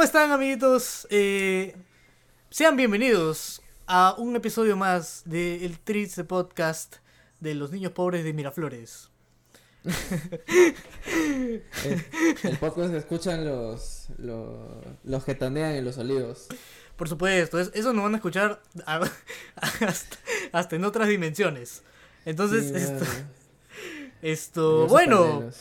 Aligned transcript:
¿Cómo 0.00 0.06
están, 0.06 0.30
amiguitos? 0.32 1.06
Eh, 1.10 1.76
sean 2.48 2.74
bienvenidos 2.74 3.60
a 3.86 4.14
un 4.16 4.34
episodio 4.34 4.74
más 4.74 5.20
del 5.26 5.62
el 5.62 5.78
triste 5.78 6.24
podcast 6.24 6.96
de 7.38 7.54
los 7.54 7.70
niños 7.70 7.92
pobres 7.92 8.24
de 8.24 8.32
Miraflores. 8.32 9.10
el, 9.84 11.62
el 12.44 12.56
podcast 12.58 12.92
que 12.92 12.96
escuchan 12.96 13.44
los, 13.44 14.06
los, 14.16 14.58
los 15.04 15.22
que 15.22 15.34
tanean 15.34 15.72
en 15.72 15.84
los 15.84 15.98
olivos. 15.98 16.46
Por 16.96 17.06
supuesto, 17.10 17.60
es- 17.60 17.70
eso 17.74 17.92
nos 17.92 18.04
van 18.04 18.14
a 18.14 18.16
escuchar 18.16 18.62
a- 18.86 19.00
hasta, 19.56 20.16
hasta 20.52 20.76
en 20.76 20.84
otras 20.86 21.08
dimensiones. 21.08 21.82
Entonces, 22.24 22.68
Sí, 22.68 22.74
esto, 22.74 23.04
esto 24.22 24.86
bueno, 24.86 25.24
paralelos. 25.26 25.60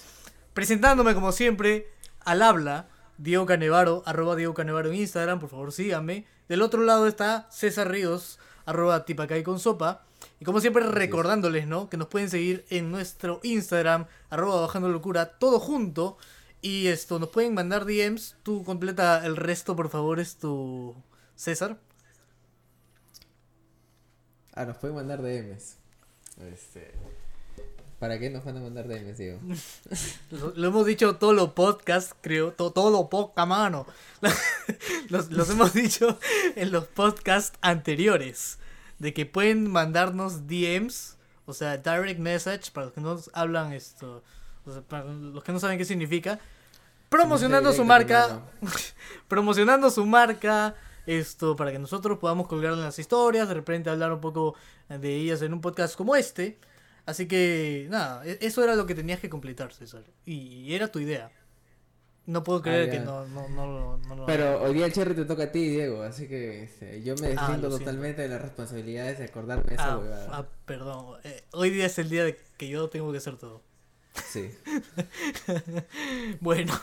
presentándome 0.53 1.13
como 1.13 1.33
siempre, 1.33 1.89
al 2.21 2.41
habla, 2.41 2.87
Diego 3.19 3.45
Canevaro, 3.45 4.01
arroba 4.05 4.37
Diego 4.37 4.53
Canevaro 4.53 4.89
en 4.89 4.95
Instagram, 4.95 5.39
por 5.39 5.49
favor 5.49 5.73
síganme. 5.73 6.25
Del 6.47 6.61
otro 6.61 6.83
lado 6.83 7.05
está 7.05 7.47
César 7.51 7.91
Ríos, 7.91 8.39
arroba 8.65 9.03
tipacay 9.03 9.43
con 9.43 9.59
sopa. 9.59 10.05
Y 10.39 10.45
como 10.45 10.61
siempre 10.61 10.85
es. 10.85 10.89
recordándoles, 10.89 11.67
¿no? 11.67 11.89
Que 11.89 11.97
nos 11.97 12.07
pueden 12.07 12.29
seguir 12.29 12.65
en 12.69 12.91
nuestro 12.91 13.41
Instagram, 13.43 14.05
arroba 14.29 14.61
bajando 14.61 14.87
locura, 14.87 15.37
todo 15.37 15.59
junto. 15.59 16.17
Y 16.61 16.87
esto, 16.87 17.19
nos 17.19 17.29
pueden 17.29 17.53
mandar 17.53 17.85
DMs. 17.85 18.37
Tú 18.41 18.63
completa 18.63 19.25
el 19.25 19.35
resto, 19.35 19.75
por 19.75 19.89
favor, 19.89 20.21
es 20.21 20.37
tu 20.37 20.95
César. 21.35 21.77
Ah, 24.53 24.65
nos 24.65 24.77
pueden 24.77 24.95
mandar 24.95 25.21
DMs. 25.21 25.75
Este. 26.53 26.93
¿Para 27.99 28.17
qué 28.17 28.29
nos 28.29 28.45
van 28.45 28.55
a 28.57 28.61
mandar 28.61 28.87
DMs, 28.87 29.17
digo? 29.17 29.39
Lo, 30.31 30.53
lo 30.55 30.67
hemos 30.69 30.85
dicho 30.85 31.17
todos 31.17 31.35
los 31.35 31.49
podcasts, 31.51 32.15
creo. 32.21 32.53
to- 32.53 32.71
todo 32.71 32.91
lo 32.91 33.09
poca 33.09 33.45
mano. 33.45 33.85
los, 35.09 35.29
los 35.31 35.49
hemos 35.49 35.73
dicho 35.73 36.17
en 36.55 36.71
los 36.71 36.85
podcasts 36.85 37.57
anteriores. 37.61 38.57
De 38.99 39.13
que 39.13 39.25
pueden 39.25 39.69
mandarnos 39.69 40.47
DMs. 40.47 41.17
O 41.45 41.53
sea, 41.53 41.77
direct 41.77 42.19
message. 42.19 42.71
Para 42.71 42.85
los 42.85 42.93
que 42.93 43.01
no 43.01 43.19
hablan 43.33 43.73
esto. 43.73 44.23
O 44.65 44.71
sea, 44.71 44.81
para 44.81 45.03
los 45.05 45.43
que 45.43 45.51
no 45.51 45.59
saben 45.59 45.77
qué 45.77 45.85
significa. 45.85 46.39
Promocionando 47.09 47.73
su 47.73 47.83
marca. 47.83 48.41
promocionando 49.27 49.89
su 49.89 50.05
marca. 50.05 50.75
Esto, 51.05 51.55
para 51.55 51.71
que 51.71 51.79
nosotros 51.79 52.19
podamos 52.19 52.47
colgar 52.47 52.73
en 52.73 52.81
las 52.81 52.97
historias. 52.99 53.47
De 53.47 53.55
repente 53.55 53.89
hablar 53.89 54.13
un 54.13 54.21
poco 54.21 54.55
de 54.87 55.15
ellas 55.15 55.41
en 55.41 55.53
un 55.53 55.59
podcast 55.61 55.95
como 55.95 56.15
este. 56.15 56.57
Así 57.09 57.27
que, 57.27 57.87
nada, 57.89 58.23
e- 58.25 58.37
eso 58.41 58.63
era 58.63 58.75
lo 58.75 58.85
que 58.85 58.93
tenías 58.95 59.19
que 59.19 59.29
completar, 59.29 59.73
César. 59.73 60.03
Y 60.25 60.73
era 60.73 60.87
tu 60.89 60.99
idea. 60.99 61.31
No 62.27 62.43
puedo 62.43 62.61
creer 62.61 62.87
Ah, 62.89 62.91
que 62.91 62.99
no, 62.99 63.25
no, 63.27 63.49
no, 63.49 63.65
lo- 63.65 63.97
no 64.07 64.15
lo- 64.15 64.25
Pero 64.27 64.61
hoy 64.61 64.75
día 64.75 64.85
el 64.85 64.93
cherry 64.93 65.15
te 65.15 65.25
toca 65.25 65.45
a 65.45 65.51
ti, 65.51 65.67
Diego, 65.67 66.03
así 66.03 66.27
que 66.27 66.63
este, 66.63 67.01
yo 67.01 67.15
me 67.15 67.27
Ah, 67.27 67.29
deslindo 67.31 67.69
siento. 67.69 67.79
totalmente 67.79 68.21
de 68.21 68.27
las 68.27 68.41
responsabilidades 68.43 69.17
de 69.17 69.25
acordarme 69.25 69.63
de 69.69 69.73
esa 69.73 69.93
Ah, 69.93 69.97
huevada. 69.97 70.27
ah, 70.31 70.45
perdón. 70.65 71.17
Eh, 71.23 71.43
hoy 71.53 71.71
día 71.71 71.87
es 71.87 71.97
el 71.97 72.09
día 72.09 72.23
de 72.25 72.37
que 72.57 72.67
yo 72.67 72.87
tengo 72.89 73.11
que 73.11 73.17
hacer 73.17 73.37
todo. 73.37 73.63
Sí. 74.31 74.51
Bueno. 76.41 76.79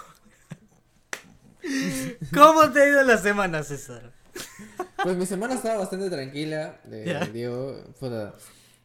¿Cómo 2.35 2.71
te 2.73 2.83
ha 2.83 2.89
ido 2.89 3.03
la 3.03 3.19
semana, 3.19 3.63
César? 3.63 4.13
Pues 5.03 5.17
mi 5.17 5.27
semana 5.27 5.55
estaba 5.55 5.79
bastante 5.79 6.11
tranquila, 6.11 6.81
eh, 6.91 7.05
Ya. 7.07 7.21
Diego. 7.27 7.85
puta, 8.01 8.35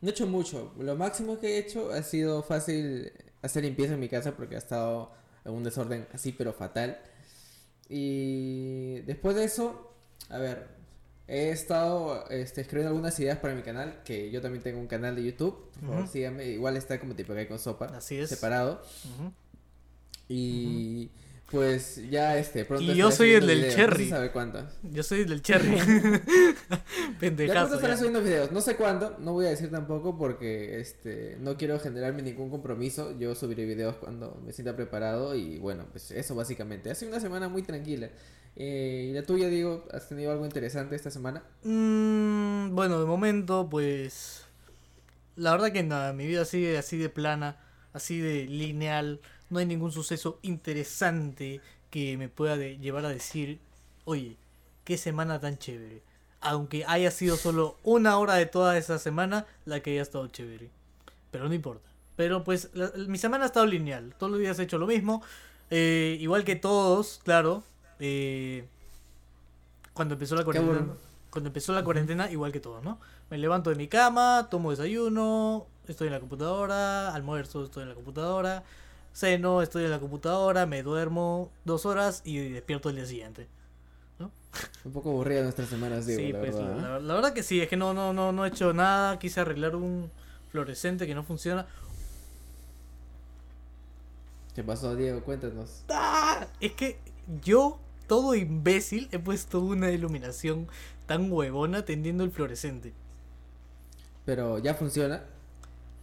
no 0.01 0.07
he 0.07 0.11
hecho 0.11 0.27
mucho. 0.27 0.73
Lo 0.79 0.95
máximo 0.95 1.39
que 1.39 1.55
he 1.55 1.57
hecho 1.59 1.91
ha 1.91 2.03
sido 2.03 2.43
fácil 2.43 3.11
hacer 3.41 3.63
limpieza 3.63 3.93
en 3.93 3.99
mi 3.99 4.09
casa 4.09 4.35
porque 4.35 4.55
ha 4.55 4.59
estado 4.59 5.11
en 5.45 5.53
un 5.53 5.63
desorden 5.63 6.07
así, 6.13 6.31
pero 6.31 6.53
fatal. 6.53 6.99
Y 7.89 8.99
después 9.01 9.35
de 9.35 9.43
eso, 9.43 9.93
a 10.29 10.37
ver, 10.37 10.67
he 11.27 11.49
estado 11.49 12.27
este, 12.29 12.61
escribiendo 12.61 12.89
algunas 12.89 13.19
ideas 13.19 13.37
para 13.39 13.53
mi 13.55 13.61
canal, 13.63 14.01
que 14.03 14.31
yo 14.31 14.41
también 14.41 14.63
tengo 14.63 14.79
un 14.79 14.87
canal 14.87 15.15
de 15.15 15.23
YouTube. 15.23 15.71
Por 15.73 15.81
favor, 15.81 16.03
Ujú. 16.03 16.11
síganme. 16.11 16.45
Igual 16.47 16.77
está 16.77 16.99
como 16.99 17.15
tipo 17.15 17.33
con 17.47 17.59
sopa, 17.59 17.85
Así 17.87 18.17
es. 18.17 18.29
separado. 18.29 18.81
Y 20.27 21.11
pues 21.51 22.01
ya 22.09 22.37
este, 22.37 22.65
pronto. 22.65 22.91
Y 22.91 22.95
yo 22.95 23.11
soy 23.11 23.31
el 23.31 23.45
del 23.45 23.59
videos, 23.59 23.75
cherry. 23.75 24.03
No 24.03 24.09
se 24.09 24.09
sabe 24.09 24.31
cuánto. 24.31 24.67
Yo 24.83 25.03
soy 25.03 25.25
del 25.25 25.41
cherry. 25.41 25.75
Ya 25.77 26.83
Pendejazo. 27.19 27.59
pronto 27.59 27.75
estaré 27.75 27.93
ya. 27.93 27.97
subiendo 27.97 28.21
videos, 28.21 28.51
no 28.51 28.61
sé 28.61 28.75
cuándo, 28.75 29.17
no 29.19 29.33
voy 29.33 29.45
a 29.45 29.49
decir 29.49 29.69
tampoco 29.69 30.17
porque 30.17 30.79
este 30.79 31.37
no 31.41 31.57
quiero 31.57 31.79
generarme 31.79 32.21
ningún 32.21 32.49
compromiso. 32.49 33.17
Yo 33.19 33.35
subiré 33.35 33.65
videos 33.65 33.97
cuando 33.97 34.41
me 34.45 34.53
sienta 34.53 34.75
preparado 34.75 35.35
y 35.35 35.59
bueno, 35.59 35.85
pues 35.91 36.11
eso 36.11 36.33
básicamente. 36.35 36.89
Ha 36.89 36.95
sido 36.95 37.11
una 37.11 37.19
semana 37.19 37.49
muy 37.49 37.63
tranquila. 37.63 38.09
Eh, 38.55 39.07
¿Y 39.09 39.13
la 39.13 39.23
tuya, 39.23 39.47
digo, 39.47 39.85
has 39.91 40.09
tenido 40.09 40.31
algo 40.31 40.45
interesante 40.45 40.95
esta 40.95 41.11
semana? 41.11 41.43
Mm, 41.63 42.75
bueno, 42.75 42.99
de 42.99 43.05
momento, 43.05 43.67
pues. 43.69 44.45
La 45.35 45.51
verdad 45.51 45.71
que 45.71 45.83
nada, 45.83 46.13
mi 46.13 46.27
vida 46.27 46.45
sigue 46.45 46.77
así 46.77 46.97
de 46.97 47.09
plana, 47.09 47.57
así 47.93 48.19
de 48.19 48.45
lineal. 48.45 49.21
No 49.51 49.59
hay 49.59 49.65
ningún 49.67 49.91
suceso 49.91 50.39
interesante 50.41 51.61
que 51.91 52.17
me 52.17 52.27
pueda 52.29 52.57
de- 52.57 52.77
llevar 52.79 53.05
a 53.05 53.09
decir, 53.09 53.59
oye, 54.05 54.37
qué 54.83 54.97
semana 54.97 55.39
tan 55.39 55.57
chévere. 55.59 56.01
Aunque 56.39 56.85
haya 56.87 57.11
sido 57.11 57.37
solo 57.37 57.77
una 57.83 58.17
hora 58.17 58.33
de 58.35 58.47
toda 58.47 58.77
esa 58.77 58.97
semana 58.97 59.45
la 59.65 59.81
que 59.81 59.91
haya 59.91 60.01
estado 60.01 60.25
chévere. 60.27 60.69
Pero 61.29 61.47
no 61.47 61.53
importa. 61.53 61.87
Pero 62.15 62.43
pues 62.43 62.69
la- 62.73 62.91
mi 63.07 63.17
semana 63.17 63.43
ha 63.43 63.47
estado 63.47 63.65
lineal. 63.67 64.15
Todos 64.17 64.31
los 64.31 64.39
días 64.41 64.57
he 64.57 64.63
hecho 64.63 64.77
lo 64.79 64.87
mismo. 64.87 65.21
Eh, 65.69 66.17
igual 66.19 66.43
que 66.43 66.55
todos, 66.55 67.19
claro. 67.23 67.63
Eh, 67.99 68.65
cuando 69.93 70.13
empezó 70.15 70.35
la 70.35 70.43
cuarentena. 70.43 70.77
bueno. 70.79 70.95
Cuando 71.29 71.47
empezó 71.49 71.73
la 71.73 71.83
cuarentena, 71.83 72.29
igual 72.31 72.51
que 72.51 72.59
todos, 72.59 72.83
¿no? 72.83 72.99
Me 73.29 73.37
levanto 73.37 73.69
de 73.69 73.75
mi 73.77 73.87
cama, 73.87 74.47
tomo 74.51 74.71
desayuno, 74.71 75.65
estoy 75.87 76.07
en 76.07 76.13
la 76.13 76.19
computadora, 76.19 77.13
almuerzo, 77.13 77.63
estoy 77.63 77.83
en 77.83 77.89
la 77.89 77.95
computadora, 77.95 78.63
ceno, 79.13 79.61
estoy 79.61 79.85
en 79.85 79.91
la 79.91 79.99
computadora, 79.99 80.65
me 80.65 80.83
duermo 80.83 81.51
dos 81.65 81.85
horas 81.85 82.21
y 82.25 82.37
despierto 82.49 82.89
el 82.89 82.95
día 82.95 83.05
siguiente. 83.05 83.47
Un 84.85 84.91
poco 84.91 85.09
aburrida 85.11 85.43
nuestras 85.43 85.69
semanas, 85.69 86.05
digo, 86.05 86.19
sí, 86.19 86.31
la 86.31 86.39
pues 86.39 86.55
verdad. 86.55 86.77
¿eh? 86.77 86.81
la, 86.81 86.99
la 86.99 87.13
verdad 87.13 87.33
que 87.33 87.43
sí, 87.43 87.61
es 87.61 87.69
que 87.69 87.77
no, 87.77 87.93
no, 87.93 88.13
no, 88.13 88.31
no 88.31 88.45
he 88.45 88.49
hecho 88.49 88.73
nada, 88.73 89.17
quise 89.19 89.39
arreglar 89.39 89.75
un 89.75 90.11
fluorescente 90.49 91.07
que 91.07 91.15
no 91.15 91.23
funciona. 91.23 91.67
¿Qué 94.53 94.63
pasó, 94.63 94.95
Diego? 94.95 95.23
Cuéntanos. 95.23 95.85
¡Ah! 95.89 96.47
Es 96.59 96.73
que 96.73 96.99
yo, 97.43 97.79
todo 98.07 98.35
imbécil, 98.35 99.07
he 99.11 99.19
puesto 99.19 99.61
una 99.61 99.91
iluminación 99.91 100.67
tan 101.05 101.31
huevona 101.31 101.85
tendiendo 101.85 102.23
el 102.23 102.31
fluorescente. 102.31 102.93
Pero 104.25 104.59
ya 104.59 104.73
funciona. 104.75 105.23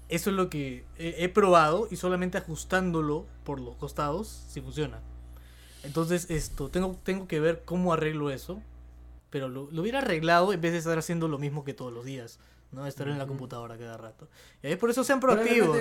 Eso 0.09 0.31
es 0.31 0.37
lo 0.37 0.49
que 0.49 0.85
he, 0.97 1.29
probado 1.29 1.87
y 1.91 1.97
solamente 1.97 2.39
ajustándolo 2.39 3.27
por 3.45 3.61
los 3.61 3.77
costados, 3.77 4.45
sí 4.49 4.61
funciona. 4.61 5.01
Entonces, 5.83 6.31
esto, 6.31 6.71
tengo, 6.71 6.99
tengo 7.03 7.29
que 7.29 7.41
ver 7.41 7.63
cómo 7.65 7.93
arreglo 7.93 8.31
eso. 8.31 8.63
Pero 9.31 9.49
lo, 9.51 9.69
lo 9.71 9.83
hubiera 9.83 9.99
arreglado 9.99 10.55
en 10.55 10.61
vez 10.63 10.73
de 10.73 10.79
estar 10.79 10.97
haciendo 10.97 11.29
lo 11.29 11.39
mismo 11.39 11.63
que 11.63 11.75
todos 11.75 11.93
los 11.93 12.07
días, 12.07 12.39
¿no? 12.73 12.87
Estar 12.87 13.09
en 13.09 13.19
la 13.19 13.27
computadora 13.27 13.77
cada 13.77 13.99
rato. 13.99 14.27
Y 14.63 14.69
ahí 14.69 14.77
por 14.77 14.89
eso 14.89 15.05
sean 15.05 15.21
proactivos. 15.21 15.77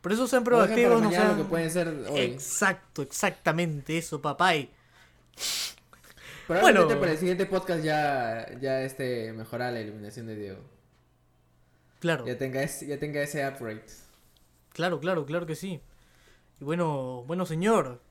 Por 0.00 0.12
eso 0.12 0.26
sean 0.26 0.44
proactivos, 0.44 1.02
no 1.02 1.10
sean... 1.10 1.36
lo 1.36 1.44
que 1.44 1.48
pueden 1.48 1.70
ser 1.70 1.88
hoy. 1.88 2.20
Exacto, 2.20 3.02
exactamente 3.02 3.98
eso, 3.98 4.20
papay. 4.20 4.70
Probablemente 6.46 6.84
Bueno. 6.84 7.00
para 7.00 7.12
el 7.12 7.18
siguiente 7.18 7.46
podcast 7.46 7.84
ya, 7.84 8.46
ya 8.60 8.82
este 8.82 9.32
mejora 9.32 9.70
la 9.70 9.80
iluminación 9.80 10.26
de 10.26 10.36
Diego. 10.36 10.60
Claro. 12.00 12.26
Ya 12.26 12.36
tenga, 12.38 12.62
ese, 12.62 12.86
ya 12.86 12.98
tenga 12.98 13.22
ese 13.22 13.46
upgrade. 13.46 13.84
Claro, 14.72 15.00
claro, 15.00 15.26
claro 15.26 15.46
que 15.46 15.56
sí. 15.56 15.80
Y 16.60 16.64
bueno, 16.64 17.24
bueno 17.26 17.46
señor, 17.46 18.02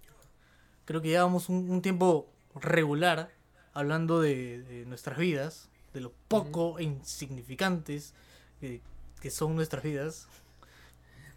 creo 0.85 1.01
que 1.01 1.09
llevamos 1.09 1.49
un, 1.49 1.69
un 1.69 1.81
tiempo 1.81 2.31
regular 2.55 3.31
hablando 3.73 4.21
de, 4.21 4.63
de 4.63 4.85
nuestras 4.85 5.17
vidas, 5.17 5.69
de 5.93 6.01
lo 6.01 6.13
poco 6.27 6.79
e 6.79 6.83
insignificantes 6.83 8.13
que, 8.59 8.81
que 9.21 9.31
son 9.31 9.55
nuestras 9.55 9.83
vidas. 9.83 10.29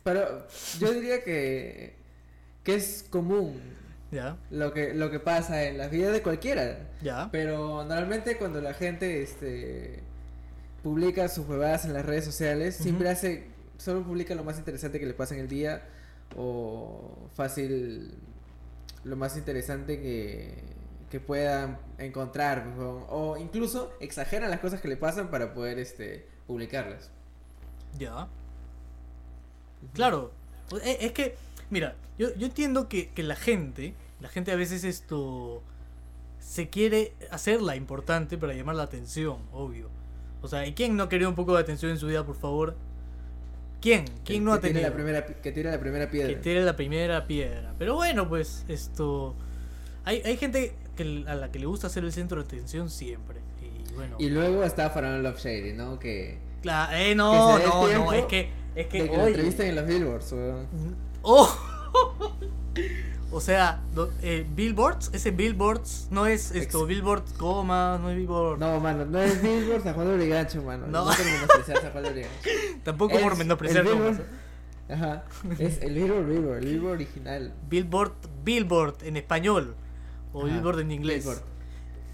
Pero 0.02 0.46
yo 0.78 0.92
diría 0.92 1.22
que, 1.22 1.96
que 2.64 2.74
es 2.74 3.04
común 3.10 3.78
Ya, 4.10 4.36
lo 4.50 4.72
que, 4.72 4.94
lo 4.94 5.10
que 5.10 5.20
pasa 5.20 5.64
en 5.64 5.78
la 5.78 5.88
vida 5.88 6.10
de 6.10 6.22
cualquiera. 6.22 6.90
ya. 7.00 7.30
Pero 7.30 7.84
normalmente 7.84 8.36
cuando 8.38 8.60
la 8.60 8.74
gente 8.74 9.22
este, 9.22 10.02
publica 10.82 11.28
sus 11.28 11.48
huevadas 11.48 11.84
en 11.84 11.92
las 11.92 12.04
redes 12.04 12.24
sociales, 12.24 12.76
siempre 12.76 13.08
hace, 13.08 13.46
solo 13.78 14.02
publica 14.04 14.34
lo 14.34 14.44
más 14.44 14.58
interesante 14.58 14.98
que 15.00 15.06
le 15.06 15.14
pasa 15.14 15.34
en 15.34 15.40
el 15.40 15.48
día 15.48 15.82
o 16.36 17.28
fácil 17.34 18.14
lo 19.04 19.16
más 19.16 19.36
interesante 19.36 20.00
que, 20.00 20.54
que 21.10 21.20
puedan 21.20 21.78
encontrar 21.98 22.74
o, 22.78 23.36
incluso 23.38 23.96
exageran 24.00 24.50
las 24.50 24.60
cosas 24.60 24.80
que 24.80 24.88
le 24.88 24.96
pasan 24.96 25.30
para 25.30 25.54
poder 25.54 25.78
este, 25.78 26.26
publicarlas. 26.46 27.10
Ya. 27.98 28.28
Claro. 29.92 30.32
E- 30.84 30.98
Es 31.06 31.12
que, 31.12 31.36
mira, 31.70 31.96
yo, 32.18 32.34
yo 32.36 32.46
entiendo 32.46 32.88
que, 32.88 33.10
que 33.12 33.22
la 33.22 33.36
gente, 33.36 33.94
La 34.20 34.28
gente 34.28 34.52
a 34.52 34.56
veces 34.56 34.84
esto 34.84 35.64
se 36.38 36.70
quiere 36.70 37.16
hacerla 37.30 37.76
importante 37.76 38.38
para 38.38 38.54
llamar 38.54 38.76
la 38.76 38.84
atención, 38.84 39.48
obvio. 39.52 39.90
O 40.42 40.48
sea, 40.48 40.66
¿y 40.66 40.72
quién 40.72 40.96
no 40.96 41.08
quería 41.08 41.28
un 41.28 41.34
poco 41.34 41.54
de 41.54 41.60
atención 41.60 41.90
en 41.92 41.98
su 41.98 42.06
vida, 42.08 42.24
por 42.26 42.36
favor? 42.36 42.74
¿Quién? 43.80 44.04
¿Quién 44.24 44.40
Que- 44.40 44.40
no 44.40 44.52
ha 44.52 44.56
que 44.60 44.68
tire 44.68 44.74
tenido? 44.80 44.90
La 44.90 44.94
primera, 44.94 45.26
que 45.26 45.52
tire 45.52 45.70
la 45.70 45.80
primera 45.80 46.10
piedra. 46.10 46.28
que 46.28 46.36
tire 46.36 46.62
la 46.62 46.76
primera 46.76 47.26
piedra. 47.26 47.74
Pero 47.78 47.94
bueno, 47.94 48.28
pues 48.28 48.64
esto. 48.68 49.34
Hay, 50.04 50.20
hay 50.24 50.36
gente 50.36 50.74
que, 50.96 51.24
a 51.26 51.34
la 51.34 51.50
que 51.50 51.58
le 51.58 51.66
gusta 51.66 51.88
ser 51.88 52.04
el 52.04 52.12
centro 52.12 52.40
de 52.42 52.46
atención 52.46 52.90
siempre. 52.90 53.38
Y 53.60 53.94
bueno. 53.94 54.16
Y 54.18 54.30
luego 54.30 54.62
está 54.64 54.90
Farron 54.90 55.22
Love 55.22 55.38
Shady, 55.38 55.72
¿no? 55.74 55.98
Que, 55.98 56.38
Cla- 56.62 56.90
eh, 56.92 57.14
no, 57.14 57.58
que 57.58 57.66
no, 57.66 58.04
no, 58.06 58.12
es 58.12 58.24
que. 58.26 58.50
Es 58.74 58.86
que, 58.86 59.02
de 59.02 59.10
que 59.10 59.16
lo 59.16 59.26
entrevisten 59.26 59.68
en 59.68 59.74
los 59.76 59.86
Billboards, 59.86 60.32
weón. 60.32 60.66
¡Oh! 61.22 61.56
o 63.32 63.40
sea, 63.40 63.80
eh, 64.22 64.46
Billboards, 64.54 65.10
ese 65.12 65.30
Billboards 65.30 66.08
no 66.10 66.26
es 66.26 66.52
esto, 66.52 66.78
Ex- 66.80 66.86
Billboard, 66.88 67.24
coma, 67.38 67.98
no 68.00 68.10
es 68.10 68.16
Billboard. 68.16 68.58
No, 68.60 68.78
mano, 68.80 69.04
no 69.06 69.20
es 69.20 69.42
Billboard 69.42 69.82
San 69.82 69.94
Juan 69.94 70.06
de 70.08 70.16
Brigancho, 70.16 70.62
mano. 70.62 70.86
No. 70.86 71.04
No, 71.04 71.10
menospreciar 71.24 71.80
San 71.82 71.92
Juan 71.92 72.04
de. 72.04 72.26
Tampoco 72.84 73.18
por 73.20 73.36
menospreciar 73.36 73.84
Billboard- 73.84 74.22
Ajá. 74.88 75.24
Es 75.58 75.80
el 75.80 75.94
Billboard 75.94 76.26
Billboard, 76.26 76.58
el 76.58 76.64
Billboard 76.66 76.92
original. 76.94 77.54
Billboard, 77.68 78.12
Billboard 78.44 78.96
en 79.04 79.16
español. 79.16 79.74
O 80.34 80.44
Ajá, 80.46 80.54
Billboard 80.54 80.80
en 80.80 80.92
inglés. 80.92 81.24
Billboard. 81.24 81.42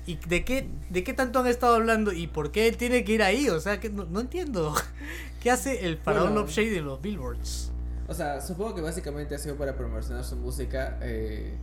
¿Y 0.06 0.16
de 0.26 0.44
qué, 0.44 0.68
de 0.88 1.04
qué 1.04 1.12
tanto 1.12 1.40
han 1.40 1.46
estado 1.48 1.74
hablando? 1.74 2.12
¿Y 2.12 2.28
por 2.28 2.50
qué 2.50 2.66
él 2.68 2.76
tiene 2.76 3.04
que 3.04 3.12
ir 3.12 3.22
ahí? 3.22 3.48
O 3.48 3.60
sea, 3.60 3.78
que 3.80 3.90
no, 3.90 4.04
no 4.06 4.20
entiendo. 4.20 4.74
¿Qué 5.42 5.50
hace 5.50 5.86
el 5.86 5.98
faraón 5.98 6.28
Bueno. 6.28 6.40
Love 6.42 6.50
Shade 6.50 6.78
en 6.78 6.84
los 6.86 7.00
Billboards? 7.02 7.72
O 8.08 8.14
sea, 8.14 8.40
supongo 8.40 8.74
que 8.74 8.80
básicamente 8.80 9.34
ha 9.34 9.38
sido 9.38 9.56
para 9.56 9.76
promocionar 9.76 10.24
su 10.24 10.34
música. 10.36 10.98
eh, 11.02 11.54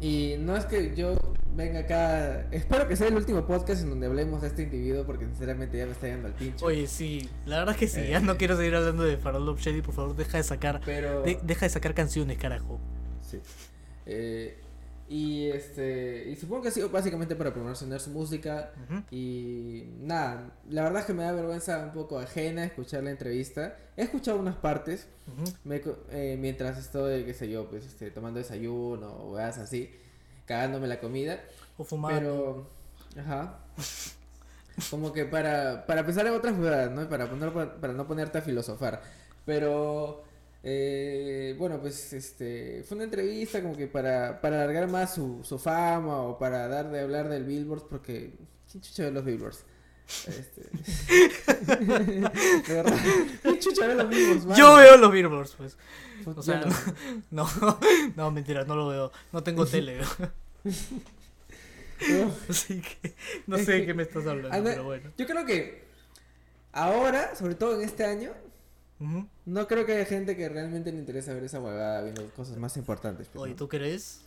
y 0.00 0.34
no 0.40 0.56
es 0.56 0.64
que 0.66 0.94
yo 0.96 1.14
venga 1.54 1.80
acá. 1.80 2.46
Espero 2.50 2.88
que 2.88 2.96
sea 2.96 3.06
el 3.08 3.14
último 3.14 3.46
podcast 3.46 3.82
en 3.82 3.90
donde 3.90 4.06
hablemos 4.06 4.42
de 4.42 4.48
este 4.48 4.62
individuo, 4.64 5.04
porque 5.06 5.24
sinceramente 5.26 5.78
ya 5.78 5.86
me 5.86 5.92
está 5.92 6.08
yendo 6.08 6.26
al 6.26 6.34
pincho. 6.34 6.66
Oye, 6.66 6.86
sí, 6.88 7.28
la 7.46 7.58
verdad 7.58 7.74
es 7.74 7.80
que 7.80 7.88
sí. 7.88 8.08
Ya 8.08 8.18
Eh. 8.18 8.22
no 8.22 8.36
quiero 8.36 8.56
seguir 8.56 8.74
hablando 8.74 9.04
de 9.04 9.16
Faraón 9.18 9.46
Love 9.46 9.60
Shady. 9.60 9.82
Por 9.82 9.94
favor, 9.94 10.16
deja 10.16 10.38
de 10.38 10.42
sacar. 10.42 10.80
Pero. 10.84 11.22
de- 11.22 11.38
deja 11.42 11.66
de 11.66 11.70
sacar 11.70 11.94
canciones, 11.94 12.38
carajo. 12.38 12.80
Sí. 13.22 13.38
Eh, 14.06 14.58
y 15.08 15.48
este. 15.50 16.28
Y 16.30 16.36
supongo 16.36 16.62
que 16.62 16.68
ha 16.68 16.72
sido 16.72 16.88
básicamente 16.88 17.36
para 17.36 17.52
promocionar 17.52 18.00
su 18.00 18.10
música. 18.10 18.72
Y 19.10 19.84
nada, 20.00 20.56
la 20.70 20.82
verdad 20.84 21.00
es 21.00 21.06
que 21.06 21.12
me 21.14 21.22
da 21.22 21.32
vergüenza 21.32 21.78
un 21.84 21.92
poco 21.92 22.18
ajena 22.18 22.64
escuchar 22.64 23.02
la 23.04 23.10
entrevista. 23.10 23.76
He 23.96 24.02
escuchado 24.02 24.38
unas 24.38 24.56
partes 24.56 25.06
Ujú. 25.28 25.44
me 25.64 25.80
co- 25.80 25.98
eh, 26.10 26.36
mientras 26.40 26.78
estoy, 26.78 27.24
qué 27.24 27.34
sé 27.34 27.48
yo, 27.50 27.68
pues 27.68 27.84
este, 27.86 28.10
tomando 28.10 28.38
desayuno 28.38 29.08
o 29.12 29.34
weas 29.34 29.58
así, 29.58 29.90
cagándome 30.46 30.88
la 30.88 30.98
comida. 31.00 31.40
O 31.76 31.84
fumando. 31.84 32.18
Pero, 33.14 33.22
ajá. 33.24 33.58
Como 34.90 35.12
que 35.12 35.24
para, 35.24 35.86
para 35.86 36.04
pensar 36.04 36.26
en 36.26 36.32
otras 36.34 36.56
jugadas, 36.56 36.90
¿no? 36.90 37.08
Para, 37.08 37.30
poner, 37.30 37.52
para 37.52 37.92
no 37.92 38.08
ponerte 38.08 38.38
a 38.38 38.42
filosofar. 38.42 39.00
Pero, 39.46 40.23
eh, 40.66 41.54
bueno, 41.58 41.78
pues 41.80 42.12
este, 42.14 42.82
fue 42.88 42.94
una 42.96 43.04
entrevista 43.04 43.60
como 43.62 43.76
que 43.76 43.86
para, 43.86 44.40
para 44.40 44.62
alargar 44.62 44.88
más 44.88 45.14
su, 45.14 45.40
su 45.44 45.58
fama 45.58 46.22
o 46.22 46.38
para 46.38 46.66
dar 46.68 46.90
de 46.90 47.00
hablar 47.00 47.28
del 47.28 47.44
Billboard, 47.44 47.86
porque, 47.88 48.32
¿quién 48.70 48.82
chucha 48.82 49.04
ve 49.04 49.10
los 49.12 49.24
Billboards? 49.24 49.64
Este... 50.26 50.62
de 51.76 52.74
verdad, 52.74 52.96
¿quién 53.42 53.58
chucha 53.60 53.86
ve 53.86 53.94
los 53.94 54.08
Billboards? 54.08 54.44
mano? 54.46 54.56
Yo 54.58 54.74
veo 54.76 54.96
los 54.96 55.12
Billboards, 55.12 55.54
pues. 55.56 55.76
Puta, 56.24 56.40
O 56.40 56.42
sea, 56.42 56.60
no. 57.30 57.46
no, 57.60 57.78
no, 58.16 58.30
mentira, 58.30 58.64
no 58.64 58.74
lo 58.76 58.88
veo. 58.88 59.12
No 59.32 59.42
tengo 59.42 59.66
tele. 59.66 60.00
Así 62.48 62.80
que 62.80 63.14
no 63.46 63.58
sé 63.58 63.72
de 63.72 63.86
qué 63.86 63.94
me 63.94 64.02
estás 64.02 64.26
hablando, 64.26 64.52
Anda- 64.56 64.70
pero 64.72 64.84
bueno. 64.84 65.10
Yo 65.16 65.26
creo 65.26 65.44
que 65.46 65.84
ahora, 66.72 67.34
sobre 67.36 67.54
todo 67.54 67.74
en 67.80 67.82
este 67.86 68.04
año, 68.04 68.32
No 69.46 69.66
creo 69.68 69.86
que 69.86 69.92
haya 69.92 70.04
gente 70.06 70.36
que 70.36 70.48
realmente 70.48 70.90
le 70.92 70.98
interesa 70.98 71.32
ver 71.34 71.44
esa 71.44 71.60
huevada 71.60 72.02
viendo 72.02 72.28
cosas 72.30 72.56
más 72.56 72.76
importantes. 72.76 73.28
pues, 73.32 73.42
Oye. 73.42 73.54
¿tú 73.54 73.68
crees? 73.68 74.22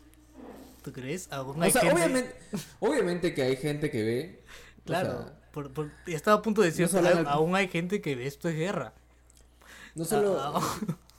¿Tú 0.83 0.91
crees? 0.93 1.27
Aún 1.31 1.59
O 1.59 1.63
hay 1.63 1.71
sea, 1.71 1.81
gente- 1.81 1.95
obviamente, 1.95 2.35
obviamente 2.79 3.33
que 3.33 3.41
hay 3.43 3.55
gente 3.57 3.89
que 3.91 4.03
ve. 4.03 4.43
o 4.79 4.83
Claro, 4.85 5.23
sea, 5.23 5.33
por, 5.51 5.71
por- 5.71 5.91
estaba 6.05 6.37
a 6.37 6.41
punto 6.41 6.61
de 6.61 6.67
decir, 6.67 6.83
no 6.85 6.89
solo 6.91 7.07
"A- 7.07 7.11
en 7.11 7.17
el- 7.19 7.27
aún 7.27 7.55
hay 7.55 7.67
gente 7.67 8.01
que 8.01 8.15
ve 8.15 8.27
esto 8.27 8.47
es 8.49 8.55
guerra. 8.55 8.93
no 9.95 10.05
solo. 10.05 10.37
Ah, 10.39 10.61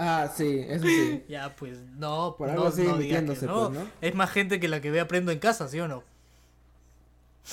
Ah, 0.00 0.32
sí, 0.34 0.64
eso 0.69 0.84
sí. 0.87 1.25
ya, 1.28 1.55
pues 1.56 1.81
no, 1.96 2.37
Por 2.38 2.46
no, 2.46 2.52
algo 2.55 2.70
sigue 2.70 2.88
no 2.88 2.99
que 2.99 3.20
no. 3.20 3.26
pues, 3.26 3.43
¿no? 3.43 3.72
Es 4.00 4.14
más 4.14 4.31
gente 4.31 4.60
que 4.60 4.69
la 4.69 4.81
que 4.81 4.93
ve 4.93 5.00
Aprendo 5.00 5.32
en 5.32 5.40
casa, 5.40 5.66
¿sí 5.69 5.81
o 5.81 5.88
no? 5.88 6.05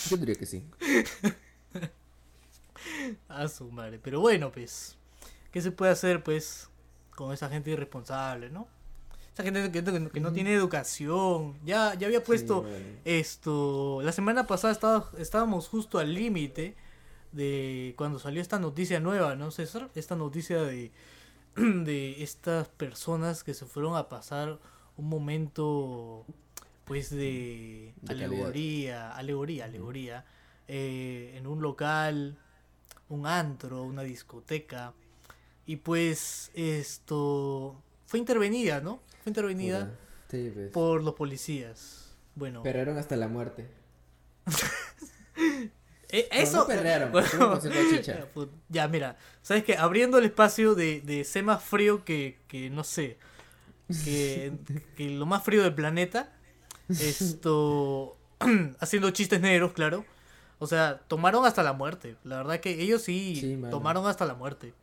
Yo 0.09 0.17
diría 0.17 0.35
que 0.35 0.45
sí. 0.45 0.63
A 3.29 3.47
su 3.47 3.69
madre. 3.71 3.99
Pero 4.01 4.19
bueno, 4.21 4.51
pues, 4.51 4.95
¿qué 5.55 5.61
se 5.61 5.71
puede 5.71 5.93
hacer, 5.93 6.21
pues, 6.21 6.69
con 7.15 7.31
esa 7.31 7.47
gente 7.47 7.71
irresponsable, 7.71 8.49
no? 8.49 8.67
Esa 9.33 9.41
gente 9.43 9.71
que, 9.71 9.81
que- 9.85 10.09
que 10.09 10.19
no 10.19 10.33
tiene 10.33 10.53
educación. 10.53 11.55
Ya, 11.63 11.93
ya 11.93 12.07
había 12.07 12.21
puesto 12.21 12.63
Sí, 12.63 12.69
bueno. 12.69 12.85
esto. 13.05 14.01
La 14.01 14.11
semana 14.11 14.47
pasada 14.47 14.77
estábamos 15.17 15.69
justo 15.69 15.97
al 15.97 16.13
límite 16.13 16.75
de 17.31 17.93
cuando 17.97 18.19
salió 18.19 18.41
esta 18.41 18.59
noticia 18.59 18.99
nueva, 18.99 19.37
¿no, 19.37 19.49
César? 19.49 19.89
Esta 19.95 20.17
noticia 20.17 20.61
de, 20.61 20.91
de 21.55 22.21
estas 22.21 22.67
personas 22.67 23.45
que 23.45 23.53
se 23.53 23.65
fueron 23.65 23.95
a 23.95 24.09
pasar 24.09 24.59
un 24.97 25.07
momento, 25.07 26.25
pues, 26.83 27.09
de, 27.11 27.93
De 28.01 28.07
calidad. 28.07 28.27
alegoría, 28.27 29.11
alegoría, 29.15 29.65
alegoría, 29.65 30.25
eh, 30.67 31.33
en 31.37 31.47
un 31.47 31.61
local, 31.61 32.37
un 33.07 33.25
antro, 33.25 33.83
una 33.83 34.01
discoteca. 34.03 34.93
Y 35.65 35.77
pues 35.77 36.51
esto 36.53 37.81
fue 38.06 38.19
intervenida, 38.19 38.81
¿no? 38.81 39.01
Fue 39.23 39.31
intervenida 39.31 39.91
Sí, 40.29 40.51
pues. 40.53 40.71
por 40.71 41.03
los 41.03 41.15
policías. 41.15 42.15
Bueno, 42.35 42.63
Perrearon 42.63 42.97
hasta 42.97 43.15
la 43.15 43.27
muerte. 43.27 43.67
eh, 46.09 46.27
Bueno, 46.31 46.44
eso. 46.44 46.57
no 46.59 47.12
bueno, 47.12 47.59
de 47.59 47.89
chicha. 47.97 48.27
ya, 48.69 48.88
mira, 48.88 49.17
sabes 49.41 49.63
que 49.63 49.77
abriendo 49.77 50.17
el 50.17 50.25
espacio 50.25 50.75
de, 50.75 51.01
de 51.01 51.23
ser 51.23 51.44
más 51.44 51.63
frío 51.63 52.03
que, 52.06 52.38
que 52.47 52.69
no 52.69 52.83
sé, 52.83 53.17
que, 54.03 54.53
que 54.97 55.09
lo 55.09 55.25
más 55.25 55.44
frío 55.44 55.63
del 55.63 55.73
planeta, 55.73 56.31
esto, 56.89 58.17
haciendo 58.79 59.09
chistes 59.12 59.41
negros, 59.41 59.74
claro. 59.74 60.05
O 60.60 60.67
sea, 60.67 61.00
tomaron 61.07 61.45
hasta 61.45 61.63
la 61.63 61.74
muerte. 61.74 62.15
La 62.24 62.38
verdad 62.38 62.60
que 62.62 62.81
ellos 62.81 63.01
sí, 63.01 63.36
Sí, 63.36 63.60
tomaron 63.69 64.07
hasta 64.07 64.25
la 64.25 64.36
muerte. 64.36 64.74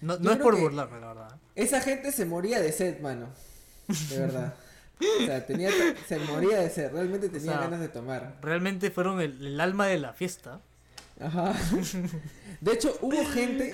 No, 0.00 0.18
no 0.18 0.32
es 0.32 0.38
por 0.38 0.58
burlarme, 0.58 1.00
la 1.00 1.08
verdad. 1.08 1.36
Esa 1.54 1.80
gente 1.80 2.12
se 2.12 2.24
moría 2.24 2.60
de 2.60 2.72
sed, 2.72 3.00
mano. 3.00 3.28
De 4.10 4.18
verdad. 4.18 4.54
O 5.00 5.24
sea, 5.24 5.46
tenía, 5.46 5.70
se 6.06 6.18
moría 6.20 6.58
de 6.58 6.70
sed. 6.70 6.92
Realmente 6.92 7.28
tenía 7.28 7.52
sea, 7.52 7.60
ganas 7.60 7.80
de 7.80 7.88
tomar. 7.88 8.38
Realmente 8.42 8.90
fueron 8.90 9.20
el, 9.20 9.44
el 9.44 9.60
alma 9.60 9.86
de 9.86 9.98
la 9.98 10.12
fiesta. 10.12 10.60
Ajá. 11.20 11.54
De 12.60 12.72
hecho, 12.72 12.96
hubo 13.00 13.24
gente 13.26 13.72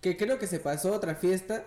que 0.00 0.16
creo 0.16 0.38
que 0.38 0.46
se 0.46 0.60
pasó 0.60 0.92
a 0.92 0.96
otra 0.96 1.14
fiesta 1.14 1.64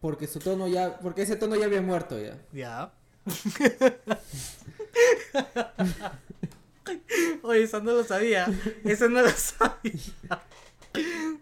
porque 0.00 0.26
su 0.26 0.38
tono 0.38 0.68
ya, 0.68 0.98
porque 0.98 1.22
ese 1.22 1.36
tono 1.36 1.56
ya 1.56 1.66
había 1.66 1.82
muerto 1.82 2.18
ya. 2.18 2.38
Ya. 2.52 2.92
Oye, 7.42 7.62
eso 7.62 7.80
no 7.80 7.92
lo 7.92 8.04
sabía. 8.04 8.48
Eso 8.84 9.08
no 9.08 9.22
lo 9.22 9.30
sabía. 9.30 9.92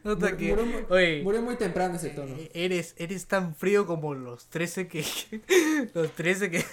Nota 0.05 0.37
que- 0.37 0.55
murió, 0.55 0.67
mu- 0.67 0.87
oye, 0.95 1.23
murió 1.23 1.43
muy 1.43 1.57
temprano 1.57 1.97
ese 1.97 2.11
tono. 2.11 2.35
eh, 2.37 2.51
eres, 2.55 2.95
eres 2.99 3.27
tan 3.27 3.55
frío 3.55 3.87
como 3.87 4.15
los 4.15 4.47
13 4.49 4.89
que. 4.89 5.05
los 5.95 6.13
13 6.13 6.51
que. 6.51 6.65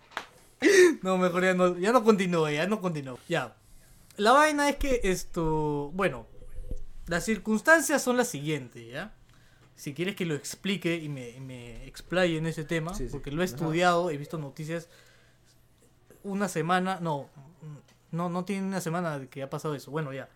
no, 1.02 1.16
mejor 1.18 1.42
ya 1.44 1.54
no, 1.54 1.76
ya 1.78 1.92
no 1.92 2.04
continúo, 2.04 2.48
ya 2.50 2.66
no 2.66 2.80
continúo. 2.80 3.18
Ya. 3.28 3.56
La 4.16 4.32
vaina 4.32 4.68
es 4.68 4.76
que 4.76 5.00
esto. 5.04 5.90
Bueno, 5.94 6.26
las 7.06 7.24
circunstancias 7.24 8.02
son 8.02 8.16
las 8.16 8.28
siguientes, 8.28 8.86
¿ya? 8.90 9.14
Si 9.76 9.94
quieres 9.94 10.14
que 10.14 10.26
lo 10.26 10.34
explique 10.34 10.96
y 10.96 11.08
me, 11.08 11.30
y 11.30 11.40
me 11.40 11.86
explaye 11.86 12.36
en 12.36 12.46
ese 12.46 12.64
tema, 12.64 12.92
Sí, 12.94 13.06
sí. 13.06 13.08
porque 13.12 13.30
lo 13.30 13.40
he 13.40 13.46
Ajá. 13.46 13.54
estudiado, 13.54 14.10
he 14.10 14.18
visto 14.18 14.36
noticias 14.36 14.88
una 16.22 16.48
semana, 16.48 16.98
no, 17.00 17.30
no, 18.12 18.28
no 18.28 18.44
tiene 18.44 18.66
una 18.66 18.82
semana 18.82 19.26
que 19.30 19.42
ha 19.42 19.48
pasado 19.48 19.74
eso. 19.74 19.90
Bueno, 19.90 20.12
ya. 20.12 20.28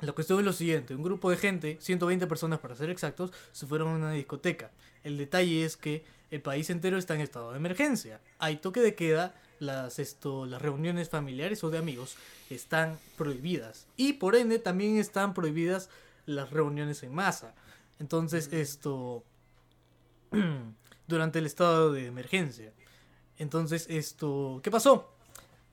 La 0.00 0.12
cuestión 0.12 0.38
es 0.38 0.44
lo 0.44 0.52
siguiente, 0.52 0.94
un 0.94 1.02
grupo 1.02 1.30
de 1.30 1.36
gente, 1.36 1.78
120 1.80 2.26
personas 2.26 2.58
para 2.58 2.74
ser 2.74 2.90
exactos, 2.90 3.32
se 3.52 3.66
fueron 3.66 3.88
a 3.88 3.96
una 3.96 4.12
discoteca. 4.12 4.70
El 5.02 5.16
detalle 5.16 5.64
es 5.64 5.76
que 5.76 6.04
el 6.30 6.42
país 6.42 6.68
entero 6.68 6.98
está 6.98 7.14
en 7.14 7.22
estado 7.22 7.52
de 7.52 7.56
emergencia. 7.56 8.20
Hay 8.38 8.56
toque 8.56 8.80
de 8.80 8.94
queda, 8.94 9.34
las, 9.58 9.98
esto, 9.98 10.44
las 10.44 10.60
reuniones 10.60 11.08
familiares 11.08 11.64
o 11.64 11.70
de 11.70 11.78
amigos 11.78 12.16
están 12.50 12.98
prohibidas. 13.16 13.86
Y 13.96 14.14
por 14.14 14.36
ende 14.36 14.58
también 14.58 14.98
están 14.98 15.32
prohibidas 15.32 15.88
las 16.26 16.50
reuniones 16.50 17.02
en 17.02 17.14
masa. 17.14 17.54
Entonces 17.98 18.52
esto, 18.52 19.24
durante 21.06 21.38
el 21.38 21.46
estado 21.46 21.92
de 21.92 22.06
emergencia. 22.06 22.72
Entonces, 23.38 23.86
esto, 23.88 24.60
¿qué 24.62 24.70
pasó? 24.70 25.15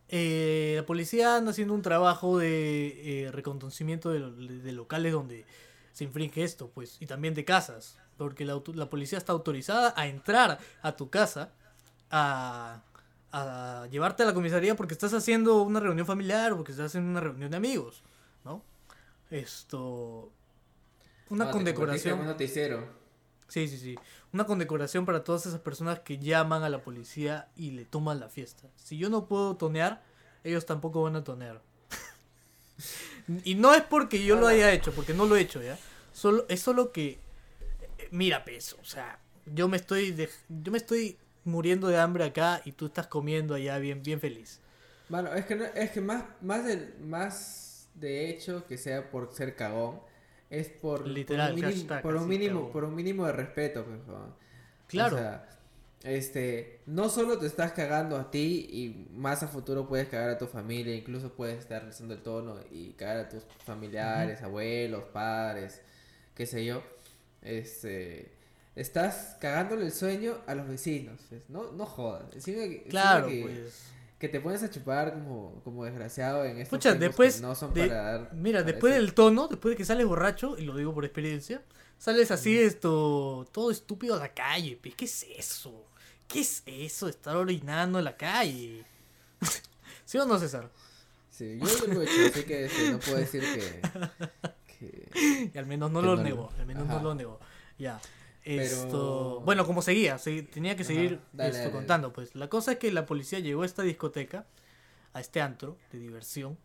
Eh, 0.10 0.74
la 0.78 0.86
policía 0.86 1.38
anda 1.38 1.52
haciendo 1.52 1.74
un 1.74 1.82
trabajo 1.82 2.38
de 2.38 3.26
eh, 3.26 3.32
reconocimiento 3.32 4.12
de, 4.12 4.20
de 4.60 4.72
locales 4.72 5.14
donde 5.14 5.46
se 5.94 6.04
infringe 6.04 6.44
esto, 6.44 6.70
pues, 6.74 6.98
y 7.00 7.06
también 7.06 7.34
de 7.34 7.46
casas, 7.46 7.98
porque 8.18 8.46
la, 8.46 8.60
policía 8.90 9.18
está 9.18 9.32
autorizada 9.32 9.94
a 9.96 10.08
entrar 10.08 10.60
a 10.82 10.96
tu 10.96 11.10
casa 11.10 11.52
a, 12.12 12.82
a 13.32 13.88
llevarte 13.92 14.24
a 14.24 14.26
la 14.26 14.34
comisaría 14.34 14.76
porque 14.76 14.94
estás 14.94 15.14
haciendo 15.14 15.62
una 15.62 15.80
reunión 15.80 16.06
familiar 16.06 16.52
o 16.54 16.58
porque 16.58 16.72
estás 16.72 16.88
haciendo 16.88 17.10
una 17.10 17.20
reunión 17.20 17.52
de 17.52 17.58
amigos, 17.58 18.04
¿no? 18.44 18.64
Esto... 19.30 20.32
Una 21.30 21.46
No, 21.46 21.52
te 21.52 21.58
condecoración. 21.58 22.20
un 22.20 22.26
noticiero. 22.28 22.88
Sí, 23.54 23.68
sí, 23.68 23.78
sí. 23.78 23.96
Una 24.34 24.48
condecoración 24.48 25.06
para 25.06 25.24
todas 25.24 25.46
esas 25.46 25.60
personas 25.60 26.00
que 26.00 26.18
llaman 26.18 26.64
a 26.64 26.70
la 26.70 26.80
policía 26.82 27.50
y 27.56 27.70
le 27.70 27.86
toman 27.86 28.20
la 28.20 28.28
fiesta. 28.28 28.68
Si 28.78 28.98
yo 28.98 29.12
no 29.12 29.28
puedo 29.28 29.56
tonear, 29.58 30.02
ellos 30.44 30.66
tampoco 30.66 31.04
van 31.04 31.16
a 31.18 31.24
tonear. 31.24 31.62
y 33.44 33.54
no 33.54 33.72
es 33.76 33.84
porque 33.84 34.26
yo 34.26 34.38
lo 34.38 34.48
haya 34.48 34.72
hecho, 34.72 34.92
porque 34.92 35.14
no 35.14 35.28
lo 35.28 35.36
he 35.36 35.42
hecho, 35.42 35.62
¿ya? 35.62 35.78
Solo, 36.14 36.48
es 36.50 36.62
solo 36.62 36.92
que... 36.92 37.20
eh, 38.00 38.08
Mira, 38.10 38.44
peso, 38.44 38.76
o 38.82 38.86
sea, 38.86 39.20
yo 39.46 39.68
me 39.68 39.78
estoy 39.78 40.10
de- 40.14 40.32
yo 40.50 40.72
me 40.72 40.80
estoy 40.80 41.20
muriendo 41.46 41.88
de 41.90 42.00
hambre 42.00 42.24
acá 42.24 42.60
y 42.66 42.72
tú 42.72 42.88
estás 42.88 43.06
comiendo 43.06 43.54
allá 43.54 43.78
bien, 43.78 44.02
bien 44.02 44.20
feliz. 44.20 44.62
Bueno, 45.10 45.32
es 45.36 45.46
que, 45.46 45.56
no- 45.56 45.66
es 45.66 45.92
que 45.92 46.02
más, 46.02 46.24
más, 46.42 46.64
más 47.02 47.88
de 47.94 48.32
hecho 48.32 48.66
que 48.66 48.80
sea 48.80 49.12
por 49.12 49.32
ser 49.32 49.56
cagón, 49.56 50.00
es 50.60 50.70
por, 50.70 51.08
Literal, 51.08 51.56
por 51.56 51.64
un 51.64 51.66
mínimo, 51.68 52.02
por 52.02 52.16
un 52.16 52.28
mínimo, 52.28 52.60
cagón. 52.60 52.72
por 52.72 52.84
un 52.84 52.96
mínimo 52.96 53.26
de 53.26 53.32
respeto, 53.34 53.84
pues, 53.86 54.00
weón. 54.08 54.34
Claro. 54.88 55.16
O 55.16 55.20
sea, 55.20 55.50
este, 56.04 56.82
no 56.86 57.08
solo 57.10 57.38
te 57.40 57.48
estás 57.48 57.72
cagando 57.72 58.18
a 58.18 58.30
ti 58.30 58.68
y 58.72 59.08
más 59.16 59.42
a 59.42 59.48
futuro 59.48 59.88
puedes 59.88 60.10
cagar 60.10 60.30
a 60.32 60.38
tu 60.38 60.48
familia, 60.48 60.94
incluso 60.96 61.34
puedes 61.34 61.60
estar 61.60 61.84
rezando 61.86 62.14
el 62.14 62.22
tono 62.22 62.58
y 62.72 62.90
cagar 62.94 63.18
a 63.18 63.30
tus 63.30 63.44
familiares, 63.66 64.42
abuelos, 64.42 65.04
padres, 65.14 65.82
qué 66.36 66.46
sé 66.46 66.66
yo. 66.66 66.84
Este, 67.42 68.32
estás 68.76 69.38
cagándole 69.40 69.86
el 69.86 69.92
sueño 69.92 70.38
a 70.46 70.56
los 70.56 70.68
vecinos, 70.68 71.20
pues, 71.30 71.42
no, 71.50 71.72
no 71.72 71.86
jodas. 71.86 72.26
Encima 72.34 72.64
que- 72.64 72.76
encima 72.86 72.90
Claro, 72.90 73.28
que, 73.28 73.42
pues. 73.42 73.84
Que 74.24 74.30
te 74.30 74.40
pones 74.40 74.64
a 74.64 74.70
chupar 74.70 75.12
como, 75.16 75.60
como 75.66 75.84
desgraciado 75.84 76.46
en 76.46 76.58
estos 76.58 76.78
Pucha, 76.80 76.98
que 76.98 77.42
no 77.42 77.56
son 77.56 77.74
de- 77.74 77.88
para 77.88 78.02
dar- 78.04 78.34
Mira, 78.34 78.60
para 78.62 78.72
después 78.72 78.94
del 78.96 79.14
tono, 79.14 79.50
después 79.50 79.74
de 79.74 79.76
que 79.78 79.84
sales 79.84 80.08
borracho, 80.08 80.58
y 80.58 80.62
lo 80.64 80.78
digo 80.78 80.94
por 80.94 81.04
experiencia, 81.04 81.62
sales 81.98 82.32
así 82.32 82.58
esto, 82.58 83.46
todo 83.52 83.70
estúpido 83.70 84.16
a 84.16 84.20
la 84.20 84.34
calle. 84.34 84.80
¿Qué 84.96 85.04
es 85.04 85.26
eso? 85.38 85.88
¿Qué 86.26 86.40
es 86.40 86.64
eso? 86.66 87.08
de 87.08 87.12
Estar 87.12 87.36
orinando 87.36 88.00
en 88.00 88.06
la 88.06 88.16
calle. 88.16 88.86
¿Sí 90.06 90.18
o 90.18 90.26
no, 90.26 90.40
César? 90.40 90.70
Sí, 91.30 91.60
yo 91.60 91.88
lo 91.94 92.02
he 92.02 92.06
hecho, 92.06 92.26
así 92.34 92.44
que 92.46 92.66
este, 92.68 92.92
no 92.92 93.00
puedo 93.00 93.18
decir 93.18 93.42
que... 93.42 93.82
que- 94.80 95.50
Y 95.54 95.58
al 95.58 95.66
menos 95.66 95.92
no 95.92 96.00
Que 96.00 96.06
lo 96.08 96.16
no 96.16 96.24
negó, 96.24 96.50
al 96.58 96.66
menos 96.66 96.88
no 96.88 97.02
lo 97.04 97.14
negó. 97.14 97.40
Ya. 97.78 98.00
Pero- 98.44 98.62
Esto, 98.62 99.42
bueno, 99.46 99.66
como 99.66 99.82
seguía, 99.82 100.18
se- 100.18 100.44
tenía 100.44 100.76
que 100.76 100.84
Ajá, 100.84 100.94
seguir 100.94 101.20
dale, 101.32 101.50
esto 101.52 101.62
dale, 101.62 101.72
contando, 101.72 102.12
pues. 102.12 102.36
La 102.36 102.50
cosa 102.50 102.74
es 102.74 102.78
que 102.78 102.92
la 102.92 103.06
policía 103.06 103.40
llegó 103.40 103.62
a 103.64 103.66
esta 103.66 103.84
discoteca, 103.84 104.46
a 105.14 105.22
este 105.22 105.42
antro 105.42 105.78
de 105.92 106.00
diversión, 106.00 106.58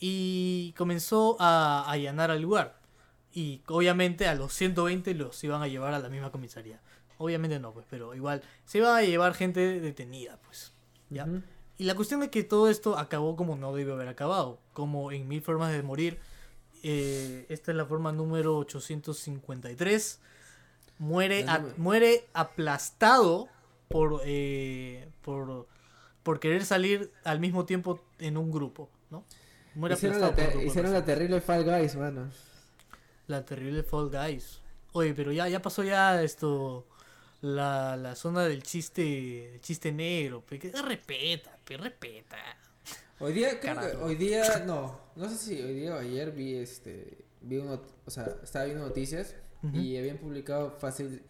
y 0.00 0.72
comenzó 0.78 1.36
a 1.40 1.90
allanar 1.90 2.30
al 2.30 2.40
lugar. 2.40 2.78
Y 3.32 3.60
obviamente 3.66 4.26
a 4.26 4.34
los 4.34 4.52
120 4.54 5.12
los 5.14 5.42
iban 5.44 5.60
a 5.62 5.68
llevar 5.68 5.92
a 5.92 5.98
la 5.98 6.08
misma 6.08 6.30
comisaría. 6.32 6.80
Obviamente 7.18 7.58
no, 7.58 7.72
pues, 7.72 7.84
pero 7.90 8.14
igual 8.14 8.42
se 8.64 8.78
iban 8.78 8.96
a 8.96 9.02
llevar 9.02 9.34
gente 9.34 9.80
detenida, 9.80 10.38
pues. 10.46 10.72
¿ya? 11.10 11.26
Y 11.76 11.84
la 11.84 11.94
cuestión 11.94 12.22
es 12.22 12.30
que 12.30 12.42
todo 12.42 12.68
esto 12.70 12.96
acabó 12.96 13.36
como 13.36 13.54
no 13.56 13.74
debió 13.74 13.94
haber 13.94 14.08
acabado, 14.08 14.60
como 14.72 15.12
en 15.12 15.28
Mil 15.28 15.42
Formas 15.42 15.72
de 15.72 15.82
Morir. 15.82 16.18
Eh, 16.82 17.44
esta 17.48 17.72
es 17.72 17.76
la 17.76 17.84
forma 17.84 18.12
número 18.12 18.56
853. 18.58 20.20
Muere, 20.98 21.44
La 21.44 21.54
a- 21.54 21.64
muere 21.76 22.26
aplastado 22.32 23.48
por, 23.88 24.20
eh, 24.24 25.08
por, 25.22 25.66
por 26.22 26.40
querer 26.40 26.64
salir 26.64 27.12
al 27.24 27.40
mismo 27.40 27.64
tiempo 27.66 28.00
en 28.18 28.36
un 28.36 28.50
grupo, 28.50 28.90
¿no? 29.10 29.24
Muere 29.74 29.94
Hicieron, 29.94 30.20
la, 30.20 30.26
aplastado 30.28 30.44
por 30.46 30.52
grupo 30.52 30.60
de 30.64 30.66
hicieron 30.68 30.92
la 30.92 31.04
terrible 31.04 31.40
Fall 31.40 31.64
Guys, 31.64 31.94
mano. 31.96 32.28
La 33.26 33.44
terrible 33.44 33.82
Fall 33.82 34.10
Guys. 34.10 34.60
Oye, 34.92 35.14
pero 35.14 35.30
ya, 35.32 35.48
ya 35.48 35.60
pasó 35.62 35.84
ya 35.84 36.22
esto. 36.22 36.86
La, 37.40 37.96
la 37.96 38.16
zona 38.16 38.42
del 38.44 38.64
chiste 38.64 39.54
el 39.54 39.60
chiste 39.60 39.92
negro. 39.92 40.40
Pe, 40.40 40.58
que 40.58 40.72
respeta, 40.72 41.56
pe, 41.64 41.76
respeta. 41.76 42.36
Hoy 43.20 43.32
día, 43.32 43.60
creo 43.60 43.74
que 43.74 43.80
Carajo. 43.80 44.04
hoy 44.04 44.14
día, 44.16 44.64
no, 44.66 44.98
no 45.14 45.28
sé 45.28 45.36
si 45.36 45.62
hoy 45.62 45.74
día 45.74 45.94
o 45.94 45.98
ayer 45.98 46.32
vi 46.32 46.56
este, 46.56 47.18
vi 47.40 47.58
uno, 47.58 47.80
o 48.06 48.10
sea, 48.10 48.28
estaba 48.42 48.64
viendo 48.64 48.84
noticias 48.84 49.34
Y 49.72 49.96
habían 49.96 50.18
publicado 50.18 50.70
fácil, 50.78 51.22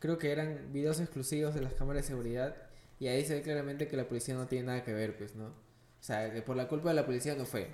creo 0.00 0.18
que 0.18 0.30
eran 0.32 0.70
videos 0.72 1.00
exclusivos 1.00 1.54
de 1.54 1.62
las 1.62 1.72
cámaras 1.74 2.02
de 2.02 2.08
seguridad 2.08 2.54
y 2.98 3.06
ahí 3.08 3.24
se 3.24 3.34
ve 3.34 3.42
claramente 3.42 3.88
que 3.88 3.96
la 3.96 4.06
policía 4.06 4.34
no 4.34 4.46
tiene 4.46 4.66
nada 4.66 4.84
que 4.84 4.92
ver, 4.92 5.16
pues, 5.16 5.34
¿no? 5.34 5.46
O 5.46 6.02
sea, 6.02 6.30
que 6.32 6.42
por 6.42 6.56
la 6.56 6.68
culpa 6.68 6.90
de 6.90 6.94
la 6.96 7.06
policía 7.06 7.34
no 7.36 7.44
fue. 7.46 7.64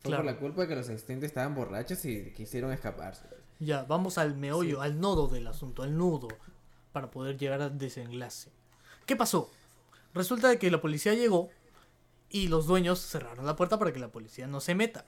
Fue 0.00 0.08
Claro. 0.08 0.22
por 0.24 0.32
la 0.32 0.38
culpa 0.38 0.62
de 0.62 0.68
que 0.68 0.76
los 0.76 0.88
asistentes 0.88 1.28
estaban 1.28 1.54
borrachos 1.54 2.02
y 2.06 2.32
quisieron 2.32 2.72
escaparse. 2.72 3.24
Ya, 3.58 3.82
vamos 3.82 4.16
al 4.16 4.34
meollo, 4.36 4.76
Sí. 4.80 4.82
al 4.86 4.98
nodo 5.00 5.28
del 5.28 5.46
asunto, 5.46 5.82
al 5.82 5.94
nudo, 5.96 6.28
para 6.92 7.10
poder 7.10 7.36
llegar 7.36 7.60
al 7.60 7.76
desenlace. 7.76 8.50
¿Qué 9.04 9.14
pasó? 9.16 9.50
Resulta 10.14 10.48
de 10.48 10.58
que 10.58 10.70
la 10.70 10.80
policía 10.80 11.12
llegó 11.12 11.50
y 12.30 12.48
los 12.48 12.66
dueños 12.66 12.98
cerraron 13.00 13.44
la 13.44 13.56
puerta 13.56 13.78
para 13.78 13.92
que 13.92 13.98
la 13.98 14.08
policía 14.08 14.46
no 14.46 14.60
se 14.60 14.74
meta. 14.74 15.04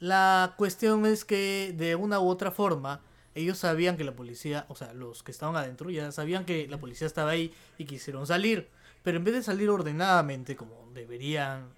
La 0.00 0.54
cuestión 0.56 1.06
es 1.06 1.24
que 1.24 1.74
de 1.76 1.94
una 1.94 2.20
u 2.20 2.28
otra 2.28 2.50
forma 2.50 3.02
ellos 3.34 3.58
sabían 3.58 3.96
que 3.96 4.04
la 4.04 4.14
policía, 4.14 4.66
o 4.68 4.76
sea, 4.76 4.92
los 4.92 5.22
que 5.22 5.30
estaban 5.32 5.56
adentro 5.56 5.90
ya 5.90 6.10
sabían 6.12 6.44
que 6.44 6.68
la 6.68 6.78
policía 6.78 7.06
estaba 7.06 7.30
ahí 7.30 7.52
y 7.78 7.84
quisieron 7.84 8.26
salir, 8.26 8.68
pero 9.02 9.18
en 9.18 9.24
vez 9.24 9.34
de 9.34 9.42
salir 9.42 9.70
ordenadamente 9.70 10.56
como 10.56 10.90
deberían 10.94 11.68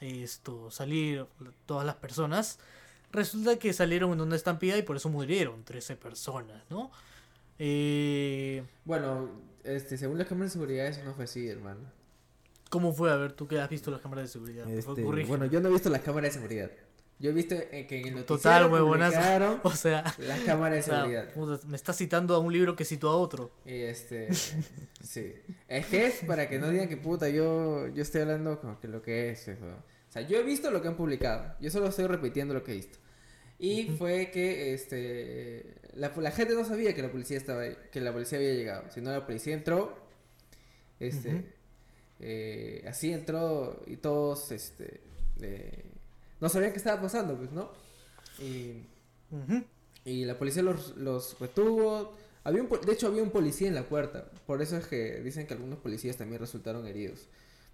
esto 0.00 0.70
salir 0.70 1.26
todas 1.66 1.84
las 1.84 1.96
personas, 1.96 2.58
resulta 3.12 3.58
que 3.58 3.72
salieron 3.72 4.12
en 4.12 4.20
una 4.20 4.36
estampida 4.36 4.76
y 4.76 4.82
por 4.82 4.96
eso 4.96 5.08
murieron 5.08 5.64
13 5.64 5.96
personas, 5.96 6.62
¿no? 6.70 6.90
Eh, 7.58 8.62
Bueno, 8.84 9.30
este, 9.64 9.98
según 9.98 10.18
las 10.18 10.28
cámaras 10.28 10.52
de 10.52 10.60
seguridad 10.60 10.86
eso 10.86 11.02
no 11.04 11.14
fue 11.14 11.24
así, 11.24 11.48
hermano. 11.48 11.80
¿Cómo 12.70 12.92
fue? 12.92 13.10
A 13.10 13.16
ver, 13.16 13.32
tú 13.32 13.48
que 13.48 13.60
has 13.60 13.68
visto 13.68 13.90
las 13.90 14.00
cámaras 14.00 14.24
de 14.24 14.28
seguridad. 14.28 14.68
Este, 14.68 15.02
bueno, 15.02 15.46
yo 15.46 15.60
no 15.60 15.68
he 15.68 15.72
visto 15.72 15.88
las 15.88 16.02
cámaras 16.02 16.34
de 16.34 16.40
seguridad. 16.40 16.70
Yo 17.20 17.30
he 17.30 17.32
visto 17.32 17.56
eh, 17.56 17.86
que 17.88 18.00
en 18.00 18.18
el 18.18 18.24
Total, 18.24 18.68
publicaron 18.70 19.60
O 19.64 19.72
sea, 19.72 20.04
las 20.18 20.40
cámaras 20.40 20.74
de 20.74 20.80
o 20.80 20.94
sea, 20.94 21.24
seguridad. 21.24 21.64
me 21.66 21.76
estás 21.76 21.96
citando 21.96 22.34
a 22.36 22.38
un 22.38 22.52
libro 22.52 22.76
que 22.76 22.84
citó 22.84 23.10
a 23.10 23.16
otro. 23.16 23.50
Y 23.66 23.74
este, 23.74 24.32
sí. 25.02 25.34
Es 25.66 25.86
que 25.86 26.06
es 26.06 26.24
para 26.26 26.48
que 26.48 26.58
no 26.58 26.70
digan 26.70 26.88
que 26.88 26.96
puta, 26.96 27.28
yo, 27.28 27.88
yo 27.88 28.02
estoy 28.02 28.20
hablando 28.20 28.60
como 28.60 28.78
que 28.78 28.86
lo 28.86 29.02
que 29.02 29.30
es. 29.30 29.48
eso. 29.48 29.66
O 29.66 30.12
sea, 30.12 30.22
yo 30.22 30.38
he 30.38 30.42
visto 30.44 30.70
lo 30.70 30.80
que 30.80 30.88
han 30.88 30.96
publicado. 30.96 31.56
Yo 31.60 31.70
solo 31.70 31.88
estoy 31.88 32.06
repitiendo 32.06 32.54
lo 32.54 32.62
que 32.62 32.72
he 32.72 32.76
visto. 32.76 32.98
Y 33.58 33.88
fue 33.98 34.30
que 34.30 34.72
este 34.72 35.74
la, 35.94 36.12
la 36.16 36.30
gente 36.30 36.54
no 36.54 36.64
sabía 36.64 36.94
que 36.94 37.02
la 37.02 37.10
policía 37.10 37.36
estaba 37.36 37.62
ahí, 37.62 37.76
que 37.90 38.00
la 38.00 38.12
policía 38.12 38.38
había 38.38 38.54
llegado. 38.54 38.84
Sino 38.90 39.10
la 39.10 39.26
policía 39.26 39.54
entró. 39.54 40.06
Este. 41.00 41.58
Eh, 42.20 42.84
así 42.88 43.12
entró 43.12 43.82
y 43.86 43.98
todos 43.98 44.50
este 44.50 45.00
eh, 45.40 45.84
no 46.40 46.48
sabían 46.48 46.72
qué 46.72 46.78
estaba 46.78 47.00
pasando, 47.00 47.36
pues, 47.36 47.50
¿no? 47.52 47.70
Y 48.40 48.84
y 50.08 50.24
la 50.24 50.38
policía 50.38 50.62
los, 50.62 50.96
los 50.96 51.38
retuvo. 51.38 52.14
Había 52.44 52.62
un, 52.62 52.68
de 52.68 52.92
hecho, 52.92 53.08
había 53.08 53.22
un 53.22 53.30
policía 53.30 53.68
en 53.68 53.74
la 53.74 53.82
puerta. 53.84 54.24
Por 54.46 54.62
eso 54.62 54.76
es 54.76 54.86
que 54.86 55.20
dicen 55.20 55.46
que 55.46 55.54
algunos 55.54 55.78
policías 55.80 56.16
también 56.16 56.40
resultaron 56.40 56.86
heridos. 56.86 57.28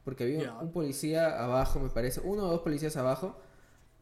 Porque 0.05 0.25
había 0.25 0.55
un 0.55 0.73
policía 0.73 1.43
abajo, 1.43 1.79
me 1.81 1.89
parece, 1.89 2.21
uno 2.21 2.45
o 2.45 2.51
dos 2.51 2.61
policías 2.61 2.97
abajo, 2.97 3.41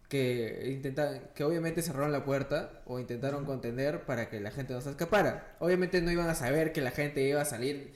que 0.09 0.71
intentaban, 0.73 1.31
que 1.35 1.45
obviamente 1.45 1.83
cerraron 1.83 2.11
la 2.11 2.25
puerta 2.25 2.83
o 2.87 2.99
intentaron 2.99 3.45
contener 3.45 4.05
para 4.07 4.29
que 4.31 4.41
la 4.41 4.51
gente 4.51 4.73
no 4.73 4.81
se 4.81 4.91
escapara. 4.91 5.57
Obviamente 5.61 6.01
no 6.01 6.11
iban 6.11 6.29
a 6.29 6.35
saber 6.35 6.73
que 6.73 6.81
la 6.81 6.91
gente 6.91 7.23
iba 7.23 7.43
a 7.43 7.45
salir 7.45 7.93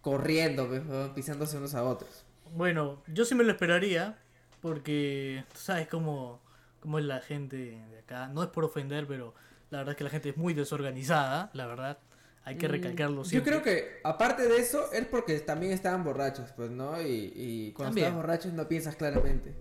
corriendo, 0.00 0.68
pues, 0.68 0.82
pisándose 1.14 1.56
unos 1.56 1.74
a 1.74 1.82
otros. 1.82 2.24
Bueno, 2.54 3.02
yo 3.08 3.24
sí 3.24 3.34
me 3.34 3.44
lo 3.44 3.52
esperaría, 3.52 4.18
porque 4.60 5.44
tú 5.52 5.58
sabes 5.58 5.88
cómo, 5.88 6.40
cómo 6.80 6.98
es 6.98 7.04
la 7.04 7.20
gente 7.20 7.56
de 7.56 7.98
acá. 7.98 8.28
No 8.28 8.42
es 8.42 8.48
por 8.50 8.64
ofender, 8.64 9.06
pero 9.06 9.34
la 9.70 9.78
verdad 9.78 9.92
es 9.92 9.98
que 9.98 10.04
la 10.04 10.10
gente 10.10 10.28
es 10.30 10.36
muy 10.36 10.54
desorganizada, 10.54 11.50
la 11.54 11.66
verdad. 11.66 11.98
Hay 12.44 12.56
que 12.56 12.68
Mm, 12.68 12.70
recalcarlo 12.72 13.22
Yo 13.22 13.28
siempre. 13.28 13.52
creo 13.52 13.62
que, 13.62 14.00
aparte 14.02 14.48
de 14.48 14.56
eso, 14.58 14.90
es 14.92 15.06
porque 15.06 15.38
también 15.40 15.72
estaban 15.72 16.02
borrachos, 16.04 16.50
pues, 16.52 16.70
¿no? 16.70 17.00
Y, 17.00 17.32
y 17.36 17.72
cuando 17.72 17.90
También. 17.90 18.06
estás 18.08 18.16
borracho 18.16 18.48
no 18.52 18.66
piensas 18.66 18.96
claramente. 18.96 19.54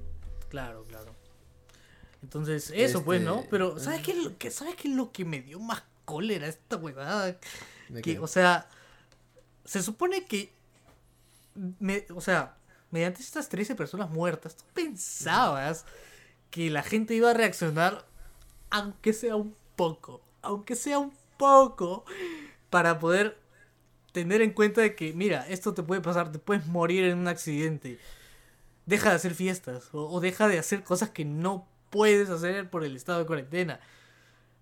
Claro, 0.50 0.84
claro. 0.88 1.14
Entonces, 2.22 2.72
eso 2.76 3.04
pues, 3.04 3.22
¿no? 3.22 3.38
Este, 3.38 3.50
Pero, 3.50 3.80
¿sabes 3.80 4.00
ah. 4.00 4.04
qué, 4.06 4.36
que, 4.38 4.52
¿sabes 4.52 4.76
qué 4.76 4.88
es 4.90 4.96
lo 4.96 5.12
que 5.12 5.26
me 5.26 5.42
dio 5.42 5.60
más 5.60 5.84
cólera 6.06 6.48
esta 6.48 6.76
huevada? 6.78 7.38
¿De 7.90 8.02
Que, 8.02 8.14
qué? 8.16 8.20
o 8.20 8.28
sea, 8.28 8.68
se 9.66 9.82
supone 9.84 10.26
que 10.26 10.52
me, 11.80 12.06
o 12.16 12.22
sea, 12.22 12.56
mediante 12.92 13.22
estas 13.22 13.50
13 13.50 13.76
personas 13.76 14.10
muertas, 14.10 14.56
tú 14.56 14.64
pensabas 14.74 15.86
que 16.52 16.70
la 16.70 16.84
gente 16.84 17.14
iba 17.14 17.32
a 17.32 17.34
reaccionar, 17.34 18.06
aunque 18.70 19.14
sea 19.14 19.36
un 19.36 19.56
poco, 19.76 20.22
aunque 20.42 20.76
sea 20.76 21.00
un 21.00 21.14
poco, 21.38 22.06
para 22.70 23.00
poder 23.00 23.38
tener 24.12 24.42
en 24.42 24.52
cuenta 24.52 24.82
de 24.82 24.96
que, 24.96 25.14
mira, 25.14 25.48
esto 25.48 25.74
te 25.74 25.84
puede 25.84 26.02
pasar, 26.02 26.32
te 26.32 26.40
puedes 26.40 26.66
morir 26.68 27.04
en 27.04 27.18
un 27.18 27.28
accidente. 27.28 28.00
Deja 28.86 29.10
de 29.12 29.16
hacer 29.16 29.36
fiestas 29.36 29.90
o, 29.94 30.10
o 30.10 30.20
deja 30.20 30.48
de 30.48 30.58
hacer 30.58 30.84
cosas 30.84 31.10
que 31.12 31.26
no 31.26 31.68
puedes 31.92 32.30
hacer 32.30 32.70
por 32.70 32.84
el 32.84 32.96
estado 32.96 33.20
de 33.20 33.26
cuarentena. 33.26 33.80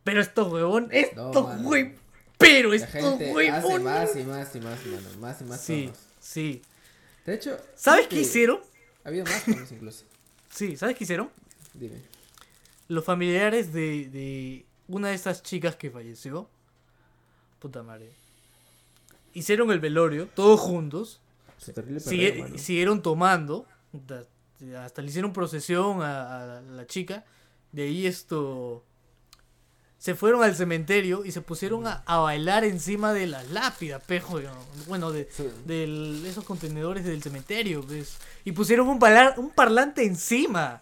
Pero 0.03 0.22
esto, 0.22 0.48
huevón, 0.50 0.89
esto, 0.91 1.31
No, 1.34 1.57
pero 2.38 2.69
La 2.69 2.75
esto, 2.75 2.91
gente 2.91 3.34
huevón. 3.34 3.84
más 3.84 4.15
y 4.15 4.24
más 4.24 4.55
y 4.55 4.60
más, 4.60 4.86
mano. 4.86 5.10
Más 5.19 5.41
y 5.41 5.43
más 5.46 5.62
Sí, 5.62 5.91
sí. 6.19 6.62
De 7.27 7.36
hecho, 7.36 7.57
¿Sabes 7.75 8.07
qué 8.07 8.22
hicieron? 8.22 8.60
Ha 9.03 9.10
habido 9.10 9.25
más 9.25 9.48
incluso. 9.72 10.05
Sí, 10.50 10.75
¿sabes 10.77 10.96
qué 10.98 11.03
hicieron? 11.03 11.29
Dime. 11.74 12.01
Los 12.88 13.03
familiares 13.03 13.74
de, 13.74 14.07
de 14.10 14.65
una 14.88 15.10
de 15.10 15.15
estas 15.15 15.43
chicas 15.43 15.75
que 15.75 15.91
falleció. 15.91 16.50
Puta 17.60 17.84
madre. 17.84 18.10
Hicieron 19.34 19.69
el 19.72 19.79
velorio, 19.79 20.27
todos 20.34 20.60
juntos. 20.60 21.19
Sigue- 22.00 22.39
mano. 22.41 22.57
siguieron 22.57 23.01
tomando. 23.01 23.65
Hasta 24.77 25.01
le 25.01 25.10
hicieron 25.10 25.34
procesión 25.34 26.01
a, 26.01 26.57
a 26.57 26.62
la 26.62 26.88
chica. 26.88 27.25
De 27.74 27.84
ahí 27.84 28.07
esto. 28.07 28.84
Se 30.07 30.15
fueron 30.15 30.41
al 30.41 30.55
cementerio 30.55 31.25
y 31.25 31.33
se 31.33 31.41
pusieron 31.41 31.85
a, 31.85 32.01
a 32.05 32.19
bailar 32.19 32.63
encima 32.63 33.11
de 33.11 33.27
las 33.27 33.51
lápidas, 33.51 34.01
pejo. 34.05 34.39
Bueno, 34.87 35.11
de, 35.11 35.27
esos 36.25 36.45
contenedores 36.45 37.03
del 37.03 37.21
cementerio, 37.21 37.81
pues. 37.85 38.17
Y 38.45 38.53
pusieron 38.53 38.87
un, 38.87 38.99
palar- 38.99 39.33
un 39.37 39.49
parlante 39.49 40.05
encima. 40.05 40.81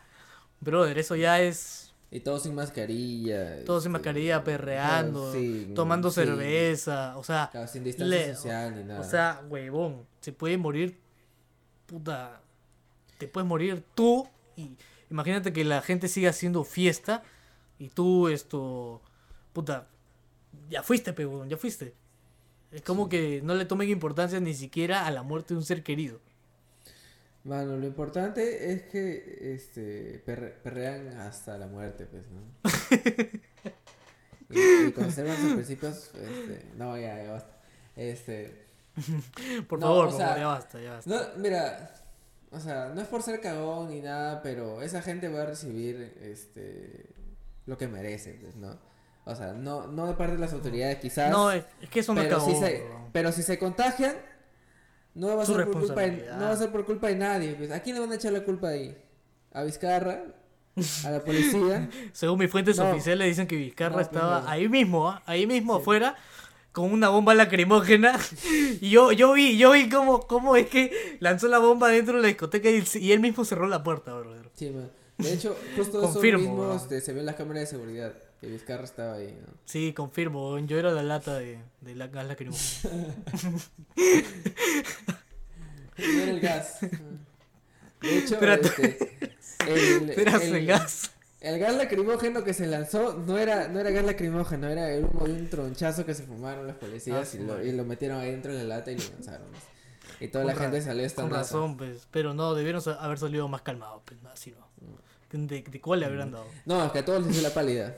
Brother, 0.59 0.99
eso 0.99 1.15
ya 1.15 1.41
es 1.41 1.91
Y 2.11 2.19
todos 2.19 2.43
sin 2.43 2.53
mascarilla. 2.53 3.65
todos 3.65 3.81
sin 3.81 3.89
este, 3.89 3.97
mascarilla, 3.97 4.43
perreando, 4.43 5.33
sin- 5.33 5.73
tomando 5.73 6.11
sí, 6.11 6.15
cerveza, 6.21 7.17
o 7.17 7.23
sea, 7.23 7.49
claro, 7.51 7.67
sin 7.67 7.83
distancia 7.83 8.27
le- 8.27 8.35
social 8.35 8.75
ni 8.75 8.83
nada. 8.83 8.99
o 8.99 9.03
sea, 9.03 9.41
huevón, 9.49 10.05
se 10.21 10.33
puede 10.33 10.59
morir, 10.59 10.99
puta, 11.87 12.41
te 13.17 13.27
puedes 13.27 13.47
morir 13.49 13.83
tú 13.95 14.27
y 14.55 14.69
imagínate 15.09 15.51
que 15.51 15.63
la 15.65 15.81
gente 15.81 16.07
siga 16.09 16.29
haciendo 16.29 16.63
fiesta 16.63 17.23
y 17.79 17.89
tú 17.89 18.27
esto, 18.27 19.01
puta, 19.55 19.87
ya 20.69 20.83
fuiste, 20.83 21.13
pe, 21.13 21.25
huevón, 21.25 21.49
ya 21.49 21.57
fuiste. 21.57 21.95
Es 22.71 22.81
como 22.83 23.09
que 23.09 23.41
no 23.43 23.55
le 23.55 23.65
tomen 23.65 23.89
importancia 23.89 24.39
ni 24.39 24.53
siquiera 24.53 25.07
a 25.07 25.11
la 25.11 25.23
muerte 25.23 25.53
de 25.55 25.59
un 25.59 25.65
ser 25.65 25.81
querido. 25.81 26.19
Mano, 27.45 27.77
lo 27.77 27.85
importante 27.87 28.71
es 28.73 28.83
que 28.83 29.53
este 29.55 30.23
perre- 30.25 30.53
perrean 30.63 31.07
hasta 31.19 31.57
la 31.57 31.67
muerte, 31.67 32.05
pues, 32.05 32.23
¿no? 32.31 32.41
y, 34.49 34.87
y 34.87 34.91
conservan 34.91 35.37
sus 35.37 35.53
principios, 35.53 36.11
este, 36.15 36.65
no, 36.75 36.97
ya, 36.97 37.23
ya 37.23 37.31
basta. 37.31 37.61
Este, 37.95 38.65
Por 39.69 39.79
No, 39.79 39.87
favor, 39.87 40.07
o 40.07 40.11
sea, 40.17 40.37
ya 40.37 40.47
basta, 40.47 40.81
ya 40.81 40.91
basta. 40.93 41.09
no, 41.09 41.41
mira, 41.41 41.93
o 42.51 42.59
sea, 42.59 42.89
no 42.95 43.01
es 43.01 43.07
por 43.07 43.21
ser 43.21 43.39
cagón 43.41 43.89
ni 43.89 44.01
nada, 44.01 44.41
pero 44.41 44.81
esa 44.81 45.01
gente 45.01 45.29
va 45.29 45.43
a 45.43 45.45
recibir, 45.45 46.17
este, 46.21 47.05
lo 47.67 47.77
que 47.77 47.87
merece, 47.87 48.37
pues, 48.41 48.55
¿no? 48.55 48.77
O 49.25 49.35
sea, 49.35 49.53
no, 49.53 49.87
no 49.87 50.05
de 50.07 50.13
parte 50.13 50.33
de 50.33 50.39
las 50.39 50.53
autoridades 50.53 50.97
quizás. 50.99 51.31
No, 51.31 51.51
es, 51.51 51.63
que 51.89 51.99
eso 52.01 52.13
no 52.13 52.21
pero, 52.21 52.37
acabó. 52.37 52.51
si 52.51 52.57
se, 52.59 52.83
pero 53.11 53.31
si 53.31 53.41
se 53.43 53.57
contagian, 53.57 54.15
no 55.15 55.35
va 55.35 55.43
a 55.43 55.45
ser 55.45 55.65
por 55.65 55.79
culpa 55.81 56.01
de, 56.01 56.27
no 56.37 56.45
va 56.45 56.51
a 56.51 56.57
ser 56.57 56.71
por 56.71 56.85
culpa 56.85 57.07
de 57.07 57.15
nadie. 57.15 57.55
Pues. 57.55 57.71
¿A 57.71 57.79
quién 57.81 57.95
le 57.95 58.01
van 58.01 58.11
a 58.11 58.15
echar 58.15 58.31
la 58.33 58.43
culpa 58.43 58.69
ahí? 58.69 58.95
¿A 59.51 59.63
Vizcarra? 59.63 60.23
¿A 61.05 61.09
la 61.09 61.23
policía? 61.23 61.89
Según 62.13 62.37
mis 62.39 62.51
fuentes 62.51 62.77
No. 62.77 62.91
oficiales 62.91 63.27
dicen 63.27 63.47
que 63.47 63.55
Vizcarra 63.55 63.91
No, 63.91 63.95
pues 63.95 64.07
estaba 64.07 64.41
no. 64.41 64.49
ahí 64.49 64.67
mismo, 64.69 65.09
¿ah? 65.09 65.23
ahí 65.25 65.47
mismo 65.47 65.75
Sí. 65.77 65.81
afuera, 65.81 66.15
con 66.71 66.91
una 66.91 67.09
bomba 67.09 67.33
lacrimógena. 67.33 68.19
Y 68.81 68.89
yo, 68.91 69.11
yo 69.13 69.33
vi, 69.33 69.57
yo 69.57 69.71
vi 69.71 69.89
cómo, 69.89 70.19
cómo 70.27 70.55
es 70.55 70.67
que 70.67 71.17
lanzó 71.19 71.47
la 71.47 71.57
bomba 71.59 71.87
dentro 71.87 72.17
de 72.17 72.21
la 72.21 72.27
discoteca 72.27 72.69
y, 72.69 72.83
y 72.95 73.11
él 73.13 73.21
mismo 73.21 73.43
cerró 73.45 73.65
la 73.67 73.81
puerta, 73.83 74.13
brother. 74.13 74.49
Sí, 74.53 74.69
man. 74.69 74.91
De 75.17 75.33
hecho, 75.33 75.55
justo 75.77 75.99
eso 76.03 76.11
Confirmo, 76.11 76.39
mismo 76.49 76.73
este, 76.75 76.99
se 76.99 77.13
ve 77.13 77.21
en 77.21 77.25
las 77.25 77.35
cámaras 77.35 77.61
de 77.61 77.67
seguridad. 77.67 78.13
Que 78.45 78.51
Vizcarra 78.51 78.83
estaba 78.83 79.15
ahí, 79.15 79.35
¿no? 79.41 79.51
Sí, 79.65 79.91
confirmo, 79.93 80.59
yo 80.59 80.77
era 80.77 80.91
la 80.91 81.01
lata 81.01 81.33
de, 81.39 81.57
de 81.81 81.95
la 81.95 82.07
gas 82.07 82.27
lacrimógena. 82.27 82.93
No 85.97 86.21
era 86.21 86.31
el 86.31 86.39
gas. 86.41 86.79
De 88.01 88.17
hecho, 88.19 88.39
este, 88.41 88.97
el, 89.67 90.09
Eras 90.19 90.41
el- 90.43 90.55
el 90.55 90.65
gas. 90.67 91.11
el 91.39 91.57
gas 91.59 91.75
lacrimógeno 91.77 92.43
que 92.43 92.53
se 92.53 92.67
lanzó 92.67 93.13
no 93.25 93.37
era, 93.37 93.67
no 93.69 93.79
era 93.79 93.89
gas 93.91 94.05
lacrimógeno, 94.05 94.67
era 94.67 94.91
el 94.91 95.05
humo 95.05 95.25
de 95.25 95.33
un 95.33 95.49
tronchazo 95.49 96.05
que 96.05 96.13
se 96.13 96.23
fumaron 96.23 96.67
los 96.67 96.75
policías 96.75 97.17
Ah, 97.21 97.25
sí, 97.25 97.37
y, 97.41 97.45
lo, 97.45 97.63
y 97.63 97.71
lo 97.71 97.85
metieron 97.85 98.19
ahí 98.19 98.31
dentro 98.31 98.53
de 98.53 98.63
la 98.65 98.75
lata 98.77 98.91
y 98.91 98.97
lo 98.97 99.03
lanzaron. 99.05 99.47
Y 100.19 100.27
toda 100.27 100.43
la 100.45 100.55
gente 100.55 100.81
salió 100.81 101.03
esta 101.05 101.21
Con 101.23 101.31
razón, 101.31 101.77
pues. 101.77 102.07
Pero 102.11 102.33
no, 102.33 102.53
debieron 102.55 102.81
haber 102.99 103.17
salido 103.17 103.47
más 103.47 103.61
calmados, 103.61 104.01
pues. 104.05 104.19
Así 104.31 104.51
no. 104.51 104.65
¿De, 105.31 105.61
de 105.63 105.81
cuál 105.81 106.01
le 106.01 106.05
habrían 106.05 106.31
dado? 106.31 106.45
No, 106.65 106.85
es 106.85 106.91
que 106.91 106.99
a 106.99 107.05
todos 107.05 107.25
les 107.25 107.33
dio 107.33 107.41
la 107.41 107.53
pálida. 107.53 107.95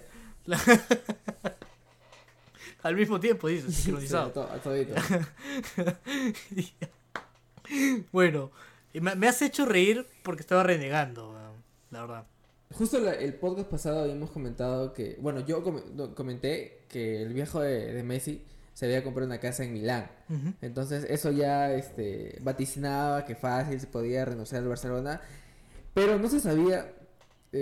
Al 2.84 2.96
mismo 2.96 3.20
tiempo, 3.20 3.48
dices, 3.48 3.76
Sí, 3.76 3.82
sincronizado. 3.84 4.28
a, 4.28 4.34
to- 4.34 4.50
a 4.52 4.58
todito. 4.60 4.94
bueno, 8.12 8.52
me, 8.94 9.16
me 9.16 9.28
has 9.28 9.42
hecho 9.42 9.66
reír 9.66 10.06
porque 10.24 10.42
estaba 10.42 10.64
renegando, 10.64 11.36
la 11.92 12.02
verdad. 12.02 12.26
Justo 12.74 13.00
la- 13.00 13.14
el 13.14 13.34
podcast 13.36 13.70
pasado 13.70 14.04
habíamos 14.04 14.32
comentado 14.32 14.94
que, 14.94 15.18
bueno, 15.20 15.42
yo 15.46 15.64
com- 15.64 15.82
comenté 16.14 16.82
que 16.90 17.22
el 17.22 17.34
viejo 17.34 17.62
de, 17.62 17.94
de 17.94 18.04
Messi 18.04 18.44
se 18.74 18.86
había 18.86 19.04
comprado 19.04 19.28
una 19.28 19.40
casa 19.40 19.64
en 19.64 19.74
Milán. 19.74 20.10
Entonces 20.62 21.06
eso 21.10 21.32
ya 21.32 21.74
este, 21.74 22.38
vaticinaba 22.42 23.26
que 23.26 23.36
fácil 23.36 23.80
se 23.80 23.88
podía 23.88 24.24
renunciar 24.26 24.62
al 24.62 24.70
Barcelona. 24.70 25.22
Pero 25.94 26.20
no 26.20 26.30
se 26.30 26.40
sabía 26.40 26.94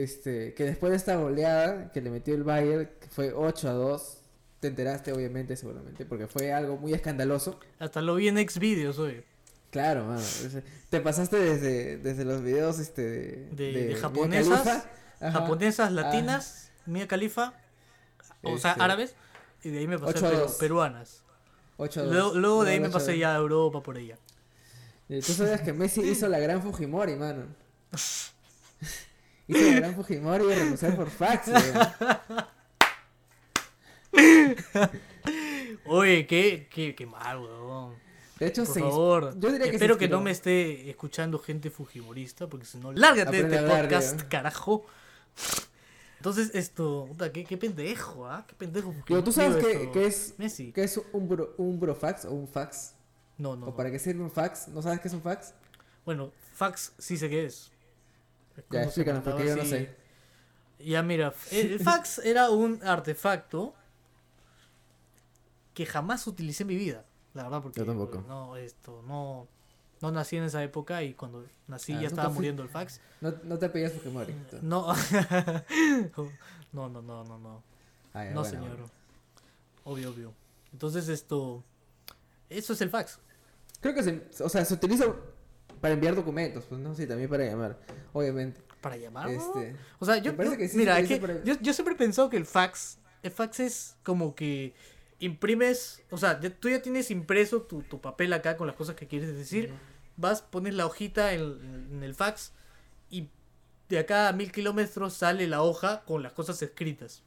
este, 0.04 0.54
que 0.54 0.64
después 0.64 0.92
de 0.92 0.98
esta 0.98 1.16
goleada 1.16 1.92
que 1.92 2.02
le 2.02 2.10
metió 2.10 2.34
el 2.36 2.44
Bayern, 2.44 2.90
que 3.00 3.08
fue 3.10 3.34
8 3.34 3.70
a 3.70 3.74
2, 3.74 4.18
te 4.60 4.68
enteraste 4.70 5.12
obviamente 5.14 5.56
seguramente, 5.56 6.06
porque 6.06 6.28
fue 6.28 6.52
algo 6.54 6.78
muy 6.78 6.94
escandaloso. 6.94 7.60
Hasta 7.80 8.02
lo 8.02 8.16
vi 8.16 8.28
en 8.28 8.38
Xvideos 8.50 8.98
hoy. 9.00 9.24
Claro, 9.72 10.06
mano. 10.06 10.22
Te 10.90 11.02
pasaste 11.02 11.38
desde, 11.38 11.98
desde 11.98 12.24
los 12.26 12.42
videos 12.42 12.80
este, 12.80 13.50
De- 13.52 13.96
japonesas. 14.00 14.88
Ajá. 15.20 15.32
Japonesas, 15.42 15.92
latinas, 15.92 16.72
Mia 16.86 17.08
Khalifa, 17.08 17.54
o 18.44 18.58
sea, 18.58 18.72
Este, 18.72 18.84
árabes, 18.84 19.16
y 19.64 19.70
de 19.70 19.80
ahí 19.80 19.88
me 19.88 19.98
pasé 20.00 20.26
a 20.26 20.32
peru- 20.32 20.58
peruanas. 20.60 21.24
8 21.78 22.00
a 22.00 22.04
2. 22.04 22.14
Luego, 22.14 22.34
luego 22.36 22.64
de 22.64 22.72
ahí 22.72 22.80
me 22.80 22.88
8 22.88 22.96
a 22.98 23.00
pasé 23.00 23.12
2. 23.12 23.20
ya 23.20 23.34
a 23.36 23.38
Europa 23.38 23.82
por 23.84 23.98
ella. 23.98 24.18
Eh, 25.10 25.20
Tú 25.26 25.34
sabías 25.34 25.62
que 25.62 25.74
Messi 25.74 26.02
hizo 26.02 26.28
la 26.30 26.40
gran 26.40 26.62
Fujimori, 26.62 27.16
mano. 27.16 27.46
hizo 29.48 29.62
la 29.62 29.76
gran 29.76 29.96
Fujimori 29.96 30.46
de 30.46 30.56
renunciar 30.56 30.96
por 30.96 31.10
fax, 31.10 31.48
weón. 31.48 31.88
Oye, 35.88 36.26
qué, 36.26 36.68
qué, 36.72 36.96
qué 36.96 37.06
mal, 37.06 37.40
weón. 37.40 37.96
De 38.40 38.48
hecho, 38.48 38.66
Por 38.66 38.74
se 38.74 38.80
favor, 38.82 39.40
yo 39.40 39.52
diría 39.52 39.66
que 39.66 39.72
se 39.72 39.76
espero 39.76 39.98
que 39.98 40.10
no 40.10 40.20
me 40.20 40.32
esté 40.32 40.90
escuchando 40.90 41.40
gente 41.40 41.70
fujimorista, 41.70 42.48
porque 42.48 42.66
si 42.66 42.78
no, 42.78 42.92
lárgate 42.92 43.32
de 43.32 43.44
este 43.44 43.58
hablar, 43.60 43.84
podcast, 43.84 44.22
carajo. 44.24 44.86
Entonces, 46.18 46.52
esto, 46.54 47.06
puta, 47.08 47.32
qué, 47.32 47.46
qué 47.46 47.56
pendejo, 47.56 48.28
¿ah? 48.28 48.44
Qué 48.48 48.56
pendejo. 48.56 48.94
Digo, 49.08 49.24
¿tú 49.24 49.32
sabes 49.32 49.64
qué, 49.64 49.90
qué 49.94 50.08
es, 50.08 50.34
Messi. 50.38 50.74
qué 50.74 50.84
es 50.84 51.00
un, 51.14 51.30
bro, 51.30 51.54
un 51.58 51.80
brofax 51.80 52.26
o 52.26 52.32
un 52.32 52.48
fax? 52.48 52.96
No, 53.38 53.56
no. 53.56 53.68
¿O 53.68 53.70
no. 53.70 53.76
para 53.76 53.90
qué 53.90 54.00
sirve 54.00 54.22
un 54.22 54.32
fax? 54.32 54.68
¿No 54.68 54.82
sabes 54.82 55.00
qué 55.00 55.08
es 55.08 55.14
un 55.14 55.22
fax? 55.22 55.54
Bueno, 56.04 56.32
fax 56.56 56.94
sí 56.98 57.16
sé 57.16 57.30
qué 57.30 57.46
es. 57.46 57.72
Ya, 58.72 58.84
explícanos, 58.84 59.24
porque 59.24 59.46
yo 59.48 59.56
no 59.56 59.66
sé. 59.66 59.96
Ya, 60.80 61.02
mira, 61.04 61.34
el, 61.52 61.80
fax 61.84 62.20
era 62.20 62.50
un 62.50 62.82
artefacto 62.84 63.74
que 65.74 65.86
jamás 65.86 66.26
utilicé 66.28 66.64
en 66.64 66.68
mi 66.68 66.76
vida. 66.76 67.06
La 67.34 67.44
verdad, 67.44 67.62
porque 67.62 67.80
Yo 67.80 67.86
tampoco. 67.86 68.24
no, 68.28 68.56
esto, 68.56 69.02
no, 69.06 69.48
no 70.02 70.12
nací 70.12 70.38
en 70.38 70.44
esa 70.46 70.64
época 70.64 71.04
y 71.04 71.14
cuando 71.14 71.46
nací 71.68 71.94
Ah, 71.94 72.02
ya 72.02 72.08
estaba 72.08 72.30
fui- 72.30 72.36
muriendo 72.36 72.64
el 72.64 72.70
fax. 72.70 73.02
No, 73.22 73.34
no 73.44 73.58
te 73.60 73.70
pedías 73.70 73.92
Fujimori. 73.94 74.34
tú. 74.50 74.58
No, 74.62 74.94
no, 76.74 76.90
no, 76.90 77.02
no, 77.02 77.24
no, 77.24 77.38
no, 77.40 77.64
Ah, 78.14 78.24
ya, 78.24 78.32
no, 78.32 78.42
bueno, 78.42 78.46
señor. 78.50 78.70
bueno. 78.78 78.92
Obvio, 79.84 80.10
obvio. 80.12 80.34
Entonces 80.72 81.10
esto, 81.10 81.64
eso 82.50 82.74
es 82.74 82.82
el 82.82 82.90
fax. 82.90 83.20
Creo 83.82 83.94
que 83.94 84.04
se, 84.04 84.28
o 84.44 84.50
sea, 84.50 84.64
se 84.64 84.74
utiliza 84.74 85.06
para 85.82 85.94
enviar 85.94 86.16
documentos, 86.16 86.64
pues 86.68 86.80
no, 86.82 86.96
sí, 86.96 87.06
también 87.08 87.30
para 87.30 87.46
llamar, 87.46 87.78
obviamente. 88.14 88.62
Para 88.82 88.98
llamar. 88.98 89.30
Este, 89.30 89.76
O 90.00 90.06
sea, 90.06 90.18
yo, 90.18 90.32
Me 90.32 90.38
parece 90.38 90.56
yo- 90.56 90.60
que 90.60 90.68
sí 90.70 90.78
mira, 90.78 91.02
que 91.04 91.18
para- 91.18 91.44
yo, 91.44 91.56
yo 91.62 91.74
siempre 91.74 91.96
he 91.96 91.98
pensado 91.98 92.30
que 92.30 92.38
el 92.38 92.46
fax, 92.46 93.00
el 93.24 93.32
fax 93.32 93.60
es 93.60 93.96
como 94.04 94.36
que 94.36 94.74
imprimes, 95.20 96.04
o 96.12 96.18
sea, 96.18 96.40
ya- 96.40 96.50
tú 96.50 96.70
ya 96.70 96.82
tienes 96.82 97.10
impreso 97.12 97.62
tu, 97.64 97.82
tu 97.82 98.00
papel 98.02 98.32
acá 98.34 98.58
con 98.58 98.68
las 98.68 98.76
cosas 98.76 98.96
que 98.96 99.08
quieres 99.08 99.36
decir 99.36 99.74
vas, 100.18 100.42
pones 100.42 100.74
la 100.76 100.86
hojita 100.86 101.34
en, 101.34 101.88
en 101.92 102.04
el 102.04 102.16
fax 102.16 102.54
y 103.10 103.30
de 103.90 104.00
acá 104.00 104.30
a 104.30 104.34
mil 104.34 104.52
kilómetros 104.52 105.14
sale 105.14 105.46
la 105.48 105.62
hoja 105.62 106.04
con 106.06 106.22
las 106.24 106.32
cosas 106.34 106.62
escritas. 106.62 107.24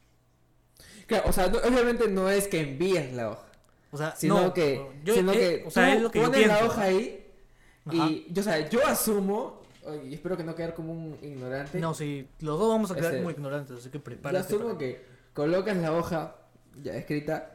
Claro, 1.07 1.29
o 1.29 1.33
sea, 1.33 1.49
no- 1.49 1.59
obviamente 1.59 2.09
no 2.09 2.31
es 2.31 2.47
que 2.49 2.61
envías 2.61 3.13
la 3.13 3.31
hoja, 3.31 3.47
O 3.91 3.97
sea, 3.99 4.15
sino 4.17 4.41
no, 4.43 4.55
que, 4.55 4.87
yo- 5.05 5.15
sino 5.15 5.33
eh, 5.33 5.37
que 5.61 5.65
o 5.67 5.71
sea, 5.71 5.87
tú 5.91 5.97
es 5.97 6.03
lo 6.03 6.11
que 6.11 6.21
yo 6.21 6.27
pones 6.31 6.47
la 6.47 6.65
hoja 6.65 6.83
ahí 6.83 7.28
Ajá. 7.89 8.07
y, 8.11 8.27
yo, 8.31 8.41
o 8.41 8.45
sea, 8.45 8.69
yo 8.69 8.87
asumo, 8.87 9.63
y 10.07 10.15
espero 10.15 10.37
que 10.37 10.45
no 10.45 10.55
quedar 10.55 10.75
como 10.75 10.93
un 10.93 11.19
ignorante, 11.23 11.79
No, 11.81 11.95
sí, 11.95 12.29
los 12.41 12.59
dos 12.59 12.69
vamos 12.69 12.91
a 12.91 12.95
quedar 12.95 13.13
Este, 13.13 13.19
como 13.19 13.31
ignorantes, 13.31 13.77
así 13.79 13.91
que 13.91 13.99
yo 13.99 14.05
prepárate. 14.05 14.47
asumo 14.55 14.67
para- 14.67 14.79
que 14.79 15.03
colocas 15.35 15.77
la 15.77 15.93
hoja 15.97 16.37
ya 16.83 16.95
escrita 16.97 17.55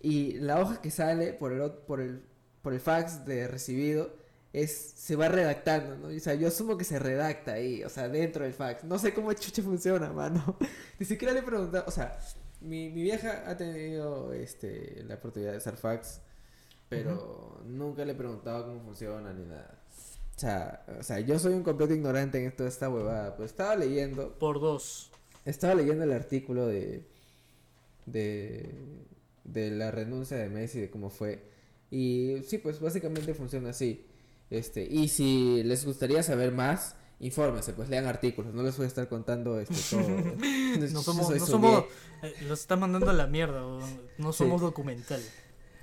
y 0.00 0.34
la 0.34 0.60
hoja 0.60 0.80
que 0.80 0.90
sale 0.90 1.32
por 1.32 1.52
el, 1.52 1.70
por 1.70 2.00
el, 2.00 2.22
por 2.62 2.72
el 2.74 2.80
fax 2.80 3.24
de 3.24 3.46
recibido 3.48 4.16
es 4.52 4.72
se 4.96 5.14
va 5.14 5.28
redactando, 5.28 5.96
¿no? 5.96 6.08
O 6.16 6.20
sea, 6.20 6.34
yo 6.34 6.48
asumo 6.48 6.76
que 6.78 6.84
se 6.84 6.98
redacta 6.98 7.52
ahí, 7.52 7.84
o 7.84 7.88
sea, 7.88 8.08
dentro 8.08 8.44
del 8.44 8.54
fax. 8.54 8.82
No 8.84 8.98
sé 8.98 9.12
cómo 9.12 9.32
chucha 9.34 9.62
funciona, 9.62 10.10
mano. 10.12 10.56
Ni 10.98 11.04
siquiera 11.06 11.34
le 11.34 11.40
he 11.40 11.42
preguntado, 11.42 11.84
o 11.86 11.90
sea, 11.90 12.18
mi, 12.60 12.88
mi 12.90 13.02
vieja 13.02 13.44
ha 13.46 13.56
tenido 13.56 14.32
este 14.32 15.04
la 15.06 15.16
oportunidad 15.16 15.52
de 15.52 15.58
usar 15.58 15.76
fax, 15.76 16.20
pero 16.88 17.60
nunca 17.66 18.04
le 18.04 18.12
he 18.12 18.14
preguntado 18.14 18.66
cómo 18.66 18.80
funciona 18.82 19.32
ni 19.32 19.44
nada. 19.44 19.78
O 20.36 20.40
sea, 20.40 20.84
o 20.98 21.02
sea, 21.02 21.20
yo 21.20 21.38
soy 21.38 21.54
un 21.54 21.62
completo 21.64 21.94
ignorante 21.94 22.42
en 22.44 22.54
toda 22.54 22.68
esta 22.68 22.88
huevada, 22.88 23.36
pues 23.36 23.50
estaba 23.50 23.74
leyendo 23.74 24.38
Por 24.38 24.60
dos. 24.60 25.10
estaba 25.44 25.74
leyendo 25.74 26.04
el 26.04 26.12
artículo 26.12 26.66
de, 26.66 27.04
de, 28.06 28.74
de 29.44 29.70
la 29.70 29.90
renuncia 29.90 30.36
de 30.36 30.48
Messi, 30.48 30.80
de 30.80 30.90
cómo 30.90 31.10
fue. 31.10 31.42
Y 31.90 32.42
sí, 32.46 32.58
pues 32.58 32.80
básicamente 32.80 33.34
funciona 33.34 33.70
así. 33.70 34.06
Este, 34.50 34.82
y 34.84 35.08
si 35.08 35.62
les 35.64 35.84
gustaría 35.84 36.22
saber 36.22 36.52
más, 36.52 36.94
infórmense, 37.20 37.72
pues 37.72 37.88
lean 37.88 38.06
artículos. 38.06 38.54
No 38.54 38.62
les 38.62 38.76
voy 38.76 38.84
a 38.84 38.88
estar 38.88 39.08
contando 39.08 39.58
este, 39.60 39.74
todo. 39.90 40.08
No 40.08 41.02
somos, 41.02 41.30
no 41.30 41.46
somos, 41.46 41.84
eh, 42.22 42.32
los 42.46 42.60
están 42.60 42.80
mandando 42.80 43.10
a 43.10 43.14
la 43.14 43.26
mierda, 43.26 43.60
no 44.18 44.32
Sí. 44.32 44.38
somos 44.38 44.60
documental. 44.60 45.20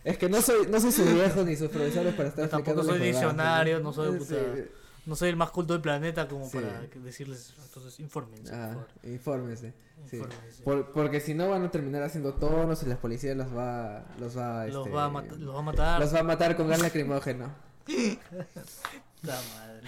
Es 0.06 0.18
que 0.18 0.30
no 0.30 0.42
soy, 0.42 0.68
no 0.68 0.80
soy 0.80 0.92
su 0.94 1.04
viejo 1.04 1.44
ni 1.44 1.56
sus 1.58 1.70
profesores 1.70 2.14
para 2.14 2.30
estar 2.30 2.48
tampoco 2.48 2.84
soy 2.84 3.00
diccionario, 3.00 3.80
no 3.82 3.92
soy 3.92 4.14
Sí. 4.14 4.18
puta- 4.20 4.36
No 5.08 5.16
soy 5.16 5.30
el 5.30 5.36
más 5.36 5.52
culto 5.52 5.74
del 5.74 5.84
planeta 5.84 6.28
como 6.28 6.50
Sí. 6.50 6.58
para 6.58 6.82
decirles, 7.04 7.54
entonces 7.64 8.00
infórmense, 8.00 8.50
por 8.52 8.60
Ah, 8.60 8.68
favor. 8.70 8.88
infórmense. 9.04 9.74
sí. 10.10 10.16
Infórmense. 10.18 10.64
Por- 10.64 10.92
porque 10.94 11.20
si 11.20 11.34
no 11.36 11.48
van 11.50 11.64
a 11.64 11.70
terminar 11.70 12.02
haciendo 12.02 12.34
tonos 12.34 12.82
y 12.82 12.86
la 12.88 12.96
policía 12.98 13.36
los 13.36 13.48
va, 13.56 14.04
los 14.20 14.36
va, 14.38 14.66
Los, 14.68 14.78
este, 14.78 14.90
va 14.96 15.06
a 15.06 15.08
los 15.10 15.54
va 15.56 15.60
a 15.60 15.62
matar. 15.62 16.00
los 16.00 16.14
va 16.16 16.20
a 16.20 16.24
matar 16.24 16.56
con 16.56 16.68
gas 16.70 16.82
lacrimógeno. 16.82 17.54
La 19.22 19.40
madre. 19.56 19.88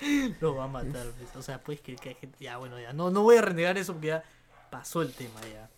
Lo 0.40 0.54
va 0.56 0.64
a 0.64 0.68
matar. 0.68 1.06
pues. 1.18 1.34
O 1.36 1.42
sea, 1.42 1.62
pues 1.62 1.80
que, 1.80 1.96
que 1.96 2.10
hay 2.10 2.14
gente. 2.16 2.36
Ya, 2.40 2.56
bueno, 2.58 2.78
ya. 2.80 2.92
No, 2.92 3.10
no 3.10 3.22
voy 3.22 3.36
a 3.36 3.42
renegar 3.42 3.78
eso 3.78 3.92
porque 3.94 4.08
ya 4.08 4.24
pasó 4.70 5.02
el 5.02 5.12
tema 5.12 5.40
ya. 5.52 5.68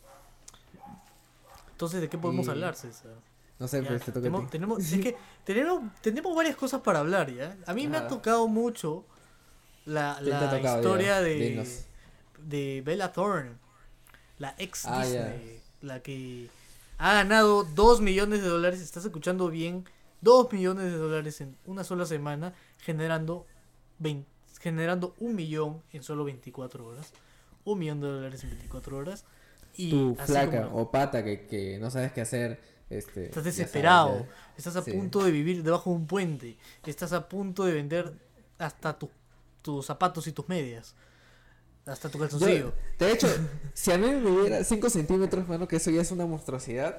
Entonces, 1.77 2.01
¿de 2.01 2.09
qué 2.09 2.17
podemos 2.17 2.47
Y- 2.47 2.51
hablar, 2.51 2.75
César? 2.75 3.13
No 3.59 3.69
sé, 3.69 3.83
Ya, 3.83 3.89
pues 3.89 4.01
te 4.03 4.07
toca 4.07 4.21
a 4.21 4.23
tenemos, 4.23 4.45
ti. 4.47 4.51
tenemos, 4.53 4.79
es 4.93 4.99
que 5.03 5.17
tenemos, 5.45 5.83
tenemos 6.01 6.35
varias 6.35 6.57
cosas 6.57 6.81
para 6.81 7.01
hablar, 7.01 7.31
¿ya? 7.31 7.55
A 7.67 7.75
mí 7.75 7.87
me 7.87 7.97
ha 7.99 8.01
Ajá. 8.01 8.09
tocado 8.09 8.49
mucho 8.49 9.05
la, 9.85 10.17
¿Quién 10.19 10.31
te 10.31 10.37
ha 10.37 10.41
la 10.53 10.57
tocado, 10.57 10.77
historia 10.79 11.07
ya? 11.07 11.21
de, 11.21 11.35
Dinos. 11.35 11.85
de 12.39 12.83
Bella 12.85 13.13
Thorne, 13.13 13.53
la 14.39 14.55
ex 14.57 14.87
Ah, 14.87 15.05
ya. 15.05 15.29
Disney, 15.29 15.61
la 15.83 16.01
que 16.01 16.49
ha 16.97 17.13
ganado 17.13 17.65
2 17.65 18.01
millones 18.01 18.41
de 18.43 18.49
dólares, 18.49 18.81
estás 18.81 19.05
escuchando 19.05 19.49
bien, 19.51 19.85
2 20.23 20.51
millones 20.53 20.85
de 20.91 20.97
dólares 20.97 21.43
en 21.43 21.59
una 21.67 21.85
sola 21.85 22.07
semana, 22.07 22.55
generando, 22.79 23.47
20 23.99 24.27
generando 24.61 25.15
un 25.21 25.35
millón 25.37 25.83
en 25.93 26.03
solo 26.03 26.25
24 26.25 26.87
horas. 26.87 27.13
Un 27.65 27.79
millón 27.79 28.01
de 28.01 28.09
dólares 28.09 28.43
en 28.45 28.51
24 28.51 28.97
horas. 28.97 29.25
Y 29.77 29.91
tu 29.91 30.15
flaca 30.17 30.65
como- 30.65 30.77
o 30.83 30.91
pata 30.91 31.23
que, 31.25 31.47
que 31.47 31.79
no 31.79 31.91
sabes 31.91 32.13
qué 32.13 32.21
hacer. 32.23 32.61
Este, 32.89 33.25
Estás 33.25 33.43
sabes, 33.43 33.57
desesperado, 33.57 34.27
estás 34.57 34.77
a 34.77 34.83
Sí. 34.83 34.93
punto 34.93 35.25
de 35.25 35.33
vivir 35.33 35.63
debajo 35.65 35.91
de 35.91 35.97
un 35.97 36.07
puente, 36.07 36.57
estás 36.87 37.13
a 37.13 37.29
punto 37.29 37.65
de 37.65 37.73
vender 37.73 38.13
hasta 38.59 38.97
tu- 38.97 39.11
tus 39.61 39.85
zapatos 39.85 40.25
y 40.29 40.33
tus 40.33 40.49
medias, 40.49 40.95
hasta 41.85 42.09
tu 42.09 42.19
Yo, 42.19 42.23
calzoncillo. 42.29 42.73
de 42.97 43.11
hecho, 43.13 43.27
si 43.75 43.91
a 43.91 43.99
mí 43.99 44.07
me 44.09 44.31
hubiera 44.31 44.63
5 44.63 44.89
centímetros, 44.89 45.49
mano, 45.49 45.67
que 45.67 45.77
eso 45.77 45.91
ya 45.91 46.01
es 46.01 46.13
una 46.13 46.27
monstruosidad. 46.27 46.97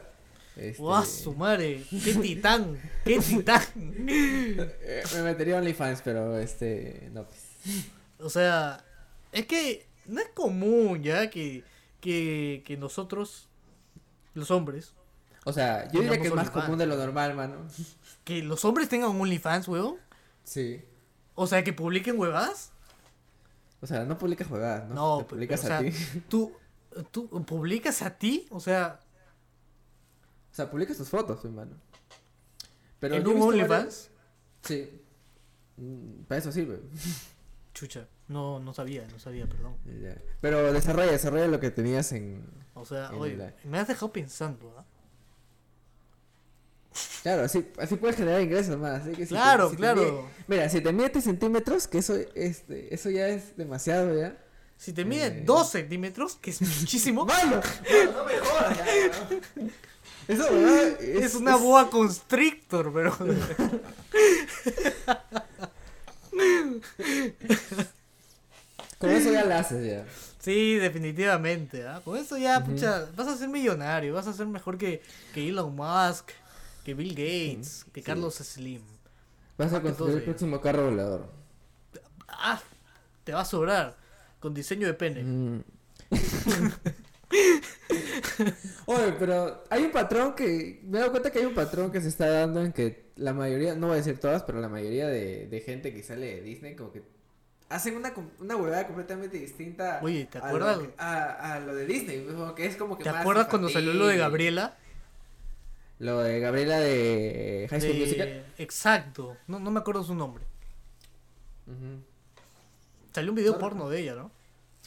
Este, 0.57 0.81
¡Guau, 0.81 1.05
su 1.05 1.33
madre! 1.35 1.83
¡Qué 2.03 2.13
titán! 2.15 2.77
¡Qué 3.05 3.19
titán! 3.19 3.61
me 4.07 5.21
metería 5.23 5.53
en 5.55 5.59
OnlyFans, 5.61 6.01
pero 6.03 6.37
este. 6.37 7.09
No, 7.13 7.23
pues. 7.25 7.85
O 8.19 8.29
sea, 8.29 8.83
es 9.31 9.45
que 9.45 9.85
no 10.07 10.19
es 10.19 10.29
común 10.33 11.01
ya 11.03 11.29
que, 11.29 11.63
que, 11.99 12.63
que 12.65 12.77
nosotros, 12.77 13.49
los 14.33 14.51
hombres, 14.51 14.93
O 15.45 15.53
sea, 15.53 15.89
yo 15.91 16.01
diría 16.01 16.19
que 16.21 16.27
es 16.27 16.33
más 16.33 16.47
OnlyFans. 16.47 16.65
común 16.65 16.77
de 16.79 16.85
lo 16.85 16.95
normal, 16.97 17.35
mano. 17.35 17.67
que 18.23 18.43
los 18.43 18.63
hombres 18.65 18.89
tengan 18.89 19.09
un 19.11 19.21
OnlyFans, 19.21 19.67
weón. 19.67 19.95
Sí. 20.43 20.83
O 21.35 21.47
sea, 21.47 21.63
que 21.63 21.73
publiquen 21.73 22.19
huevadas. 22.19 22.71
O 23.81 23.87
sea, 23.87 24.03
no 24.05 24.17
publicas 24.17 24.47
jugadas, 24.47 24.89
¿no? 24.89 24.95
No, 24.95 25.17
Te 25.19 25.23
pero, 25.25 25.27
publicas 25.29 25.63
o 25.63 25.67
sea, 25.67 25.77
a 25.77 25.81
ti. 25.81 25.91
¿tú, 26.27 26.53
¿tú 27.11 27.29
publicas 27.45 28.01
a 28.01 28.17
ti? 28.17 28.47
O 28.49 28.59
sea, 28.59 28.99
O 30.51 30.55
sea, 30.55 30.69
publicas 30.69 30.97
tus 30.97 31.09
fotos, 31.09 31.43
mi 31.45 31.51
mano. 31.51 31.75
Pero 32.99 33.15
¿en 33.15 33.27
un 33.27 33.41
OnlyFans? 33.41 34.09
Sí. 34.63 34.89
Mm, 35.77 36.23
Para 36.27 36.39
eso 36.39 36.51
sirve. 36.51 36.81
Chucha, 37.77 38.07
no, 38.27 38.59
no 38.59 38.73
sabía, 38.73 39.05
no 39.11 39.19
sabía, 39.19 39.45
perdón. 39.45 39.75
Ya. 40.01 40.15
Pero 40.41 40.73
desarrolla, 40.73 41.11
desarrolla 41.11 41.45
lo 41.45 41.59
que 41.59 41.69
tenías 41.69 42.11
en. 42.11 42.43
O 42.73 42.83
sea, 42.85 43.09
En 43.09 43.19
oye, 43.19 43.37
la- 43.37 43.53
me 43.65 43.77
has 43.77 43.87
dejado 43.87 44.11
pensando, 44.11 44.73
¿ah? 44.79 44.83
Claro, 47.21 47.43
así, 47.43 47.67
así 47.77 47.95
puedes 47.97 48.15
generar 48.15 48.41
ingresos 48.41 48.79
más. 48.79 49.01
así 49.01 49.11
que 49.11 49.27
si 49.27 49.29
te- 49.29 49.35
Claro, 49.35 49.69
te 49.69 49.75
claro. 49.75 50.01
mide- 50.01 50.23
mira, 50.47 50.69
si 50.69 50.81
te 50.81 50.91
mide 50.91 51.21
centímetros, 51.21 51.87
que 51.87 51.99
eso, 51.99 52.15
este, 52.33 52.91
eso 52.95 53.11
ya 53.11 53.27
es 53.27 53.55
demasiado, 53.55 54.17
¿ya? 54.19 54.35
Si 54.77 54.91
te 54.93 55.05
mide 55.05 55.27
Eh. 55.27 55.43
2 55.45 55.69
centímetros, 55.69 56.35
que 56.37 56.49
es 56.49 56.59
muchísimo, 56.61 57.25
¡Malo! 57.27 57.61
No, 57.61 58.11
no 58.11 58.25
me 58.25 58.39
jodas, 58.39 58.77
ya, 58.77 59.29
¿no? 59.61 59.69
Eso, 60.27 60.51
¿verdad? 60.51 60.99
es, 61.01 61.35
una 61.35 61.55
boa 61.57 61.91
constrictor, 61.91 62.91
pero... 62.91 63.15
Con 68.99 69.11
eso 69.11 69.31
ya 69.31 69.45
la 69.45 69.59
haces, 69.59 69.85
ya. 69.85 70.05
sí, 70.39 70.75
definitivamente, 70.75 71.87
¿ah? 71.87 72.01
Con 72.03 72.17
eso 72.17 72.35
ya, 72.37 72.63
pucha, 72.63 73.07
vas 73.15 73.27
a 73.27 73.37
ser 73.37 73.47
millonario, 73.47 74.15
vas 74.15 74.25
a 74.25 74.33
ser 74.33 74.47
mejor 74.47 74.79
que, 74.79 75.03
que 75.33 75.47
Elon 75.47 75.75
Musk, 75.75 76.31
que 76.83 76.95
Bill 76.95 77.09
Gates, 77.11 77.85
que 77.93 78.01
sí. 78.01 78.05
Carlos 78.05 78.35
Slim. 78.35 78.81
Vas 79.57 79.73
a 79.73 79.81
construir 79.81 80.17
el 80.17 80.23
próximo 80.23 80.59
carro 80.61 80.85
volador. 80.89 81.29
Ah, 82.27 82.59
te 83.23 83.33
va 83.33 83.41
a 83.41 83.45
sobrar, 83.45 83.95
con 84.39 84.53
diseño 84.53 84.87
de 84.87 84.93
pene. 84.93 85.23
Mm. 85.23 85.63
Oye, 88.85 89.13
pero 89.19 89.63
hay 89.69 89.83
un 89.83 89.91
patrón 89.91 90.33
que. 90.33 90.81
Me 90.83 90.97
he 90.97 90.99
dado 91.01 91.11
cuenta 91.11 91.31
que 91.31 91.39
hay 91.39 91.45
un 91.45 91.53
patrón 91.55 91.91
que 91.91 92.01
se 92.01 92.07
está 92.07 92.29
dando 92.29 92.63
en 92.63 92.71
que 92.71 93.06
la 93.17 93.33
mayoría, 93.33 93.75
no 93.75 93.87
voy 93.87 93.95
a 93.95 93.97
decir 93.97 94.19
todas, 94.19 94.43
pero 94.43 94.59
la 94.61 94.69
mayoría 94.69 95.07
de, 95.07 95.47
de 95.47 95.61
gente 95.61 95.93
que 95.93 96.03
sale 96.03 96.35
de 96.35 96.41
Disney, 96.41 96.75
como 96.75 96.91
que 96.91 97.03
hacen 97.69 97.95
una, 97.97 98.13
una 98.39 98.55
huevada 98.55 98.85
completamente 98.87 99.37
distinta. 99.37 99.99
Oye, 100.03 100.25
¿te 100.31 100.37
a 100.37 100.45
acuerdas? 100.47 100.77
lo 100.77 100.91
A, 100.97 101.53
a 101.55 101.59
lo 101.59 101.75
de 101.75 101.85
Disney, 101.85 102.25
como 102.25 102.55
que 102.55 102.65
es 102.65 102.75
como 102.77 102.97
que. 102.97 103.03
¿Te 103.03 103.11
más 103.11 103.21
acuerdas 103.21 103.47
cuando 103.47 103.69
salió 103.69 103.93
lo 103.93 104.07
de. 104.07 104.17
Gabriela? 104.17 104.77
Lo 105.99 106.19
de 106.21 106.39
Gabriela 106.39 106.77
de 106.79 107.67
High 107.71 107.81
School 107.81 107.93
De- 107.93 107.99
Musical. 108.05 108.45
Exacto, 108.59 109.35
no, 109.47 109.59
no 109.59 109.71
me 109.71 109.79
acuerdo 109.79 110.03
su 110.03 110.13
nombre. 110.13 110.43
Salió 113.13 113.31
un 113.31 113.35
video 113.35 113.53
No, 113.53 113.59
porno 113.59 113.89
de 113.89 113.99
ella, 114.01 114.15
¿no? 114.15 114.31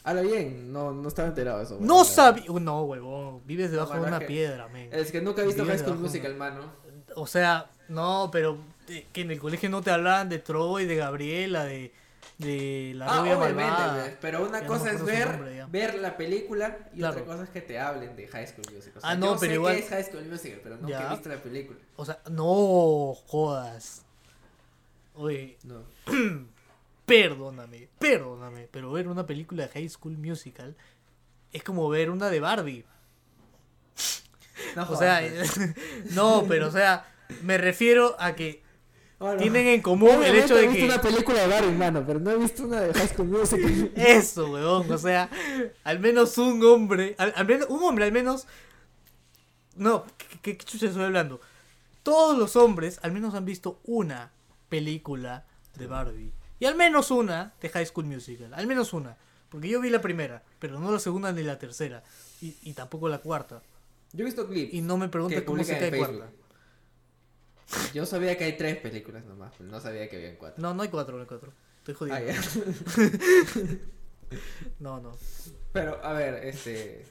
Habla 0.03 0.21
bien, 0.21 0.71
no, 0.73 0.91
no 0.93 1.07
estaba 1.09 1.27
enterado 1.27 1.59
de 1.59 1.65
eso. 1.65 1.77
No 1.79 2.03
sabía. 2.05 2.45
No, 2.59 2.83
huevón. 2.85 3.41
Vives 3.45 3.69
debajo 3.71 3.93
de 3.95 3.99
una 4.01 4.19
que- 4.19 4.25
piedra, 4.25 4.67
men. 4.69 4.89
Es 4.91 5.11
que 5.11 5.21
nunca 5.21 5.43
he 5.43 5.45
visto 5.45 5.63
Vives 5.63 5.81
High 5.81 5.87
School 5.87 5.99
Musical, 6.01 6.31
una- 6.35 6.39
mano. 6.49 6.71
O 7.15 7.27
sea, 7.27 7.69
no, 7.91 8.29
pero 8.31 8.57
eh, 8.87 9.05
que 9.13 9.21
en 9.21 9.31
el 9.31 9.39
colegio 9.39 9.69
no 9.69 9.81
te 9.81 9.91
hablaban 9.91 10.29
de 10.29 10.39
Troy, 10.39 10.85
de 10.85 10.95
Gabriela, 10.95 11.63
de, 11.65 11.93
de 12.37 12.93
la 12.95 13.05
Ah, 13.05 13.19
rubia 13.21 13.37
malvada. 13.37 14.17
pero 14.19 14.45
una 14.47 14.61
no 14.61 14.67
cosa 14.67 14.91
es 14.91 15.03
ver, 15.05 15.29
nombre, 15.31 15.65
ver 15.69 15.95
la 15.99 16.17
película 16.17 16.77
y 16.93 16.97
Claro. 16.97 17.13
otra 17.13 17.25
cosa 17.25 17.43
es 17.43 17.49
que 17.49 17.61
te 17.61 17.79
hablen 17.79 18.15
de 18.15 18.27
High 18.27 18.47
School 18.47 18.65
Musical. 18.73 18.97
O 18.97 19.01
sea, 19.01 19.09
Ah, 19.11 19.15
no, 19.15 19.33
yo 19.35 19.39
pero 19.39 19.51
sé 19.51 19.55
igual- 19.55 19.75
que 19.75 19.81
es 19.83 19.89
High 19.89 20.03
School 20.05 20.25
Musical, 20.25 20.59
pero 20.63 20.75
nunca 20.77 20.89
Ya. 20.89 21.07
he 21.07 21.09
visto 21.11 21.29
la 21.29 21.37
película. 21.37 21.79
O 21.95 22.05
sea, 22.05 22.19
no 22.31 23.13
jodas. 23.27 24.05
Oye, 25.13 25.57
No. 25.63 25.83
perdóname, 27.05 27.89
perdóname, 27.99 28.67
pero 28.71 28.91
ver 28.91 29.07
una 29.07 29.25
película 29.25 29.63
de 29.63 29.69
High 29.69 29.89
School 29.89 30.17
Musical 30.17 30.75
es 31.51 31.63
como 31.63 31.89
ver 31.89 32.09
una 32.09 32.29
de 32.29 32.39
Barbie. 32.39 32.85
No 34.75 34.83
O 34.89 34.95
sea, 34.95 35.21
no, 36.11 36.45
pero 36.47 36.67
o 36.67 36.71
sea, 36.71 37.05
me 37.43 37.57
refiero 37.57 38.15
a 38.19 38.35
que 38.35 38.61
Bueno, 39.19 39.37
tienen 39.37 39.67
en 39.67 39.81
común 39.81 40.23
el 40.23 40.35
hecho 40.35 40.55
de 40.55 40.65
he 40.65 40.67
visto 40.67 40.79
que... 40.79 40.85
una 40.85 41.01
película 41.01 41.41
de 41.41 41.47
Barbie, 41.47 41.71
mano, 41.77 42.03
pero 42.05 42.19
no 42.19 42.31
he 42.31 42.37
visto 42.37 42.63
una 42.63 42.81
de 42.81 42.93
High 42.93 43.07
School 43.09 43.27
Music. 43.27 43.91
Eso, 43.95 44.51
weón. 44.51 44.91
O 44.91 44.97
sea, 44.97 45.29
al 45.83 45.99
menos 45.99 46.37
un 46.37 46.63
hombre. 46.63 47.15
Al, 47.17 47.33
al 47.35 47.45
menos, 47.45 47.67
un 47.69 47.83
hombre, 47.83 48.05
al 48.05 48.11
menos. 48.11 48.47
No, 49.75 50.05
¿qué, 50.41 50.57
qué 50.57 50.65
chucha 50.65 50.87
estoy 50.87 51.03
hablando? 51.03 51.39
Todos 52.03 52.37
los 52.37 52.55
hombres, 52.55 52.99
al 53.03 53.11
menos 53.11 53.33
han 53.35 53.45
visto 53.45 53.79
una 53.83 54.31
película 54.69 55.45
de 55.77 55.87
Barbie. 55.87 56.33
Y 56.59 56.65
al 56.65 56.75
menos 56.75 57.11
una 57.11 57.53
de 57.61 57.69
High 57.69 57.85
School 57.85 58.05
Musical. 58.05 58.53
Al 58.53 58.67
menos 58.67 58.93
una. 58.93 59.17
Porque 59.49 59.67
yo 59.67 59.81
vi 59.81 59.89
la 59.89 60.01
primera, 60.01 60.43
pero 60.59 60.79
no 60.79 60.91
la 60.91 60.99
segunda 60.99 61.31
ni 61.31 61.43
la 61.43 61.59
tercera. 61.59 62.03
Y, 62.41 62.55
y 62.63 62.73
tampoco 62.73 63.09
la 63.09 63.19
cuarta. 63.19 63.61
Yo 64.13 64.23
he 64.23 64.25
visto 64.25 64.47
clips. 64.47 64.73
Y 64.73 64.81
no 64.81 64.97
me 64.97 65.05
que 65.05 65.11
pregunte 65.11 65.45
cómo 65.45 65.63
se 65.63 65.77
cae 65.77 65.97
cuarta. 65.97 66.29
Yo 67.93 68.05
sabía 68.05 68.37
que 68.37 68.43
hay 68.45 68.57
tres 68.57 68.77
películas 68.77 69.25
nomás, 69.25 69.53
pero 69.57 69.69
no 69.69 69.79
sabía 69.79 70.09
que 70.09 70.17
habían 70.17 70.35
cuatro. 70.35 70.61
No, 70.61 70.73
no 70.73 70.83
hay 70.83 70.89
cuatro, 70.89 71.15
no 71.15 71.21
hay 71.21 71.27
cuatro. 71.27 71.53
Estoy 71.79 71.93
jodido. 71.95 72.17
Ah. 72.17 72.21
No, 74.79 74.99
no. 75.01 75.11
Pero, 75.73 76.03
a 76.03 76.13
ver, 76.13 76.45
este. 76.45 77.05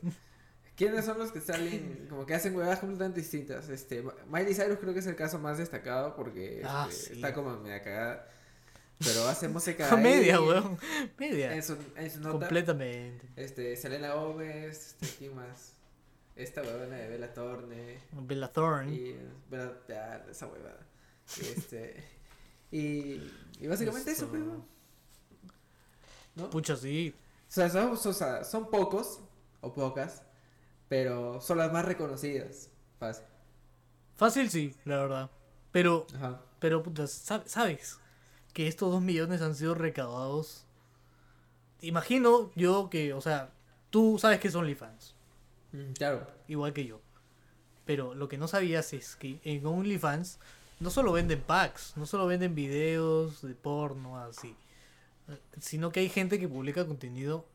¿Quiénes 0.75 1.05
son 1.05 1.18
los 1.18 1.31
que 1.31 1.40
salen, 1.40 2.07
como 2.09 2.25
que 2.25 2.35
hacen 2.35 2.57
huevadas 2.57 2.79
completamente 2.79 3.20
distintas? 3.20 3.68
Este, 3.68 4.03
Miley 4.31 4.55
Cyrus 4.55 4.79
creo 4.79 4.94
que 4.94 5.01
es 5.01 5.07
el 5.07 5.16
caso 5.16 5.38
más 5.38 5.59
destacado 5.59 6.16
porque 6.16 6.62
Ah, 6.64 6.87
este, 6.88 7.09
sí. 7.09 7.12
está 7.16 7.35
como 7.35 7.55
media 7.59 7.83
cagada. 7.83 8.27
Pero 8.99 9.29
hace 9.29 9.49
música. 9.51 9.94
Media, 9.96 10.40
weón. 10.40 10.79
Media. 11.18 11.55
En 11.55 11.62
su, 11.62 11.77
en 11.96 12.11
su 12.11 12.20
nota. 12.20 12.38
Completamente. 12.38 13.29
Este, 13.37 13.77
Selena 13.77 14.14
Gómez, 14.14 14.96
este, 14.99 15.07
¿quién 15.18 15.37
más? 15.37 15.75
Esta 16.40 16.62
huevona 16.62 16.96
de 16.96 17.09
Bella 17.09 17.35
Thorne. 17.35 18.00
Bella 18.12 18.50
Thorne. 18.50 18.94
Y 18.94 19.20
Bella, 19.50 19.74
ah, 19.90 20.22
esa 20.31 20.46
huevada. 20.46 20.87
Este. 21.38 22.03
Y, 22.70 23.20
y 23.59 23.66
básicamente 23.66 24.12
eso, 24.12 24.29
pues, 24.29 24.40
¿no? 24.40 24.64
Pucha, 26.50 26.76
sí. 26.76 27.14
O 27.48 27.53
sea, 27.53 27.68
son, 28.44 28.70
pocos 28.70 29.20
o 29.61 29.74
pocas, 29.74 30.22
pero 30.88 31.40
son 31.40 31.59
las 31.59 31.72
más 31.72 31.85
reconocidas. 31.85 32.70
Fácil. 32.98 33.24
Fácil 34.16 34.50
sí, 34.50 34.74
la 34.85 34.96
verdad. 34.96 35.31
Pero, 35.72 36.07
Ajá. 36.14 36.40
pero 36.59 36.83
puta, 36.83 37.07
¿sabes? 37.07 37.98
Que 38.55 38.66
estos 38.66 38.90
dos 38.90 39.03
millones 39.03 39.42
han 39.42 39.55
sido 39.55 39.74
recaudados. 39.74 40.64
Imagino 41.81 42.50
yo 42.55 42.88
que, 42.88 43.12
o 43.12 43.20
sea, 43.20 43.50
tú 43.90 44.18
sabes 44.18 44.40
que 44.40 44.50
son 44.50 44.62
OnlyFans, 44.62 45.16
Mm, 45.72 45.92
claro. 45.92 46.26
igual 46.48 46.72
que 46.72 46.85
yo. 46.87 47.00
Pero 47.85 48.14
lo 48.14 48.28
que 48.28 48.38
no 48.38 48.48
sabías 48.48 48.92
es 48.92 49.16
que 49.16 49.40
en 49.44 49.66
OnlyFans 49.66 50.38
no 50.80 50.90
solo 50.90 51.12
venden 51.12 51.40
packs, 51.42 51.94
no 51.96 52.06
solo 52.06 52.26
venden 52.26 52.54
videos 52.54 53.42
de 53.42 53.54
porno, 53.54 54.18
así. 54.18 54.56
eh, 55.28 55.38
Sino 55.61 55.90
que 55.92 56.00
hay 56.00 56.09
gente 56.09 56.38
que 56.38 56.48
publica 56.48 56.87
contenido 56.87 57.46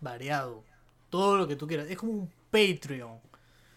variado. 0.00 0.64
Todo 1.10 1.36
lo 1.38 1.48
que 1.48 1.56
tú 1.56 1.66
quieras. 1.66 1.88
Es 1.90 1.98
como 1.98 2.12
un 2.12 2.32
Patreon. 2.50 3.20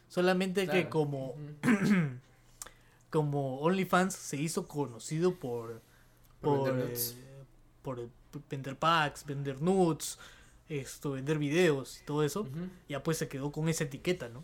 Solamente 0.08 0.62
que 0.66 0.72
claro. 0.72 0.90
como 0.90 1.26
Ujú. 1.32 2.20
como 3.10 3.60
OnlyFans 3.62 4.16
se 4.16 4.38
hizo 4.38 4.68
conocido 4.68 5.36
por 5.36 5.82
Por 6.42 6.60
por, 6.60 6.74
vender 6.74 6.94
eh, 6.98 7.44
por 7.82 8.10
vender 8.50 8.78
packs, 8.78 9.26
vender 9.26 9.62
nudes, 9.62 10.18
esto, 10.70 11.12
vender 11.12 11.38
videos 11.38 12.00
y 12.02 12.06
todo 12.06 12.24
eso, 12.24 12.48
ya 12.88 13.04
pues 13.04 13.18
se 13.18 13.28
quedó 13.28 13.52
con 13.52 13.70
esa 13.70 13.84
etiqueta, 13.84 14.30
¿no? 14.30 14.44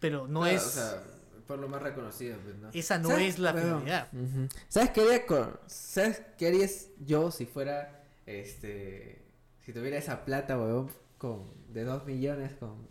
Pero 0.00 0.26
no 0.28 0.40
Claro, 0.40 0.56
es 0.56 0.66
O 0.66 0.70
sea, 0.70 1.02
por 1.46 1.58
lo 1.58 1.68
más 1.68 1.82
reconocido, 1.82 2.36
pues, 2.44 2.56
¿no? 2.56 2.70
esa 2.72 2.98
no 2.98 3.08
¿Sabes? 3.10 3.34
es 3.34 3.38
la 3.38 3.52
Bueno, 3.52 3.82
ujú. 4.12 4.48
¿Sabes 4.68 4.90
qué 4.90 5.00
haría 5.00 5.26
con... 5.26 5.58
¿Sabes 5.66 6.22
qué 6.36 6.48
harías 6.48 6.88
yo 7.04 7.30
si 7.30 7.46
fuera, 7.46 8.04
este... 8.26 9.22
Si 9.64 9.72
tuviera 9.72 9.98
esa 9.98 10.24
plata, 10.24 10.58
weón, 10.58 10.90
con... 11.18 11.46
De 11.72 11.84
2 11.84 12.04
millones 12.06 12.52
con... 12.54 12.86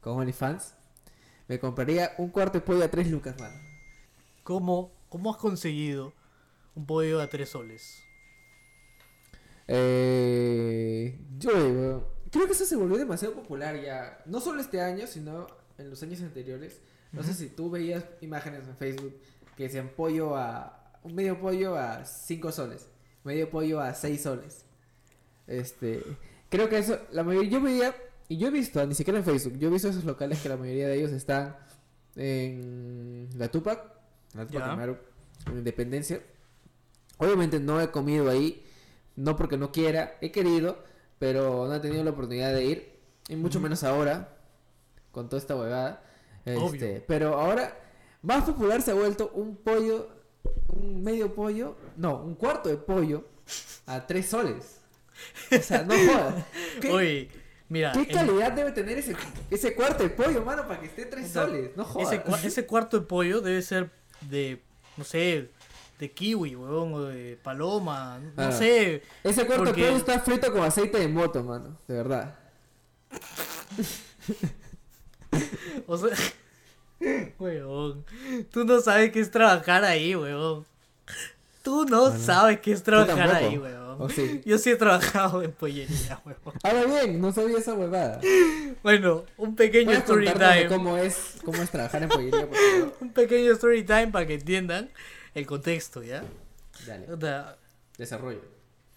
Con 0.00 0.18
OnlyFans? 0.18 0.74
Me 1.48 1.58
compraría 1.58 2.14
un 2.18 2.28
cuarto 2.30 2.58
de 2.58 2.64
pollo 2.64 2.84
a 2.84 2.88
3 2.88 3.10
lucas, 3.10 3.38
mano. 3.38 3.56
¿Cómo, 4.44 4.92
¿Cómo 5.08 5.30
has 5.32 5.36
conseguido 5.36 6.12
un 6.74 6.86
pollo 6.86 7.20
a 7.20 7.28
tres 7.28 7.50
soles? 7.50 8.02
Eh, 9.72 11.16
yo 11.38 11.50
digo, 11.52 12.12
creo 12.32 12.46
que 12.46 12.52
eso 12.52 12.64
se 12.64 12.74
volvió 12.74 12.98
demasiado 12.98 13.34
popular 13.34 13.80
ya, 13.80 14.18
no 14.26 14.40
solo 14.40 14.60
este 14.60 14.80
año, 14.80 15.06
sino 15.06 15.46
en 15.78 15.88
los 15.88 16.02
años 16.02 16.20
anteriores. 16.22 16.80
No 17.12 17.22
sé 17.22 17.34
si 17.34 17.48
tú 17.48 17.70
veías 17.70 18.04
imágenes 18.20 18.66
en 18.66 18.76
Facebook 18.76 19.14
que 19.56 19.64
decían 19.64 19.90
pollo 19.96 20.36
a, 20.36 20.98
un 21.04 21.14
medio 21.14 21.40
pollo 21.40 21.76
a 21.76 22.04
5 22.04 22.50
soles, 22.50 22.88
medio 23.22 23.48
pollo 23.48 23.80
a 23.80 23.94
6 23.94 24.20
soles. 24.20 24.64
Este, 25.46 26.02
creo 26.48 26.68
que 26.68 26.78
eso, 26.78 26.98
la 27.12 27.22
mayoría, 27.22 27.50
yo 27.50 27.60
veía, 27.60 27.94
y 28.28 28.38
yo 28.38 28.48
he 28.48 28.50
visto, 28.50 28.84
ni 28.84 28.94
siquiera 28.94 29.20
en 29.20 29.24
Facebook, 29.24 29.56
yo 29.56 29.68
he 29.68 29.72
visto 29.72 29.88
esos 29.88 30.04
locales 30.04 30.40
que 30.40 30.48
la 30.48 30.56
mayoría 30.56 30.88
de 30.88 30.96
ellos 30.96 31.12
están 31.12 31.56
en 32.16 33.28
la 33.36 33.48
Tupac, 33.48 33.84
la 34.34 34.46
Tupac. 34.46 34.62
Amaru, 34.62 34.96
en 35.46 35.58
Independencia. 35.58 36.20
Obviamente 37.18 37.60
no 37.60 37.80
he 37.80 37.90
comido 37.90 38.30
ahí, 38.30 38.64
no 39.20 39.36
porque 39.36 39.56
no 39.58 39.70
quiera, 39.70 40.16
he 40.20 40.32
querido, 40.32 40.82
pero 41.18 41.66
no 41.68 41.74
he 41.74 41.80
tenido 41.80 42.02
la 42.02 42.10
oportunidad 42.10 42.54
de 42.54 42.64
ir, 42.64 43.00
y 43.28 43.36
mucho 43.36 43.60
menos 43.60 43.84
ahora, 43.84 44.36
con 45.12 45.28
toda 45.28 45.40
esta 45.40 45.56
huevada. 45.56 46.02
Obvio. 46.46 46.72
Este, 46.72 47.04
pero 47.06 47.38
ahora, 47.38 47.76
más 48.22 48.44
popular 48.44 48.80
se 48.82 48.92
ha 48.92 48.94
vuelto 48.94 49.30
un 49.34 49.56
pollo, 49.56 50.08
un 50.68 51.02
medio 51.02 51.34
pollo, 51.34 51.76
no, 51.96 52.22
un 52.22 52.34
cuarto 52.34 52.68
de 52.70 52.76
pollo 52.78 53.24
a 53.86 54.06
tres 54.06 54.26
soles. 54.30 54.80
O 55.52 55.62
sea, 55.62 55.82
no 55.82 55.94
jodas. 56.06 56.44
¿Qué, 56.80 56.90
Oye, 56.90 57.28
mira, 57.68 57.92
qué 57.92 58.00
el- 58.00 58.08
calidad 58.08 58.52
debe 58.52 58.72
tener 58.72 58.96
ese, 58.98 59.14
ese 59.50 59.74
cuarto 59.74 60.02
de 60.02 60.10
pollo, 60.10 60.42
mano, 60.44 60.66
para 60.66 60.80
que 60.80 60.86
esté 60.86 61.04
tres 61.04 61.26
o 61.26 61.28
sea, 61.28 61.42
soles? 61.44 61.76
No 61.76 61.84
jodas. 61.84 62.12
ese, 62.14 62.46
ese 62.46 62.66
cuarto 62.66 62.98
de 62.98 63.06
pollo 63.06 63.42
debe 63.42 63.60
ser 63.60 63.90
de, 64.22 64.62
no 64.96 65.04
sé, 65.04 65.50
de 66.00 66.10
kiwi, 66.10 66.56
huevón, 66.56 66.94
o 66.94 67.02
de 67.04 67.38
paloma, 67.42 68.18
no 68.36 68.42
Ah. 68.42 68.50
sé. 68.52 69.02
Ese 69.22 69.46
cuarto 69.46 69.66
porque- 69.66 69.94
está 69.94 70.18
frito 70.20 70.50
con 70.52 70.62
aceite 70.64 70.98
de 70.98 71.06
moto, 71.08 71.44
mano, 71.44 71.78
de 71.86 71.94
verdad. 71.94 72.36
O 75.86 75.96
sea, 75.96 76.10
huevón, 77.38 78.04
tú 78.50 78.64
no 78.64 78.80
sabes 78.80 79.10
qué 79.12 79.20
es 79.20 79.30
trabajar 79.30 79.84
ahí, 79.84 80.14
huevón. 80.16 80.66
Tú 81.62 81.84
no 81.84 82.08
Bueno, 82.08 82.18
sabes 82.24 82.60
qué 82.60 82.72
es 82.72 82.82
trabajar 82.82 83.34
ahí, 83.34 83.58
huevón. 83.58 83.80
¿O 84.00 84.08
sí? 84.08 84.40
Yo 84.46 84.56
sí 84.56 84.70
he 84.70 84.76
trabajado 84.76 85.42
en 85.42 85.52
pollería, 85.52 86.20
huevón. 86.24 86.54
Ahora 86.62 86.84
bien, 86.86 87.20
no 87.20 87.32
sabía 87.32 87.58
esa 87.58 87.74
huevada. 87.74 88.20
Bueno, 88.82 89.24
un 89.36 89.54
pequeño 89.56 89.86
¿Puedes 89.90 90.02
story 90.02 90.26
time. 90.32 90.66
cómo 90.68 90.96
es, 90.96 91.36
cómo 91.44 91.62
es 91.62 91.70
trabajar 91.70 92.02
en 92.02 92.08
pollería, 92.08 92.46
por 92.48 92.56
favor? 92.56 92.96
Un 93.00 93.12
pequeño 93.12 93.52
story 93.52 93.82
time 93.84 94.08
para 94.08 94.26
que 94.26 94.34
entiendan 94.34 94.88
el 95.34 95.46
contexto, 95.46 96.02
¿ya? 96.02 96.24
Dale, 96.86 97.12
O 97.12 97.18
sea, 97.20 97.56
desarrollo. 97.98 98.40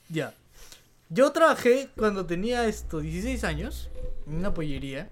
Ya. 0.10 0.34
Yo 1.10 1.32
trabajé 1.32 1.90
cuando 1.96 2.26
tenía 2.26 2.66
esto 2.68 3.00
16 3.00 3.44
años 3.44 3.90
en 4.28 4.36
una 4.36 4.54
pollería. 4.54 5.08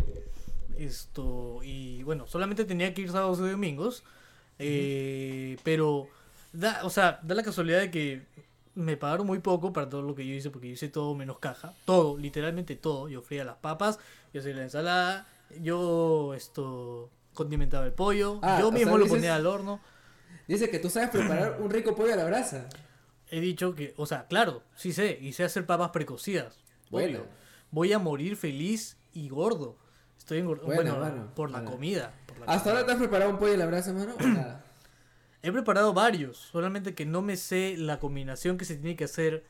Esto, 0.77 1.59
y 1.63 2.01
bueno, 2.03 2.25
solamente 2.27 2.65
tenía 2.65 2.93
que 2.93 3.01
ir 3.01 3.11
sábados 3.11 3.39
y 3.39 3.49
domingos. 3.49 4.03
eh, 4.59 5.57
pero, 5.63 6.07
da, 6.53 6.81
o 6.83 6.89
sea, 6.89 7.19
da 7.23 7.33
la 7.35 7.43
casualidad 7.43 7.79
de 7.79 7.89
que 7.91 8.21
me 8.75 8.95
pagaron 8.97 9.25
muy 9.27 9.39
poco 9.39 9.73
para 9.73 9.89
todo 9.89 10.01
lo 10.01 10.15
que 10.15 10.25
yo 10.25 10.33
hice, 10.33 10.49
porque 10.49 10.67
yo 10.69 10.73
hice 10.73 10.87
todo 10.89 11.13
menos 11.15 11.39
caja. 11.39 11.73
Todo, 11.85 12.17
literalmente 12.17 12.75
todo. 12.75 13.09
Yo 13.09 13.21
fría 13.21 13.43
las 13.43 13.57
papas, 13.57 13.99
yo 14.33 14.39
hacía 14.41 14.53
la 14.55 14.63
ensalada, 14.63 15.27
yo 15.61 16.33
esto 16.35 17.09
condimentaba 17.33 17.85
el 17.85 17.93
pollo, 17.93 18.39
Ah, 18.43 18.57
yo 18.59 18.71
mismo 18.71 18.97
lo 18.97 19.03
dices- 19.05 19.17
ponía 19.17 19.35
al 19.35 19.45
horno. 19.47 19.79
Dice 20.47 20.69
que 20.69 20.79
tú 20.79 20.89
sabes 20.89 21.09
preparar 21.09 21.57
un 21.61 21.69
rico 21.69 21.95
pollo 21.95 22.13
a 22.13 22.17
la 22.17 22.25
brasa. 22.25 22.67
He 23.29 23.39
dicho 23.39 23.73
que, 23.75 23.93
o 23.97 24.05
sea, 24.05 24.27
claro, 24.27 24.63
sí 24.75 24.91
sé, 24.93 25.17
y 25.21 25.33
sé 25.33 25.43
hacer 25.43 25.65
papas 25.65 25.91
precocidas. 25.91 26.57
Bueno. 26.89 27.19
Obvio. 27.19 27.41
Voy 27.71 27.93
a 27.93 27.99
morir 27.99 28.35
feliz 28.35 28.97
y 29.13 29.29
gordo. 29.29 29.77
Estoy 30.17 30.39
engordado. 30.39 30.67
Bueno, 30.73 30.99
Bueno, 30.99 31.31
por 31.35 31.49
la 31.49 31.63
comida. 31.63 32.13
por 32.27 32.37
la 32.39 32.45
¿Hasta 32.47 32.71
ahora 32.71 32.85
te 32.85 32.91
has 32.91 32.97
preparado 32.97 33.31
un 33.31 33.37
pollo 33.39 33.53
a 33.53 33.57
la 33.57 33.65
brasa, 33.65 33.93
mano? 33.93 34.15
¿O 34.19 34.23
nada? 34.27 34.65
He 35.41 35.51
preparado 35.51 35.93
varios, 35.93 36.37
solamente 36.37 36.93
que 36.93 37.05
no 37.05 37.21
me 37.21 37.37
sé 37.37 37.75
la 37.77 37.99
combinación 37.99 38.57
que 38.57 38.65
se 38.65 38.75
tiene 38.75 38.95
que 38.97 39.05
hacer 39.05 39.43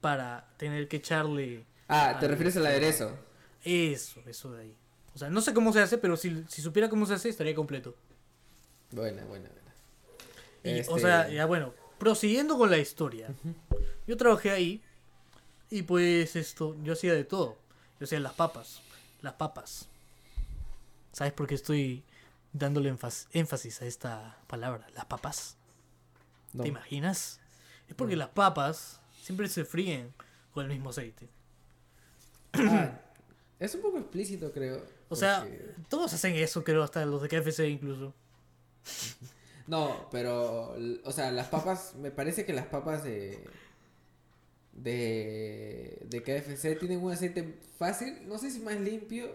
para 0.00 0.48
tener 0.56 0.88
que 0.88 0.96
echarle 0.96 1.66
Ah, 1.86 2.16
te 2.18 2.26
refieres 2.26 2.56
al 2.56 2.66
aderezo. 2.66 3.16
eso, 3.62 4.22
eso 4.26 4.52
de 4.52 4.62
ahí. 4.62 4.76
O 5.14 5.18
sea, 5.18 5.28
no 5.28 5.40
sé 5.40 5.52
cómo 5.52 5.72
se 5.72 5.80
hace, 5.80 5.98
pero 5.98 6.16
si, 6.16 6.44
si 6.48 6.62
supiera 6.62 6.88
cómo 6.88 7.04
se 7.04 7.14
hace, 7.14 7.28
estaría 7.28 7.54
completo. 7.54 7.94
Buena, 8.90 9.24
buena. 9.26 9.50
Y, 10.64 10.70
Este- 10.80 10.92
O 10.92 10.98
sea, 10.98 11.28
ya 11.28 11.46
bueno, 11.46 11.74
prosiguiendo 11.98 12.56
con 12.58 12.70
la 12.70 12.78
historia. 12.78 13.28
Yo 14.06 14.16
trabajé 14.16 14.50
ahí 14.50 14.82
y 15.70 15.82
pues 15.82 16.36
esto, 16.36 16.76
yo 16.82 16.92
hacía 16.94 17.14
de 17.14 17.24
todo. 17.24 17.56
Yo 17.98 18.04
hacía 18.04 18.20
las 18.20 18.32
papas, 18.34 18.80
las 19.22 19.34
papas. 19.34 19.86
¿Sabes 21.12 21.32
por 21.32 21.46
qué 21.46 21.54
estoy 21.54 22.02
dándole 22.52 22.90
énfas- 22.92 23.26
énfasis 23.32 23.82
a 23.82 23.86
esta 23.86 24.36
palabra? 24.46 24.86
Las 24.94 25.04
papas. 25.06 25.56
No. 26.52 26.62
¿Te 26.62 26.68
imaginas? 26.68 27.40
Es 27.88 27.94
porque 27.94 28.14
No. 28.14 28.20
las 28.20 28.28
papas 28.30 29.00
siempre 29.22 29.48
se 29.48 29.64
fríen 29.64 30.12
con 30.52 30.64
el 30.66 30.72
mismo 30.72 30.90
aceite. 30.90 31.28
Ah, 32.54 32.98
es 33.58 33.74
un 33.74 33.82
poco 33.82 33.98
explícito, 33.98 34.50
creo. 34.52 34.84
O 35.08 35.16
sea, 35.16 35.46
todos 35.88 36.12
hacen 36.12 36.34
eso, 36.36 36.64
creo, 36.64 36.82
hasta 36.82 37.04
los 37.06 37.20
de 37.22 37.28
KFC 37.28 37.68
incluso. 37.68 38.14
No, 39.70 40.08
pero, 40.10 40.74
o 41.04 41.12
sea, 41.12 41.30
las 41.30 41.46
papas, 41.48 41.94
me 41.96 42.10
parece 42.10 42.44
que 42.44 42.52
las 42.52 42.66
papas 42.66 43.04
de, 43.04 43.44
de, 44.72 46.06
de 46.08 46.22
KFC 46.22 46.78
tienen 46.78 47.02
un 47.02 47.12
aceite 47.12 47.58
fácil, 47.78 48.26
no 48.28 48.38
sé 48.38 48.50
si 48.50 48.60
más 48.60 48.78
limpio, 48.80 49.28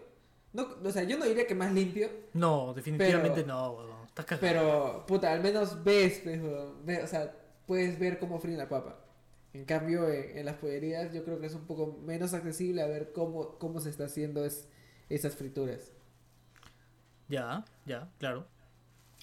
no, 0.53 0.67
o 0.83 0.91
sea, 0.91 1.03
yo 1.03 1.17
no 1.17 1.25
diría 1.25 1.47
que 1.47 1.55
más 1.55 1.71
limpio, 1.73 2.09
No, 2.33 2.73
definitivamente 2.73 3.41
Pero- 3.43 3.47
no, 3.47 3.71
weón. 3.71 4.05
Estás 4.07 4.25
cagado. 4.25 4.41
pero, 4.47 5.05
puta, 5.07 5.31
al 5.33 5.41
menos 5.41 5.83
ves, 5.83 6.21
pues, 6.23 6.41
weón, 6.41 6.85
ve- 6.85 7.03
o 7.03 7.07
sea, 7.07 7.33
puedes 7.65 7.99
ver 7.99 8.17
cómo 8.17 8.39
fríen 8.39 8.57
la 8.57 8.69
papa. 8.69 8.99
En 9.53 9.65
cambio, 9.65 10.09
en, 10.09 10.37
en 10.37 10.45
las 10.45 10.55
pollerías 10.55 11.13
yo 11.13 11.23
creo 11.25 11.39
que 11.39 11.47
es 11.47 11.53
un 11.53 11.65
poco 11.65 11.97
menos 12.05 12.33
accesible 12.33 12.81
a 12.81 12.87
ver 12.87 13.11
cómo, 13.13 13.57
cómo 13.57 13.79
se 13.81 13.89
está 13.89 14.05
haciendo 14.05 14.45
es, 14.45 14.67
esas 15.09 15.35
frituras. 15.35 15.91
Ya, 17.27 17.65
ya, 17.85 18.09
claro. 18.19 18.47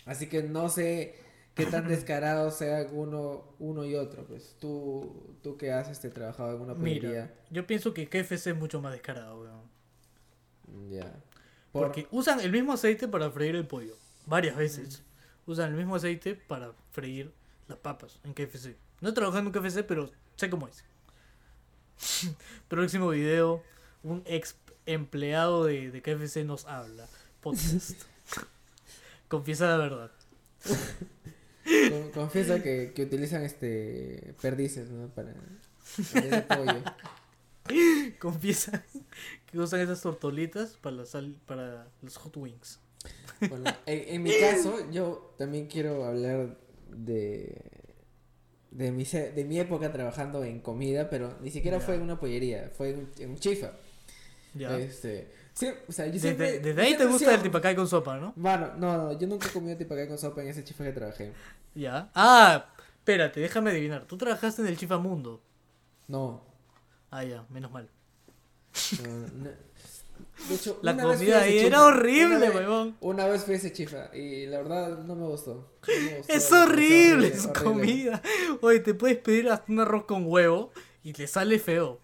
Así 0.05 0.29
que 0.29 0.43
no 0.43 0.69
sé 0.69 1.15
qué 1.55 1.67
tan 1.67 1.87
descarados 1.89 2.55
sean 2.57 2.89
uno, 2.93 3.45
uno 3.59 3.85
y 3.85 3.95
otro. 3.95 4.25
Pues 4.25 4.57
tú, 4.61 5.37
tú 5.43 5.57
que 5.57 5.73
has 5.73 5.89
este, 5.91 6.11
trabajado 6.11 6.57
en 6.57 6.63
una 6.63 6.75
pollería. 6.75 7.09
Mira, 7.11 7.35
yo 7.51 7.67
pienso 7.67 7.95
que 7.95 8.09
KFC 8.09 8.49
es 8.49 8.57
mucho 8.57 8.81
más 8.81 8.93
descarado, 8.93 9.41
weón. 9.41 10.91
Ya. 10.91 11.13
Por- 11.73 11.85
Porque 11.87 12.07
usan 12.11 12.41
el 12.41 12.51
mismo 12.53 12.73
aceite 12.73 13.09
para 13.09 13.31
freír 13.31 13.55
el 13.57 13.67
pollo. 13.67 13.97
Varias 14.27 14.57
veces. 14.57 15.03
Usan 15.47 15.71
el 15.71 15.77
mismo 15.77 15.97
aceite 15.97 16.35
para 16.35 16.73
freír 16.91 17.33
las 17.69 17.79
papas 17.79 18.19
en 18.25 18.35
KFC. 18.35 18.77
No 19.01 19.09
he 19.11 19.13
trabajado 19.13 19.41
en 19.41 19.47
un 19.47 19.53
KFC, 19.53 19.83
pero 19.85 20.11
sé 20.37 20.49
cómo 20.51 20.69
es. 20.69 20.85
Próximo 22.69 23.09
video. 23.11 23.63
Un 24.03 24.23
ex 24.27 24.57
empleado 24.87 25.65
de, 25.65 25.91
de 25.91 26.03
KFC 26.03 26.45
nos 26.45 26.67
habla. 26.67 27.07
Podcast. 27.41 27.93
Confiesa 29.33 29.67
la 29.67 29.79
verdad. 29.79 30.11
con- 31.89 32.11
confiesa 32.11 32.63
que, 32.63 32.93
que 32.95 33.03
utilizan 33.05 33.43
este 33.45 34.35
perdices, 34.43 34.91
¿no? 34.91 35.09
Para, 35.09 35.33
para 36.13 36.27
ese 36.27 36.43
pollo. 36.43 36.83
Confiesa 38.21 38.85
que 39.51 39.59
usan 39.59 39.81
esas 39.81 40.03
tortolitas 40.03 40.77
para, 40.83 40.97
la 40.97 41.07
sal, 41.07 41.35
para 41.47 41.89
los 42.03 42.19
hot 42.19 42.37
wings. 42.37 42.79
Bueno, 43.49 43.65
en, 43.87 44.15
en 44.17 44.23
mi 44.23 44.31
caso, 44.39 44.91
yo 44.91 45.35
también 45.39 45.67
quiero 45.67 46.05
hablar 46.05 46.59
de 46.91 47.57
de 48.71 48.91
mi, 48.93 49.05
de 49.05 49.45
mi 49.47 49.59
época 49.61 49.93
trabajando 49.93 50.45
en 50.45 50.61
comida, 50.61 51.09
pero 51.09 51.39
ni 51.41 51.51
siquiera 51.51 51.81
fue 51.81 51.95
en 51.95 52.03
una 52.03 52.21
pollería, 52.21 52.71
fue 52.77 52.91
en, 52.91 52.99
un- 53.01 53.11
en 53.19 53.31
un 53.31 53.39
chifa. 53.39 53.73
Este, 54.79 55.29
sí, 55.55 55.69
o 55.89 55.93
sea, 55.93 56.07
yo 56.07 56.13
Desde, 56.13 56.29
siempre- 56.29 56.59
desde 56.61 56.75
yo 56.75 56.83
ahí 56.83 56.97
te 56.97 57.07
gusta 57.07 57.35
el 57.35 57.43
tipacay 57.43 57.75
con 57.77 57.87
sopa, 57.89 58.17
¿no? 58.19 58.33
Mano, 58.37 58.73
no, 58.77 58.97
no, 58.97 59.19
yo 59.19 59.27
nunca 59.27 59.49
he 59.49 59.51
comido 59.53 59.77
tipacay 59.77 60.09
con 60.09 60.19
sopa 60.19 60.43
en 60.43 60.49
ese 60.49 60.65
chifa 60.65 60.85
que 60.85 60.93
trabajé. 60.93 61.33
Ya. 61.75 62.11
Ah, 62.15 62.67
espérate, 62.99 63.41
déjame 63.41 63.71
adivinar. 63.71 64.05
Tú 64.07 64.17
trabajaste 64.19 64.63
en 64.63 64.69
el 64.69 64.77
Chifa 64.77 64.99
Mundo. 64.99 65.41
No, 66.09 66.45
Ah, 67.11 67.25
ya, 67.25 67.45
menos 67.51 67.71
mal. 67.73 67.89
no, 69.03 69.11
no. 69.45 69.51
De 70.49 70.55
hecho, 70.55 70.79
La 70.83 70.93
una 70.93 71.03
comida 71.05 71.41
ahí 71.43 71.53
chifa. 71.57 71.67
era 71.67 71.85
horrible, 71.85 72.37
Una 72.37 72.51
huevón. 72.51 72.97
Una 73.01 73.27
vez 73.27 73.45
fui 73.45 73.55
a 73.55 73.57
ese 73.59 73.73
chifa 73.73 74.15
y 74.17 74.47
la 74.47 74.59
verdad 74.63 74.99
no 74.99 75.15
me 75.15 75.27
gustó. 75.27 75.73
No 75.87 75.95
me 76.11 76.17
gustó, 76.19 76.33
Es 76.33 76.53
horrible 76.53 77.37
su 77.39 77.49
horrible. 77.51 77.63
comida. 77.63 78.23
Oye, 78.63 78.81
te 78.81 78.95
puedes 78.95 79.19
pedir 79.19 79.49
hasta 79.51 79.71
un 79.71 79.81
arroz 79.81 80.05
con 80.05 80.25
huevo 80.27 80.73
y 81.03 81.13
te 81.13 81.27
sale 81.27 81.59
feo. 81.59 82.01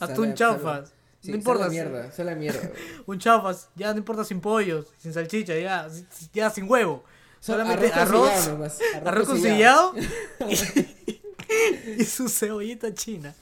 Hasta 0.00 0.20
un 0.20 0.34
chafas. 0.34 0.92
Sí, 1.20 1.30
no 1.30 1.36
importa. 1.36 1.64
Sale 1.64 1.74
mierda, 1.74 2.12
sale 2.12 2.36
mierda. 2.36 2.70
Un 3.06 3.18
chafas, 3.18 3.70
ya 3.74 3.92
no 3.92 3.98
importa 3.98 4.24
sin 4.24 4.40
pollos, 4.40 4.86
sin 4.98 5.12
salchicha, 5.12 5.56
ya, 5.58 5.88
ya 6.32 6.50
sin 6.50 6.70
huevo. 6.70 7.04
Solamente 7.40 7.92
arroz 7.92 8.28
arroz, 8.30 8.48
nomás, 8.48 8.78
arroz 9.04 9.28
con 9.28 9.40
sillao 9.40 9.94
y, 10.48 12.02
y 12.02 12.04
su 12.04 12.28
cebollita 12.28 12.92
china. 12.94 13.34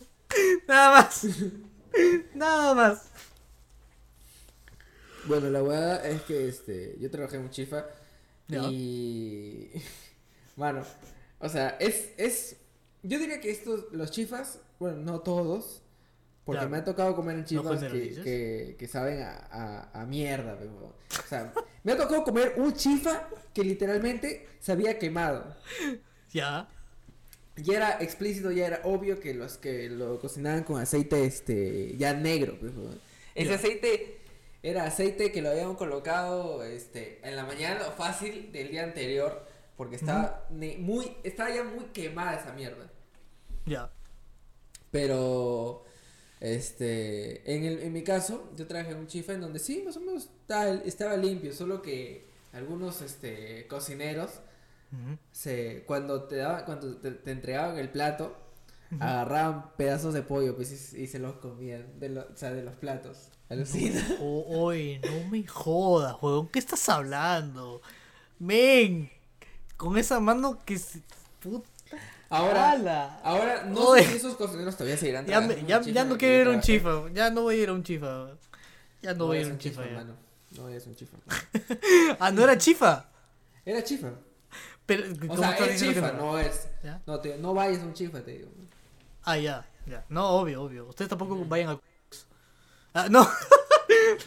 Nada 0.69 0.91
más. 1.01 1.27
Nada 2.35 2.75
más. 2.75 3.03
Bueno, 5.27 5.51
la 5.51 5.63
verdad 5.63 6.07
es 6.07 6.23
que 6.23 6.49
este, 6.49 6.97
yo 7.01 7.11
trabajé 7.11 7.37
en 7.37 7.43
un 7.43 7.51
chifa 7.51 7.87
Ya. 8.49 8.63
y... 8.71 9.71
Mano, 10.57 10.83
o 11.41 11.49
sea, 11.49 11.77
es, 11.81 12.11
es... 12.17 12.57
Yo 13.03 13.19
diría 13.19 13.41
que 13.41 13.51
estos, 13.51 13.87
los 13.93 14.11
chifas, 14.11 14.61
bueno, 14.79 14.99
no 14.99 15.21
todos, 15.21 15.83
porque 16.47 16.67
me 16.67 16.79
ha 16.79 16.85
tocado 16.85 17.15
comer 17.15 17.37
en 17.39 17.45
que, 17.45 17.57
generalices. 17.59 18.25
que, 18.25 18.77
que 18.79 18.89
saben 18.89 19.21
a, 19.23 19.37
a, 19.93 20.03
a 20.03 20.07
mierda, 20.07 20.57
pero, 20.59 20.95
o 21.25 21.29
sea, 21.29 21.53
me 21.83 21.93
ha 21.93 21.97
tocado 21.99 22.25
comer 22.25 22.55
un 22.57 22.73
chifa 22.73 23.29
que 23.53 23.63
literalmente 23.65 24.49
se 24.61 24.73
había 24.73 24.99
quemado. 24.99 25.55
Ya. 26.33 26.69
Ya 27.57 27.77
era 27.77 27.99
explícito, 28.01 28.51
ya 28.53 28.67
era 28.67 28.81
obvio 28.85 29.19
que 29.19 29.35
los 29.35 29.59
que 29.59 29.89
lo 29.89 30.21
cocinaban 30.21 30.63
con 30.63 30.81
aceite 30.81 31.25
este 31.25 31.97
ya 31.97 32.13
negro. 32.15 32.59
Ese 33.35 33.51
Ya. 33.51 33.55
aceite 33.57 34.19
era 34.63 34.85
aceite 34.85 35.33
que 35.33 35.41
lo 35.43 35.51
habían 35.51 35.75
colocado 35.75 36.63
este 36.65 37.21
en 37.27 37.35
la 37.35 37.45
mañana 37.45 37.89
o 37.89 37.93
fácil 37.93 38.53
del 38.53 38.71
día 38.71 38.85
anterior 38.85 39.47
porque 39.77 39.97
estaba 39.97 40.47
muy 40.79 41.17
estaba 41.25 41.51
ya 41.55 41.65
muy 41.65 41.87
quemada 41.87 42.39
esa 42.39 42.53
mierda. 42.53 42.91
Ya. 43.65 43.91
Pero 44.91 45.85
este 46.41 47.55
en 47.55 47.65
el 47.65 47.79
en 47.81 47.93
mi 47.93 48.03
caso 48.03 48.51
yo 48.57 48.67
trabajé 48.67 48.93
en 48.93 48.99
un 48.99 49.07
chifa 49.07 49.33
en 49.33 49.41
donde 49.41 49.59
sí 49.59 49.83
más 49.85 49.97
o 49.97 50.01
menos 50.01 50.25
estaba, 50.43 50.71
estaba 50.85 51.17
limpio, 51.17 51.53
solo 51.53 51.83
que 51.83 52.27
algunos 52.53 53.03
este 53.03 53.67
cocineros 53.69 54.31
se 55.33 55.85
cuando 55.87 56.25
te 56.25 56.37
daban 56.37 56.65
cuando 56.65 56.97
te, 56.99 57.11
te 57.11 57.31
entregaban 57.31 57.77
el 57.79 57.91
plato 57.91 58.37
agarraban 59.01 59.73
pedazos 59.77 60.15
de 60.15 60.23
pollo 60.23 60.55
pues 60.57 60.93
y, 60.95 61.03
y 61.03 61.07
se 61.09 61.19
los 61.19 61.35
comían 61.37 61.99
de 61.99 62.09
lo- 62.11 62.23
o 62.33 62.37
sea 62.37 62.53
de 62.53 62.63
los 62.63 62.77
platos 62.77 63.31
alucina 63.49 64.01
O- 64.21 64.65
oye, 64.65 65.01
no 65.05 65.29
me 65.29 65.45
jodas, 65.47 66.17
huevón. 66.23 66.49
¿Qué 66.49 66.59
estás 66.61 66.89
hablando? 66.89 67.83
Men, 68.39 69.11
con 69.77 69.99
esa 69.99 70.21
mano 70.21 70.59
que 70.65 70.79
se... 70.79 71.01
Puta. 71.41 71.69
Ahora 72.31 73.21
ahora 73.23 73.65
no 73.65 73.81
Oye. 73.89 74.03
sé 74.05 74.11
si 74.11 74.17
esos 74.17 74.37
cocineros 74.37 74.75
todavía 74.77 74.97
seguirán 74.97 75.27
Ya, 75.27 75.41
me- 75.41 75.65
ya, 75.65 75.81
ya 75.81 76.05
no 76.05 76.17
quiero 76.19 76.43
ir 76.43 76.49
a 76.49 76.51
un 76.59 76.61
chifa. 76.61 76.91
Ya 77.15 77.31
no 77.31 77.43
voy 77.43 77.57
a 77.57 77.63
ir 77.63 77.69
a 77.69 77.73
un 77.73 77.83
chifa. 77.83 78.29
Ya 79.03 79.15
no, 79.15 79.27
voy 79.27 79.39
a 79.39 79.41
ir 79.43 79.47
a 79.49 79.51
un 79.51 79.59
chifa, 79.59 79.85
ya. 79.87 79.93
mano. 79.93 80.15
no 80.57 80.69
es 80.69 80.87
un 80.87 80.95
chifa 80.97 81.17
Ah, 82.19 82.31
no 82.33 82.43
era 82.43 82.57
chifa. 82.59 83.07
era 83.65 83.83
chifa 83.85 84.11
Pero, 84.87 85.05
o 85.13 85.19
¿cómo 85.29 85.37
sea 85.37 85.51
estás 85.53 85.69
es 85.69 85.73
diciendo 85.81 86.01
que 86.01 86.07
chifa 86.07 86.13
no 86.23 86.39
es 86.39 86.69
¿Ya? 86.83 87.01
no 87.07 87.21
te 87.21 87.37
no 87.39 87.55
vayas 87.55 87.83
a 87.83 87.85
un 87.85 87.93
chifa 87.95 88.21
te 88.23 88.31
digo 88.33 88.49
Ah, 89.25 89.37
ya, 89.37 89.67
ya. 89.87 90.05
No, 90.09 90.29
obvio, 90.31 90.63
obvio. 90.63 90.87
Ustedes 90.87 91.09
tampoco 91.09 91.37
vayan 91.47 91.71
a... 91.71 91.81
Ah, 92.95 93.09
no. 93.11 93.29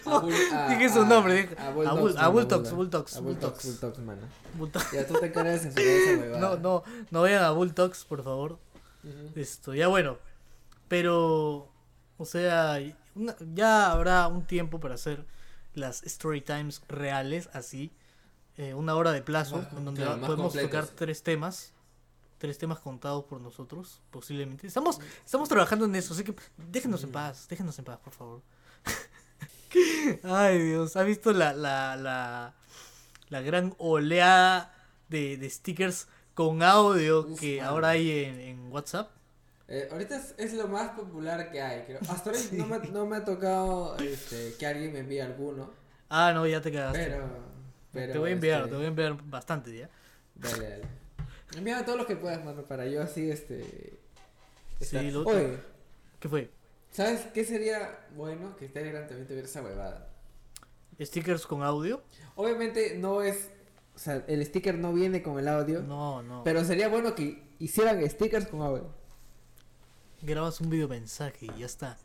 Dije 0.69 0.89
su 0.89 1.05
nombre, 1.05 1.49
a 1.57 1.67
a 1.67 1.71
Bulldogs, 1.71 2.01
Bull- 2.01 2.17
a 2.17 2.27
mano, 4.01 4.21
ya 4.93 5.07
tú 5.07 5.13
te 5.19 5.25
encargas 5.27 5.65
en 5.65 5.73
su 5.73 5.79
esa 5.79 6.19
huevada 6.21 6.39
No, 6.39 6.57
no, 6.57 6.83
no 7.11 7.21
vayan 7.21 7.43
a 7.43 7.51
Bull 7.51 7.73
Talks, 7.73 8.05
por 8.05 8.23
favor. 8.23 8.57
Esto, 9.35 9.73
ya 9.73 9.87
bueno. 9.87 10.17
Pero, 10.87 11.71
o 12.17 12.25
sea, 12.25 12.79
una- 13.15 13.35
ya 13.53 13.91
habrá 13.91 14.27
un 14.27 14.43
tiempo 14.45 14.79
para 14.79 14.95
hacer 14.95 15.25
las 15.73 16.03
story 16.03 16.41
times 16.41 16.81
reales, 16.87 17.49
así. 17.53 17.91
eh, 18.57 18.73
una 18.73 18.93
hora 18.95 19.12
de 19.13 19.21
plazo, 19.21 19.58
Más- 19.58 19.71
en 19.73 19.85
donde 19.85 20.01
claro, 20.04 20.19
podemos 20.21 20.47
completos. 20.54 20.69
tocar 20.71 20.87
tres 20.95 21.23
temas. 21.23 21.71
Tres 22.39 22.58
temas 22.58 22.79
contados 22.79 23.25
por 23.25 23.39
nosotros, 23.41 24.01
posiblemente. 24.12 24.65
Estamos, 24.65 24.99
estamos 25.25 25.49
trabajando 25.49 25.83
en 25.85 25.95
eso, 25.95 26.13
así 26.13 26.23
que 26.23 26.33
déjenos 26.71 27.04
en 27.04 27.12
paz, 27.12 27.47
déjenos 27.49 27.77
en 27.79 27.85
paz, 27.85 27.99
por 28.04 28.13
favor. 28.13 28.41
Ay, 30.23 30.59
Dios, 30.59 30.95
¿ha 30.95 31.03
visto 31.03 31.31
la, 31.33 31.53
la, 31.53 31.95
la, 31.95 32.53
la 33.29 33.41
gran 33.41 33.73
oleada 33.77 34.73
de, 35.09 35.37
de 35.37 35.49
stickers 35.49 36.07
con 36.33 36.63
audio 36.63 37.21
Uf, 37.27 37.39
que 37.39 37.61
ahora 37.61 37.89
hay 37.89 38.23
en, 38.25 38.39
en 38.39 38.71
WhatsApp? 38.71 39.11
Eh, 39.67 39.87
ahorita 39.91 40.17
es, 40.17 40.33
es 40.37 40.53
lo 40.53 40.67
más 40.67 40.91
popular 40.91 41.51
que 41.51 41.61
hay, 41.61 41.83
creo. 41.83 41.99
Hasta 42.09 42.31
ahora 42.31 42.41
no 42.53 42.65
me, 42.65 42.79
no 42.89 43.05
me 43.05 43.17
ha 43.17 43.25
tocado 43.25 43.95
este, 43.97 44.55
que 44.57 44.65
alguien 44.65 44.93
me 44.93 44.99
envíe 44.99 45.19
alguno, 45.19 45.71
Ah, 46.09 46.31
no, 46.33 46.47
ya 46.47 46.59
te 46.59 46.71
cagaste. 46.71 47.05
pero... 47.05 47.27
pero 47.93 48.13
te 48.13 48.17
voy 48.17 48.29
a 48.31 48.33
enviar, 48.33 48.59
este, 48.61 48.69
te 48.71 48.75
voy 48.77 48.85
a 48.85 48.87
enviar 48.87 49.17
bastante 49.25 49.77
ya. 49.77 49.89
Dale, 50.35 50.69
dale. 50.69 50.83
Envíame 51.55 51.83
todos 51.83 51.97
los 51.99 52.07
que 52.07 52.15
puedas, 52.15 52.43
mano, 52.43 52.63
para 52.63 52.87
yo 52.87 53.01
así, 53.03 53.29
este... 53.29 53.99
Sí, 54.79 54.95
estar- 54.97 55.03
lo- 55.11 55.23
Oye, 55.23 55.59
¿Qué 56.19 56.27
fue? 56.29 56.49
¿Sabes 56.92 57.21
qué 57.33 57.44
sería 57.44 58.08
bueno? 58.15 58.56
Que 58.58 58.67
Telegram 58.67 59.08
también 59.08 59.27
tuviera 59.27 59.48
esa 59.48 59.62
huevada. 59.62 60.10
¿Stickers 61.00 61.46
con 61.46 61.63
audio? 61.63 62.02
Obviamente 62.35 62.98
no 62.98 63.21
es 63.21 63.50
O 63.96 64.00
sea, 64.00 64.23
el 64.27 64.46
sticker 64.46 64.77
no 64.77 64.94
viene 64.94 65.21
con 65.21 65.40
el 65.40 65.48
audio. 65.48 65.81
No, 65.81 66.21
no. 66.23 66.44
Pero 66.44 66.63
sería 66.63 66.87
bueno 66.90 67.15
que 67.15 67.44
hicieran 67.60 68.08
stickers 68.10 68.48
con 68.48 68.62
audio. 68.62 68.87
Grabas 70.21 70.60
un 70.62 70.69
video 70.69 70.87
mensaje 70.87 71.46
y 71.46 71.60
ya 71.60 71.65
está. 71.65 71.98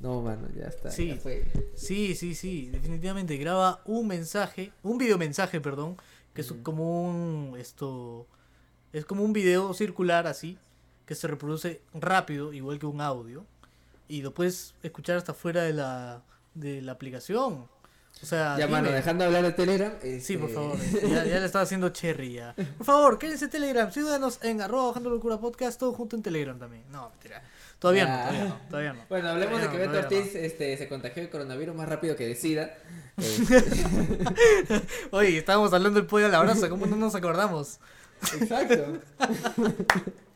No, 0.00 0.20
mano, 0.20 0.48
ya 0.54 0.66
está. 0.66 0.90
Sí. 0.90 1.08
ya 1.08 1.16
fue. 1.16 1.44
Sí, 1.74 2.14
sí, 2.14 2.34
sí, 2.34 2.68
definitivamente 2.70 3.36
graba 3.36 3.82
un 3.84 4.06
mensaje, 4.06 4.72
un 4.82 4.98
video 4.98 5.16
mensaje, 5.18 5.60
perdón, 5.60 5.96
que 6.34 6.42
es 6.42 6.52
como 6.62 7.08
un 7.08 7.56
esto 7.58 8.26
es 8.92 9.04
como 9.04 9.24
un 9.24 9.32
video 9.32 9.72
circular 9.74 10.26
así 10.26 10.58
que 11.06 11.14
se 11.14 11.26
reproduce 11.26 11.80
rápido, 11.92 12.52
igual 12.52 12.78
que 12.78 12.86
un 12.86 13.00
audio 13.00 13.46
y 14.14 14.22
lo 14.22 14.32
puedes 14.32 14.74
escuchar 14.82 15.16
hasta 15.16 15.34
fuera 15.34 15.62
de 15.62 15.72
la 15.72 16.22
de 16.54 16.80
la 16.82 16.92
aplicación. 16.92 17.66
O 18.22 18.26
sea, 18.26 18.56
Ya, 18.56 18.68
mano, 18.68 18.92
dejando 18.92 19.24
de 19.24 19.26
hablar 19.26 19.42
de 19.42 19.52
Telegram. 19.52 19.92
Sí, 20.20 20.36
por 20.36 20.48
este, 20.48 20.54
favor. 20.54 20.78
Ya, 21.02 21.24
ya 21.24 21.40
le 21.40 21.46
estaba 21.46 21.64
haciendo 21.64 21.88
cherry 21.88 22.34
ya. 22.34 22.54
Por 22.54 22.86
favor, 22.86 23.18
quédense 23.18 23.46
en 23.46 23.50
Telegram. 23.50 23.90
Síganos 23.90 24.38
en 24.42 24.62
arroba 24.62 24.88
bajando 24.88 25.10
locura 25.10 25.38
podcast, 25.38 25.80
todo 25.80 25.92
junto 25.92 26.14
en 26.14 26.22
Telegram 26.22 26.56
también. 26.56 26.84
No, 26.92 27.10
mentira. 27.10 27.42
Todavía 27.80 28.06
no, 28.06 28.16
todavía 28.16 28.44
no, 28.44 28.60
todavía 28.70 28.92
no. 28.92 29.00
Bueno, 29.08 29.28
hablemos 29.30 29.60
de 29.60 29.68
que 29.68 29.76
Beto 29.76 29.92
no, 29.92 29.98
todavía 29.98 30.18
Ortiz 30.20 30.34
este, 30.36 30.76
se 30.76 30.88
contagió 30.88 31.22
de 31.22 31.28
coronavirus 31.28 31.74
más 31.74 31.88
rápido 31.88 32.14
que 32.14 32.26
decida. 32.26 32.78
Este, 33.16 33.64
Oye, 35.10 35.38
estábamos 35.38 35.72
hablando 35.72 35.98
del 35.98 36.06
pollo 36.06 36.26
a 36.26 36.28
la 36.28 36.40
brasa, 36.40 36.68
¿cómo 36.68 36.86
no 36.86 36.94
nos 36.94 37.16
acordamos? 37.16 37.80
exacto. 38.40 39.00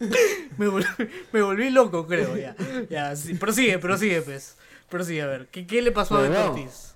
Me 0.58 0.66
volví, 0.68 0.86
me 1.32 1.42
volví 1.42 1.70
loco, 1.70 2.06
creo, 2.06 2.36
ya. 2.36 2.54
Ya, 2.88 3.14
sí, 3.16 3.34
prosigue, 3.34 3.78
prosigue, 3.78 4.22
pues. 4.22 4.56
Prosigue, 4.88 5.22
a 5.22 5.26
ver, 5.26 5.48
¿qué, 5.48 5.66
qué 5.66 5.82
le 5.82 5.92
pasó 5.92 6.16
a 6.16 6.22
Beto. 6.22 6.50
Ortiz? 6.52 6.94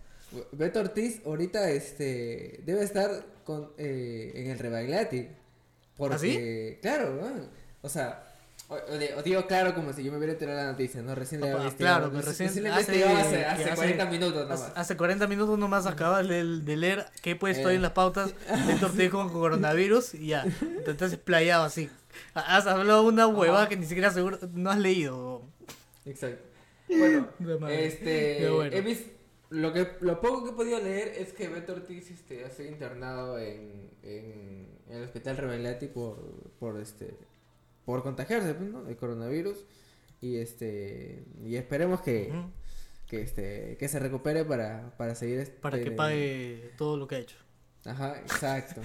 Beto 0.52 0.80
Ortiz 0.80 1.20
ahorita 1.24 1.70
este, 1.70 2.60
debe 2.64 2.82
estar 2.82 3.24
con, 3.44 3.70
eh, 3.78 4.32
en 4.34 4.50
el 4.50 4.58
Rebaglati. 4.58 5.28
Porque, 5.96 6.14
¿Ah, 6.16 6.18
sí? 6.18 6.78
claro, 6.82 7.20
o 7.82 7.88
sea, 7.88 8.24
o, 8.68 9.22
digo 9.22 9.46
claro 9.46 9.74
como 9.74 9.92
si 9.92 10.02
yo 10.02 10.10
me 10.10 10.16
hubiera 10.18 10.32
enterado 10.32 10.58
la 10.58 10.72
noticia, 10.72 11.02
¿no? 11.02 11.14
Recién 11.14 11.40
le 11.40 11.48
Papá, 11.52 11.64
había 11.64 11.76
claro, 11.76 12.10
que 12.10 12.20
recién 12.22 12.62
le 12.64 12.70
hace- 12.70 12.80
hace, 12.80 12.92
que 13.38 13.44
hace 13.44 13.44
hace- 13.64 13.74
40 13.76 14.04
minutos 14.06 14.42
nomás. 14.42 14.60
Hace, 14.62 14.72
hace 14.80 14.96
40 14.96 15.26
minutos 15.28 15.58
nomás 15.58 15.86
acabas 15.86 16.26
de, 16.26 16.42
de 16.60 16.76
leer 16.76 17.06
qué 17.22 17.32
he 17.32 17.36
puesto 17.36 17.68
ahí 17.68 17.74
Eh. 17.74 17.76
en 17.76 17.82
las 17.82 17.92
pautas 17.92 18.34
Beto 18.66 18.86
Ortiz 18.86 19.10
con 19.10 19.28
coronavirus 19.28 20.14
y 20.14 20.28
ya. 20.28 20.44
Te 20.84 20.90
estás 20.90 21.12
explayado 21.12 21.62
así. 21.64 21.88
Has 22.34 22.66
hablado 22.66 23.06
una 23.06 23.26
huevada 23.26 23.68
que 23.68 23.76
ni 23.76 23.86
siquiera 23.86 24.10
seguro 24.10 24.38
no 24.52 24.70
has 24.70 24.78
leído. 24.78 25.42
Exacto. 26.04 26.44
Bueno, 26.88 27.28
este, 27.68 28.50
bueno. 28.50 28.76
he 28.76 28.80
visto, 28.80 29.10
lo 29.50 29.72
que, 29.72 29.88
lo 30.00 30.20
poco 30.20 30.44
que 30.44 30.50
he 30.50 30.54
podido 30.54 30.80
leer 30.80 31.08
es 31.16 31.32
que 31.32 31.48
Beto 31.48 31.74
Ortiz, 31.74 32.10
este, 32.10 32.44
ha 32.44 32.50
sido 32.50 32.68
internado 32.68 33.38
en, 33.38 33.90
en, 34.02 34.68
en 34.88 34.96
el 34.96 35.04
hospital 35.04 35.36
Revelati 35.36 35.86
por, 35.86 36.18
por, 36.58 36.80
este, 36.80 37.14
por 37.84 38.02
contagiarse, 38.02 38.54
pues, 38.54 38.70
¿no? 38.70 38.82
De 38.84 38.96
coronavirus 38.96 39.64
y, 40.20 40.38
este, 40.38 41.24
y 41.44 41.56
esperemos 41.56 42.00
que, 42.00 42.32
que, 43.06 43.20
este, 43.22 43.76
que 43.78 43.88
se 43.88 43.98
recupere 43.98 44.44
para, 44.44 44.94
para 44.96 45.14
seguir, 45.14 45.38
este, 45.38 45.60
Para 45.60 45.78
que 45.80 45.90
pague 45.90 46.72
todo 46.76 46.96
lo 46.96 47.06
que 47.06 47.16
ha 47.16 47.18
hecho. 47.18 47.36
Ajá, 47.86 48.18
exacto. 48.20 48.80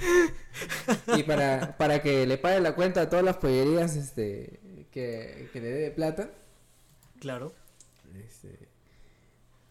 y 1.18 1.24
para, 1.24 1.78
para 1.78 2.02
que 2.02 2.26
le 2.28 2.38
pague 2.38 2.60
la 2.60 2.76
cuenta 2.76 3.02
a 3.04 3.10
todas 3.10 3.24
las 3.24 3.38
pollerías, 3.38 3.96
este, 3.96 4.60
que, 4.92 5.50
que 5.54 5.62
le 5.62 5.68
dé 5.70 5.80
de 5.82 5.92
plata. 5.92 6.30
Claro, 7.20 7.54
Este, 8.28 8.58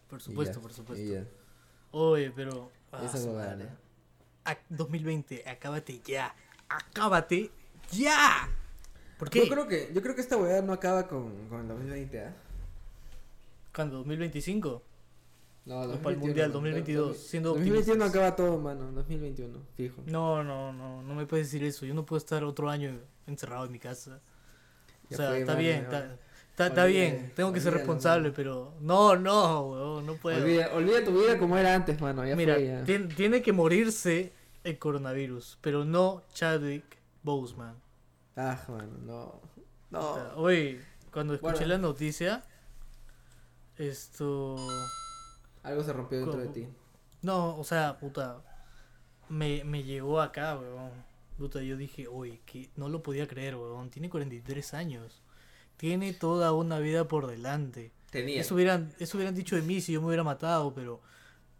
por 0.09 0.21
supuesto, 0.21 0.55
ya, 0.57 0.61
por 0.61 0.73
supuesto. 0.73 1.25
Oye, 1.91 2.31
pero. 2.35 2.71
ah, 2.91 3.03
Esa 3.05 3.19
madre. 3.29 3.67
Ac- 4.45 4.57
2020, 4.69 5.47
acábate 5.47 6.01
ya. 6.05 6.33
Acábate 6.67 7.51
ya. 7.91 8.49
¿Por 9.17 9.29
qué? 9.29 9.45
Yo 9.45 9.51
creo 9.53 9.67
que, 9.67 9.91
yo 9.93 10.01
creo 10.01 10.15
que 10.15 10.21
esta 10.21 10.37
weá 10.37 10.61
no 10.61 10.73
acaba 10.73 11.07
con, 11.07 11.47
con 11.49 11.61
el 11.61 11.67
2020, 11.67 12.25
¿ah? 12.25 12.33
¿Cuándo? 13.75 14.03
¿2025? 14.05 14.81
No, 15.69 15.81
O 15.81 15.97
para 15.99 16.15
el 16.15 16.17
Mundial, 16.19 16.51
2022, 16.51 17.15
siendo 17.17 17.49
2021 17.49 17.93
optimistas. 18.05 18.09
acaba 18.23 18.35
todo, 18.35 18.57
mano. 18.59 18.91
2021, 18.91 19.59
fijo. 19.75 20.01
No, 20.07 20.43
no, 20.43 20.73
no, 20.73 21.03
no 21.03 21.13
me 21.15 21.25
puedes 21.27 21.47
decir 21.51 21.63
eso. 21.63 21.85
Yo 21.85 21.93
no 21.93 22.05
puedo 22.05 22.17
estar 22.17 22.43
otro 22.43 22.69
año 22.71 22.99
encerrado 23.27 23.65
en 23.65 23.71
mi 23.71 23.77
casa. 23.79 24.19
O 25.11 25.15
sea, 25.15 25.29
fue, 25.29 25.39
está 25.41 25.51
mano, 25.53 25.59
bien, 25.63 25.81
está, 25.83 26.65
está, 26.67 26.85
bien. 26.85 27.31
Tengo 27.35 27.53
que 27.53 27.59
ser 27.61 27.73
responsable, 27.73 28.23
mano. 28.29 28.33
pero 28.35 28.73
no, 28.81 29.15
no, 29.15 29.61
weón, 29.69 30.05
no 30.07 30.15
puedo. 30.15 30.41
Olvida, 30.43 30.69
olvida 30.73 31.03
tu 31.05 31.11
vida 31.19 31.37
como 31.37 31.55
era 31.57 31.75
antes, 31.75 32.01
mano. 32.01 32.25
Ya 32.25 32.35
Mira, 32.35 32.55
fue, 32.55 32.65
ya. 32.65 32.83
tien- 32.85 33.15
tiene 33.15 33.41
que 33.43 33.53
morirse 33.53 34.33
el 34.63 34.77
coronavirus, 34.79 35.59
pero 35.61 35.85
no 35.85 36.23
Chadwick 36.33 36.97
Boseman. 37.23 37.75
Ah, 38.35 38.59
mano, 38.67 38.97
no. 39.05 39.99
O 39.99 40.15
sea, 40.15 40.31
No. 40.35 40.41
Hoy, 40.41 40.79
cuando 41.11 41.35
escuché 41.35 41.53
Bueno. 41.59 41.67
la 41.73 41.77
noticia, 41.77 42.43
esto... 43.77 44.55
Algo 45.63 45.83
se 45.83 45.93
rompió 45.93 46.19
dentro 46.19 46.39
de 46.39 46.47
ti. 46.47 46.67
No, 47.21 47.57
o 47.57 47.63
sea, 47.63 47.97
puta, 47.99 48.41
me, 49.27 49.63
me 49.63 49.83
llegó 49.83 50.21
acá, 50.21 50.57
weón. 50.57 50.91
Puta, 51.37 51.61
yo 51.61 51.77
dije, 51.77 52.07
uy, 52.07 52.41
que 52.45 52.69
no 52.75 52.89
lo 52.89 53.01
podía 53.01 53.27
creer, 53.27 53.55
weón. 53.55 53.89
Tiene 53.89 54.09
43 54.09 54.73
años. 54.73 55.21
Tiene 55.77 56.13
toda 56.13 56.51
una 56.53 56.79
vida 56.79 57.07
por 57.07 57.27
delante. 57.27 57.91
Tenía. 58.09 58.41
Eso 58.41 58.55
hubieran, 58.55 58.93
eso 58.99 59.17
hubieran 59.17 59.35
dicho 59.35 59.55
de 59.55 59.61
mí 59.61 59.79
si 59.81 59.93
yo 59.93 60.01
me 60.01 60.07
hubiera 60.07 60.23
matado, 60.23 60.73
pero... 60.73 61.01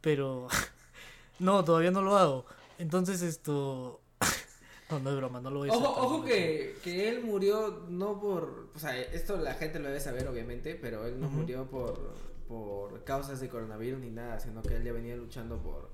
Pero... 0.02 0.48
no, 1.40 1.64
todavía 1.64 1.92
no 1.92 2.02
lo 2.02 2.18
hago. 2.18 2.46
Entonces 2.78 3.22
esto... 3.22 4.02
no, 4.90 5.00
no 5.00 5.10
es 5.12 5.16
broma, 5.16 5.40
no 5.40 5.50
lo 5.50 5.60
voy 5.60 5.70
a. 5.70 5.74
Ojo, 5.74 5.90
ojo 5.90 6.26
que, 6.26 6.78
que 6.84 7.08
él 7.10 7.24
murió 7.24 7.86
no 7.90 8.20
por... 8.20 8.70
O 8.76 8.80
sea, 8.80 9.00
esto 9.00 9.38
la 9.38 9.54
gente 9.54 9.80
lo 9.80 9.88
debe 9.88 10.00
saber, 10.00 10.28
obviamente, 10.28 10.76
pero 10.76 11.06
él 11.06 11.20
no 11.20 11.30
murió 11.30 11.70
por, 11.70 12.14
por 12.50 13.02
causas 13.06 13.40
de 13.40 13.48
coronavirus 13.48 14.02
ni 14.02 14.10
nada, 14.10 14.40
sino 14.42 14.62
que 14.62 14.76
él 14.76 14.84
ya 14.84 14.92
venía 14.92 15.16
luchando 15.16 15.58
por... 15.60 15.90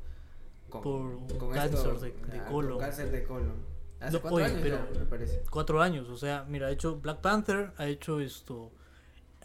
Con, 0.69 0.81
Por 1.27 1.53
cáncer 1.53 1.99
de- 1.99 2.11
de 2.31 2.39
ah, 2.39 2.45
colon. 2.49 2.71
con 2.71 2.79
cáncer 2.79 3.11
de 3.11 3.23
colon. 3.23 3.53
Hace 3.99 4.13
No, 4.13 4.21
cuatro 4.21 4.35
oye, 4.37 4.45
años 4.45 4.59
pero- 4.63 4.77
ya, 4.93 4.99
me 4.99 5.05
parece. 5.05 5.43
Cuatro 5.51 5.81
años, 5.81 6.09
o 6.09 6.17
sea, 6.17 6.43
mira, 6.49 6.67
ha 6.67 6.71
hecho 6.71 6.95
Black 6.99 7.19
Panther, 7.21 7.71
ha 7.77 7.85
hecho 7.85 8.19
esto... 8.19 8.71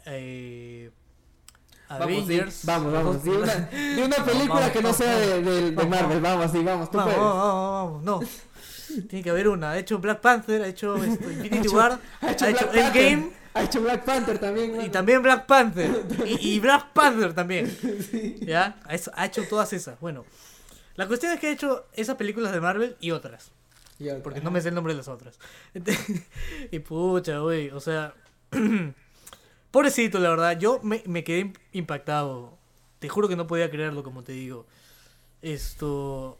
Eh, 0.05 0.89
Avengers. 1.89 2.65
vamos, 2.65 2.93
vamos. 2.93 3.23
De 3.23 3.29
una, 3.31 3.53
de 3.55 4.03
una 4.03 4.15
película 4.25 4.47
vamos, 4.61 4.69
que 4.71 4.77
no 4.81 4.83
vamos, 4.83 4.97
sea 4.97 5.17
de, 5.19 5.29
vamos. 5.41 5.45
de- 5.45 5.61
de 5.61 5.71
Vamos, 5.71 5.89
Marvel. 5.91 6.21
Vamos, 6.21 6.51
sí, 6.51 6.63
vamos, 6.63 6.89
tú 6.91 6.97
Vamos, 6.97 7.13
puedes. 7.13 7.29
vamos, 7.29 8.03
vamos, 8.03 8.03
no. 8.03 9.01
Tiene 9.07 9.23
que 9.23 9.29
haber 9.29 9.47
una. 9.49 9.71
Ha 9.71 9.77
hecho 9.77 9.99
Black 9.99 10.21
Panther, 10.21 10.61
ha 10.63 10.67
hecho 10.67 10.95
esto, 11.03 11.29
Infinity 11.31 11.57
hecho- 11.67 11.75
War, 11.75 11.99
Ha 12.21 12.31
hecho, 12.31 12.45
ha 12.45 12.49
hecho 12.49 12.67
Black 12.71 12.83
Panther. 12.85 13.03
Endgame 13.07 13.33
Ha 13.53 13.63
hecho 13.63 13.81
Black 13.81 14.05
Panther 14.05 14.39
también. 14.39 14.73
y 14.75 14.77
mano. 14.77 14.91
también 14.91 15.21
Black 15.21 15.45
Panther. 15.45 16.05
Y, 16.25 16.55
y 16.55 16.59
Black 16.59 16.93
Panther 16.93 17.33
también. 17.33 17.75
¿Ya? 18.41 18.79
Ha 18.85 19.25
hecho, 19.25 19.43
todas 19.49 19.73
esas. 19.73 19.99
Bueno, 19.99 20.25
la 20.95 21.07
cuestión 21.07 21.33
es 21.33 21.39
que 21.39 21.47
ha 21.47 21.51
hecho 21.51 21.85
esas 21.93 22.15
películas 22.15 22.53
de 22.53 22.61
Marvel 22.61 22.95
y 22.99 23.11
otras. 23.11 23.51
Y. 23.99 24.09
Porque 24.23 24.41
no 24.41 24.51
me 24.51 24.61
sé 24.61 24.69
el 24.69 24.75
nombre 24.75 24.93
de 24.93 24.97
las 24.97 25.07
otras. 25.07 25.37
y 26.71 26.79
pucha, 26.79 27.39
güey, 27.39 27.69
o 27.69 27.79
sea... 27.79 28.13
Pobrecito, 29.71 30.19
la 30.19 30.29
verdad. 30.29 30.59
Yo 30.59 30.79
me, 30.83 31.01
me 31.05 31.23
quedé 31.23 31.53
impactado. 31.71 32.57
Te 32.99 33.07
juro 33.07 33.29
que 33.29 33.37
no 33.37 33.47
podía 33.47 33.69
creerlo, 33.71 34.03
como 34.03 34.23
te 34.23 34.33
digo. 34.33 34.65
Esto... 35.41 36.37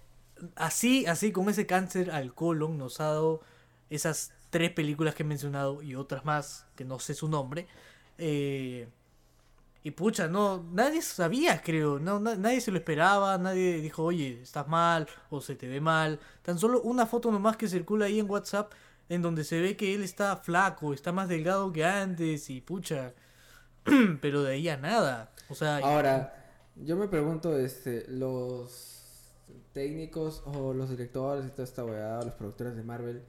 Así, 0.56 1.06
así, 1.06 1.32
con 1.32 1.48
ese 1.50 1.68
cáncer 1.68 2.10
al 2.12 2.34
colon 2.34 2.78
nos 2.78 3.00
ha 3.00 3.06
dado 3.06 3.42
esas 3.92 4.32
tres 4.52 4.72
películas 4.72 5.16
que 5.16 5.24
he 5.24 5.26
mencionado 5.26 5.82
y 5.82 5.96
otras 5.96 6.26
más 6.26 6.68
que 6.76 6.86
no 6.86 7.00
sé 7.00 7.16
su 7.16 7.28
nombre. 7.28 7.68
Eh, 8.20 8.88
y 9.84 9.92
pucha, 9.92 10.28
no, 10.28 10.64
nadie 10.74 11.02
sabía, 11.02 11.62
creo, 11.64 11.98
no, 11.98 12.20
na- 12.20 12.36
nadie 12.36 12.62
se 12.62 12.70
lo 12.72 12.78
esperaba, 12.78 13.38
nadie 13.40 13.82
dijo, 13.82 14.04
oye, 14.04 14.42
estás 14.44 14.68
mal 14.68 15.08
o 15.32 15.42
se 15.42 15.56
te 15.56 15.68
ve 15.68 15.82
mal. 15.82 16.20
Tan 16.44 16.60
solo 16.60 16.82
una 16.84 17.08
foto 17.08 17.32
nomás 17.32 17.58
que 17.58 17.68
circula 17.68 18.06
ahí 18.06 18.20
en 18.20 18.30
WhatsApp 18.30 18.72
en 19.10 19.24
donde 19.24 19.44
se 19.44 19.60
ve 19.60 19.76
que 19.76 19.96
él 19.96 20.04
está 20.04 20.38
flaco, 20.38 20.94
está 20.94 21.12
más 21.12 21.28
delgado 21.30 21.74
que 21.74 21.84
antes 21.84 22.50
y 22.52 22.62
pucha, 22.62 23.14
pero 24.22 24.44
de 24.44 24.54
ahí 24.54 24.70
a 24.70 24.78
nada. 24.78 25.32
O 25.50 25.56
sea, 25.56 25.78
Ahora, 25.78 26.34
yo 26.76 26.96
me 26.96 27.08
pregunto, 27.08 27.58
este, 27.58 28.06
los 28.08 29.34
técnicos 29.74 30.44
o 30.46 30.74
los 30.74 30.90
directores 30.90 31.46
y 31.46 31.50
toda 31.50 31.64
esta 31.64 31.84
weá, 31.84 32.22
los 32.24 32.34
productores 32.36 32.76
de 32.76 32.84
Marvel, 32.84 33.24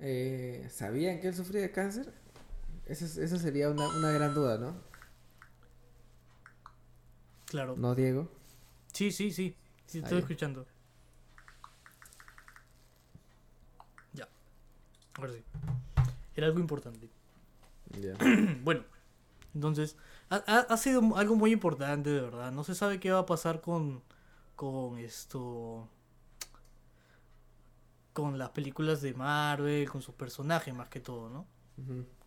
eh, 0.00 0.66
¿sabían 0.70 1.20
que 1.20 1.28
él 1.28 1.34
sufría 1.34 1.60
de 1.62 1.70
cáncer? 1.72 2.12
Esa, 2.86 3.04
es- 3.04 3.16
esa 3.18 3.38
sería 3.38 3.70
una, 3.70 3.86
una 3.88 4.10
gran 4.12 4.34
duda, 4.34 4.58
¿no? 4.58 4.74
claro. 7.46 7.74
¿No, 7.76 7.94
Diego? 7.94 8.28
Sí, 8.92 9.10
sí, 9.10 9.30
sí, 9.32 9.54
sí, 9.86 9.98
estoy 10.00 10.18
escuchando. 10.18 10.66
Ya, 14.12 14.28
ahora 15.16 15.32
sí. 15.32 15.42
Era 16.34 16.46
algo 16.46 16.60
importante. 16.60 17.08
Ya. 18.00 18.14
Bueno, 18.64 18.84
entonces, 19.54 19.96
ha, 20.30 20.36
ha- 20.46 20.66
ha 20.72 20.76
sido 20.76 21.16
algo 21.16 21.36
muy 21.36 21.52
importante, 21.52 22.10
de 22.10 22.20
verdad. 22.20 22.52
No 22.52 22.64
se 22.64 22.74
sabe 22.74 23.00
qué 23.00 23.10
va 23.10 23.20
a 23.20 23.26
pasar 23.26 23.60
con, 23.60 24.02
con 24.56 24.98
esto 24.98 25.88
con 28.18 28.36
las 28.36 28.50
películas 28.50 29.00
de 29.00 29.14
Marvel, 29.14 29.88
con 29.88 30.02
sus 30.02 30.12
personajes 30.12 30.74
más 30.74 30.88
que 30.88 30.98
todo, 30.98 31.30
¿no? 31.30 31.46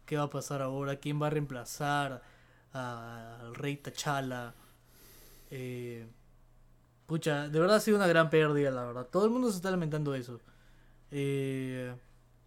¿Qué 0.05 0.15
va 0.15 0.23
a 0.23 0.29
pasar 0.29 0.61
ahora? 0.61 0.95
¿Quién 0.95 1.21
va 1.21 1.27
a 1.27 1.29
reemplazar 1.31 2.21
al 2.71 3.53
rey 3.55 3.75
T'Challa? 3.75 4.55
Eh, 5.49 6.07
pucha, 7.07 7.49
de 7.49 7.59
verdad 7.59 7.75
ha 7.75 7.79
sido 7.81 7.97
una 7.97 8.07
gran 8.07 8.29
pérdida, 8.29 8.71
la 8.71 8.85
verdad. 8.85 9.07
Todo 9.11 9.25
el 9.25 9.31
mundo 9.31 9.49
se 9.49 9.57
está 9.57 9.69
lamentando 9.69 10.15
eso. 10.15 10.39
Eh, 11.11 11.93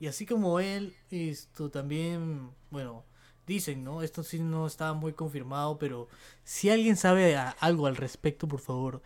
y 0.01 0.07
así 0.07 0.25
como 0.25 0.59
él, 0.59 0.97
esto 1.11 1.69
también, 1.69 2.51
bueno, 2.71 3.05
dicen, 3.47 3.85
¿no? 3.85 4.01
Esto 4.01 4.23
sí 4.23 4.39
no 4.39 4.67
está 4.67 4.95
muy 4.95 5.13
confirmado, 5.13 5.77
pero 5.79 6.09
si 6.45 6.71
alguien 6.71 6.97
sabe 6.97 7.37
algo 7.37 7.89
al 7.89 7.97
respecto, 7.97 8.49
por 8.49 8.61
favor, 8.61 9.03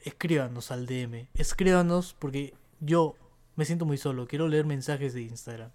escríbanos 0.00 0.70
al 0.72 0.84
DM. 0.84 1.28
Escríbanos 1.32 2.14
porque 2.18 2.52
yo 2.80 3.16
me 3.58 3.64
siento 3.66 3.84
muy 3.84 3.98
solo. 3.98 4.26
Quiero 4.26 4.48
leer 4.48 4.64
mensajes 4.64 5.12
de 5.12 5.22
Instagram. 5.22 5.70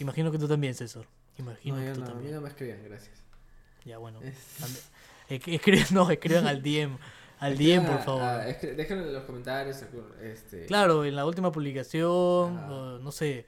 Imagino 0.00 0.30
que 0.32 0.38
tú 0.38 0.48
también, 0.48 0.74
César. 0.74 1.04
Imagino 1.36 1.76
No, 1.76 1.82
que 1.82 1.90
tú 1.92 2.00
no, 2.00 2.06
a 2.06 2.08
mí 2.08 2.12
también. 2.14 2.34
no 2.36 2.40
me 2.40 2.48
escriban, 2.48 2.82
gracias. 2.84 3.22
Ya, 3.84 3.98
bueno. 3.98 4.20
Escriban, 5.28 5.86
no, 5.92 6.10
escriban 6.10 6.46
al 6.46 6.62
DM. 6.62 6.96
Al 7.40 7.58
DM, 7.58 7.84
por 7.86 7.98
favor. 8.02 8.22
a- 8.22 8.44
déjenlo 8.46 9.04
en 9.08 9.12
los 9.12 9.24
comentarios. 9.24 9.82
Este, 10.22 10.66
Claro, 10.66 11.04
en 11.04 11.14
la 11.16 11.26
última 11.26 11.50
publicación, 11.52 12.08
o 12.08 12.98
no 13.00 13.10
sé, 13.12 13.44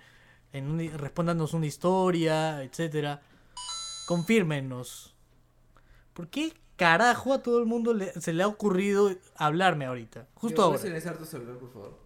en 0.53 0.69
un, 0.69 0.99
respóndanos 0.99 1.55
una 1.55 1.67
historia, 1.67 2.63
etcétera. 2.63 3.23
Confírmenos. 4.07 5.15
¿Por 6.13 6.29
qué 6.29 6.53
carajo 6.77 7.33
a 7.33 7.43
todo 7.43 7.59
el 7.59 7.67
mundo 7.67 7.95
le- 7.95 8.13
se 8.21 8.33
le 8.33 8.43
ha 8.43 8.47
ocurrido 8.49 9.11
hablarme 9.37 9.87
ahorita? 9.87 10.27
Justo 10.35 10.63
ahora. 10.63 10.73
¿puedes 10.77 10.83
silenciar 10.89 11.17
tu 11.19 11.25
celular, 11.25 11.57
por 11.59 11.73
favor? 11.73 12.06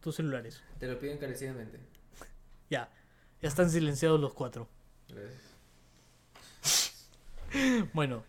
Tus 0.00 0.16
celulares. 0.16 0.62
Te 0.78 0.86
lo 0.86 0.98
pido 0.98 1.12
encarecidamente. 1.12 1.78
Ya. 2.70 2.90
Ya 3.40 3.48
están 3.48 3.70
silenciados 3.70 4.20
los 4.20 4.34
cuatro. 4.34 4.68
Gracias. 5.08 5.42
Bueno, 7.94 8.24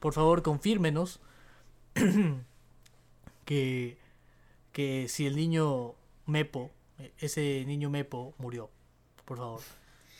por 0.00 0.14
favor, 0.14 0.42
confírmenos 0.42 1.20
que, 3.44 3.98
que 4.72 5.08
si 5.08 5.26
el 5.26 5.36
niño 5.36 5.94
Mepo, 6.26 6.70
ese 7.18 7.64
niño 7.66 7.90
Mepo 7.90 8.34
murió. 8.38 8.70
Por 9.26 9.36
favor. 9.36 9.60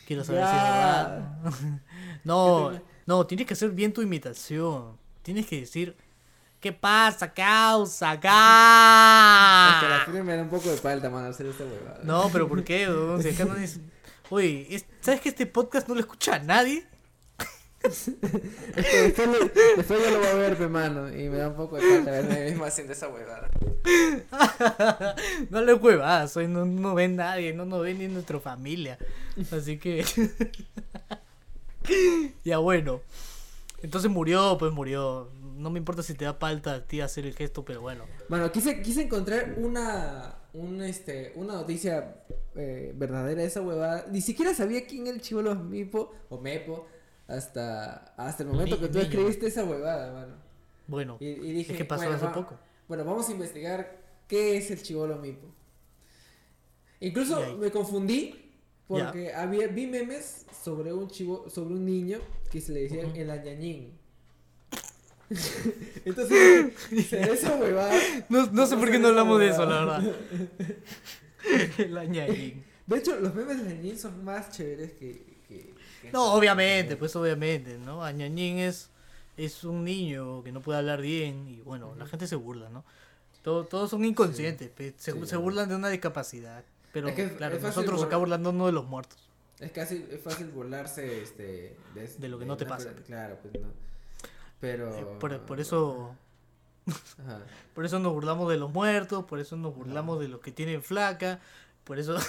Quiero 0.07 0.23
saber 0.23 0.43
si 0.43 0.49
es 0.49 0.63
verdad. 0.63 1.81
No, 2.25 2.79
no, 3.07 3.27
tienes 3.27 3.47
que 3.47 3.55
hacer 3.55 3.71
bien 3.71 3.93
tu 3.93 4.03
imitación. 4.03 4.99
Tienes 5.23 5.47
que 5.47 5.61
decir, 5.61 5.97
¿qué 6.65 6.73
pasa, 6.73 7.31
causa, 7.35 8.15
Es 8.15 8.21
que 8.21 8.27
la 8.27 9.97
acá? 9.97 10.05
firma 10.07 10.23
me 10.25 10.35
da 10.37 10.43
un 10.45 10.49
poco 10.49 10.71
de 10.71 10.79
palta, 10.79 11.11
mano, 11.11 11.29
hacer 11.29 11.45
esta 11.45 11.63
huevada. 11.65 12.01
No, 12.05 12.31
pero 12.33 12.49
¿por 12.49 12.65
qué? 12.65 12.89
Si 13.21 13.29
acá 13.29 13.45
no 13.45 13.55
es- 13.57 13.81
Oye, 14.31 14.67
es- 14.71 14.87
¿sabes 15.03 15.21
que 15.21 15.29
este 15.29 15.45
podcast 15.45 15.87
no 15.87 15.93
lo 15.95 16.01
escucha 16.01 16.37
a 16.37 16.39
nadie? 16.39 16.87
Es 17.83 18.11
después, 18.17 19.29
le- 19.29 19.53
después 19.77 20.01
yo 20.03 20.11
lo 20.11 20.19
voy 20.21 20.27
a 20.29 20.35
ver, 20.37 20.57
pe, 20.57 20.69
mano. 20.69 21.07
Y 21.11 21.29
me 21.29 21.37
da 21.37 21.49
un 21.49 21.57
poco 21.57 21.77
de 21.77 21.83
palta 21.87 22.11
verme 22.13 22.45
mismo 22.47 22.65
haciendo 22.65 22.95
esa 22.95 23.09
huevada. 23.09 23.51
no 25.51 25.61
le 25.61 25.75
huevas, 25.75 26.35
hoy 26.39 26.49
no, 26.49 26.65
no 26.65 26.95
ve 26.95 27.09
nadie, 27.09 27.53
no 27.53 27.67
nos 27.67 27.83
ve 27.83 27.93
ni 27.93 28.09
nuestra 28.09 28.41
familia. 28.41 28.97
Así 29.53 29.77
que. 29.77 30.03
ya 32.45 32.57
bueno. 32.57 33.03
Entonces 33.83 34.11
murió, 34.11 34.57
pues 34.59 34.73
murió. 34.73 35.29
No 35.55 35.71
me 35.71 35.79
importa 35.79 36.03
si 36.03 36.15
te 36.15 36.25
da 36.25 36.39
palta 36.39 36.75
a 36.75 36.87
ti 36.87 37.01
hacer 37.01 37.27
el 37.27 37.35
gesto, 37.35 37.65
pero 37.65 37.81
bueno. 37.81 38.05
Bueno, 38.29 38.51
quise, 38.53 38.83
quise 38.83 39.03
encontrar 39.03 39.55
una, 39.59 40.37
un, 40.53 40.83
este, 40.83 41.33
una 41.37 41.55
noticia 41.55 42.17
eh, 42.57 42.93
verdadera 42.97 43.43
de 43.43 43.47
esa 43.49 43.63
huevada. 43.63 44.07
Ni 44.11 44.21
siquiera 44.21 44.53
sabía 44.55 44.87
quién 44.87 45.07
era 45.07 45.15
el 45.17 45.23
chivolo 45.23 45.55
Mipo 45.55 46.13
o 46.29 46.39
Mepo 46.41 46.87
hasta, 47.29 48.15
hasta 48.17 48.43
el 48.43 48.49
momento 48.51 48.77
Ni- 48.77 48.83
que 48.83 48.89
tú 48.89 48.99
niño. 48.99 49.05
escribiste 49.09 49.47
esa 49.47 49.65
huevada, 49.65 50.13
mano. 50.13 50.35
Bueno, 50.87 51.17
Y, 51.21 51.27
y 51.29 51.53
dije, 51.53 51.73
es 51.73 51.79
que 51.79 51.85
pasó 51.85 52.03
bueno, 52.03 52.17
hace 52.17 52.27
va- 52.27 52.33
poco. 52.35 52.59
Bueno, 52.89 53.05
vamos 53.05 53.29
a 53.29 53.33
investigar 53.33 53.97
qué 54.29 54.57
es 54.57 54.71
el 54.71 54.83
chivolo 54.83 55.17
Mipo. 55.19 55.47
Incluso 57.01 57.57
me 57.59 57.71
confundí 57.71 58.53
porque 58.87 59.33
había, 59.33 59.67
vi 59.69 59.87
memes 59.87 60.47
sobre 60.63 60.93
un 60.93 61.09
chivo, 61.09 61.49
sobre 61.49 61.75
un 61.75 61.85
niño 61.85 62.19
que 62.51 62.61
se 62.61 62.73
le 62.73 62.81
decía 62.83 63.07
Ujú. 63.07 63.17
el 63.17 63.31
añañín. 63.31 63.99
Entonces, 66.05 66.73
¿será 67.09 67.33
esa 67.33 67.57
huevada? 67.57 67.95
No, 68.29 68.47
no 68.47 68.67
sé 68.67 68.71
¿Cómo 68.75 68.83
por 68.85 68.91
qué 68.93 68.99
no 68.99 69.09
hablamos 69.09 69.41
de 69.41 69.49
eso, 69.49 69.65
la 69.67 69.85
verdad. 69.85 70.15
El 71.79 71.97
añadín. 71.99 72.65
De 72.87 72.99
hecho, 72.99 73.17
los 73.21 73.35
memes 73.35 73.63
de 73.65 73.71
añañín 73.71 73.99
son 73.99 74.25
más 74.25 74.51
chéveres 74.51 74.93
que... 74.93 75.39
que- 75.49 75.75
que- 76.03 76.13
No, 76.13 76.35
obviamente, 76.35 76.97
pues 76.97 77.15
obviamente, 77.17 77.79
¿no? 77.79 78.05
Añañín 78.05 78.59
es, 78.59 78.91
es 79.37 79.65
un 79.65 79.85
niño 79.85 80.43
que 80.45 80.53
no 80.53 80.61
puede 80.61 80.79
hablar 80.79 81.01
bien 81.01 81.49
y 81.49 81.61
bueno, 81.63 81.95
la 81.99 82.07
gente 82.07 82.27
se 82.27 82.37
burla, 82.37 82.69
¿no? 82.71 82.85
Todo- 83.43 83.65
todos 83.65 83.91
son 83.91 84.05
inconscientes, 84.05 84.71
se, 84.99 85.13
Sí. 85.13 85.19
se 85.27 85.37
burlan 85.37 85.69
de 85.69 85.77
una 85.77 85.89
discapacidad. 85.89 86.65
Pero 86.93 87.09
Es 87.09 87.15
que 87.15 87.25
es- 87.25 87.33
claro, 87.33 87.57
es 87.57 87.63
nosotros 87.63 88.03
acá 88.03 88.17
burlándonos 88.17 88.67
de 88.67 88.73
los 88.73 88.87
muertos. 88.87 89.19
Es 89.61 89.71
casi 89.73 90.05
es 90.11 90.21
fácil 90.21 90.49
burlarse 90.49 91.23
este, 91.23 91.77
de, 91.95 92.09
De 92.19 92.29
lo 92.29 92.39
que 92.39 92.45
no 92.45 92.57
te 92.57 92.67
pasa. 92.67 92.93
Claro, 93.07 93.39
pues 93.43 93.55
no. 93.55 93.69
Pero... 94.65 94.95
Eh, 94.97 95.07
por, 95.21 95.39
por 95.41 95.61
eso 95.61 96.17
Ajá. 97.23 97.41
por 97.75 97.85
eso 97.85 97.99
nos 97.99 98.15
burlamos 98.15 98.49
de 98.51 98.57
los 98.57 98.73
muertos, 98.73 99.27
por 99.27 99.39
eso 99.39 99.57
nos 99.57 99.75
burlamos 99.77 100.19
de 100.21 100.29
los 100.29 100.41
que 100.41 100.53
tienen 100.53 100.83
flaca, 100.83 101.39
por 101.85 101.99
eso... 101.99 102.17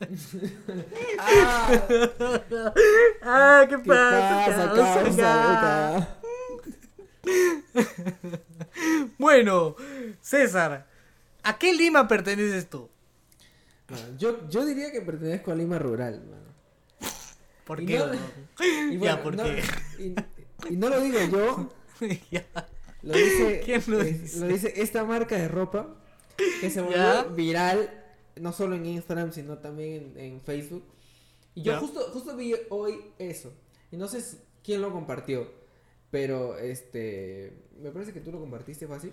¡Ah! 1.20 1.80
¡Ah, 3.22 3.66
qué 3.68 3.76
¿Qué 3.76 3.88
pasa, 3.88 4.72
pasa, 4.74 5.92
acá? 5.92 6.18
Bueno, 9.16 9.76
César, 10.20 10.88
¿a 11.44 11.56
qué 11.56 11.72
Lima 11.72 12.08
perteneces 12.08 12.68
tú? 12.68 12.90
Bueno, 13.88 14.06
yo, 14.18 14.48
yo 14.48 14.64
diría 14.66 14.90
que 14.90 15.02
pertenezco 15.02 15.52
a 15.52 15.54
Lima 15.54 15.78
rural, 15.78 16.20
mano. 16.28 16.42
¿Por 17.64 17.80
Y 17.80 17.86
qué? 17.86 17.98
no- 18.00 19.04
Ya, 19.04 19.22
¿por 19.22 19.36
no- 19.36 19.44
qué? 19.44 19.62
Y, 19.98 20.14
y 20.70 20.76
no 20.76 20.88
lo 20.88 21.00
digo 21.00 21.18
yo, 21.30 21.70
lo 23.02 23.14
dice, 23.14 23.62
¿Quién 23.64 23.82
lo 23.86 24.00
eh, 24.00 24.12
dice? 24.12 24.40
lo 24.40 24.46
dice 24.46 24.72
esta 24.76 25.04
marca 25.04 25.36
de 25.36 25.48
ropa 25.48 25.94
que 26.60 26.70
se 26.70 26.80
volvió 26.80 27.30
viral, 27.30 28.02
no 28.40 28.52
solo 28.52 28.74
en 28.74 28.86
Instagram, 28.86 29.32
sino 29.32 29.58
también 29.58 30.12
en, 30.16 30.24
en 30.34 30.40
Facebook. 30.40 30.84
Y 31.54 31.62
yo 31.62 31.78
justo, 31.78 32.00
justo 32.12 32.36
vi 32.36 32.54
hoy 32.70 32.98
eso. 33.18 33.52
Y 33.92 33.96
no 33.96 34.08
sé 34.08 34.20
si- 34.20 34.38
quién 34.64 34.80
lo 34.80 34.92
compartió, 34.92 35.46
pero 36.10 36.58
este, 36.58 37.68
me 37.80 37.90
parece 37.90 38.12
que 38.12 38.20
tú 38.20 38.32
lo 38.32 38.40
compartiste 38.40 38.88
fácil. 38.88 39.12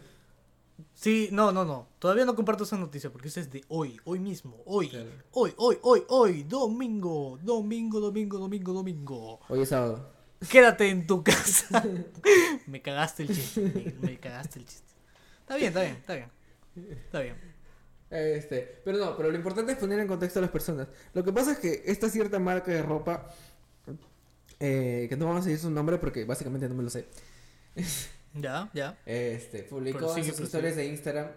Sí, 0.95 1.30
no, 1.32 1.52
no, 1.52 1.64
no. 1.64 1.89
Todavía 1.99 2.26
no 2.26 2.36
comparto 2.36 2.64
esa 2.64 2.78
noticia 2.78 3.12
porque 3.12 3.28
esa 3.28 3.41
es 3.41 3.52
de 3.52 3.64
hoy, 3.68 3.99
hoy 4.04 4.18
mismo, 4.20 4.64
hoy. 4.66 4.89
Claro. 4.89 5.10
Hoy, 5.32 5.54
hoy, 5.58 5.78
hoy, 5.84 6.04
hoy, 6.08 6.43
domingo, 6.43 7.38
domingo, 7.43 7.99
domingo, 7.99 8.39
domingo, 8.39 8.74
domingo. 8.74 9.39
Hoy 9.49 9.62
es 9.62 9.70
sábado. 9.70 10.10
Quédate 10.50 10.89
en 10.89 11.06
tu 11.08 11.24
casa. 11.24 11.84
me 12.68 12.82
cagaste 12.82 13.24
el 13.24 13.30
chiste, 13.30 13.62
me, 13.62 14.08
me 14.10 14.20
cagaste 14.20 14.60
el 14.60 14.66
chiste. 14.66 14.92
Está 15.42 15.56
bien, 15.56 15.68
está 15.70 15.82
bien, 15.82 15.96
está 15.98 16.16
bien. 16.16 16.30
Está 16.89 17.20
bien. 17.22 17.36
Este, 18.10 18.82
pero 18.84 18.98
no, 18.98 19.16
pero 19.16 19.30
lo 19.32 19.38
importante 19.38 19.72
es 19.74 19.78
poner 19.78 20.00
en 20.00 20.08
contexto 20.08 20.39
a 20.39 20.42
las 20.42 20.52
personas. 20.52 20.88
Lo 21.14 21.24
que 21.24 21.32
pasa 21.32 21.54
es 21.54 21.60
que 21.60 21.84
esta 21.86 22.10
cierta 22.10 22.39
marca 22.39 22.72
de 22.72 22.82
ropa, 22.82 23.28
eh, 24.60 25.08
que 25.10 25.16
no 25.16 25.26
vamos 25.28 25.46
a 25.46 25.50
decir 25.50 25.62
su 25.62 25.72
nombre 25.72 25.98
porque 25.98 26.26
básicamente 26.26 26.68
no 26.68 26.76
me 26.76 26.84
lo 26.84 26.89
sé, 26.89 27.06
Ya, 28.34 28.70
ya. 28.74 28.98
este, 29.06 29.64
publicó 29.64 30.16
en 30.18 30.26
sus 30.26 30.39
historias 30.39 30.76
de 30.76 30.86
Instagram 30.88 31.28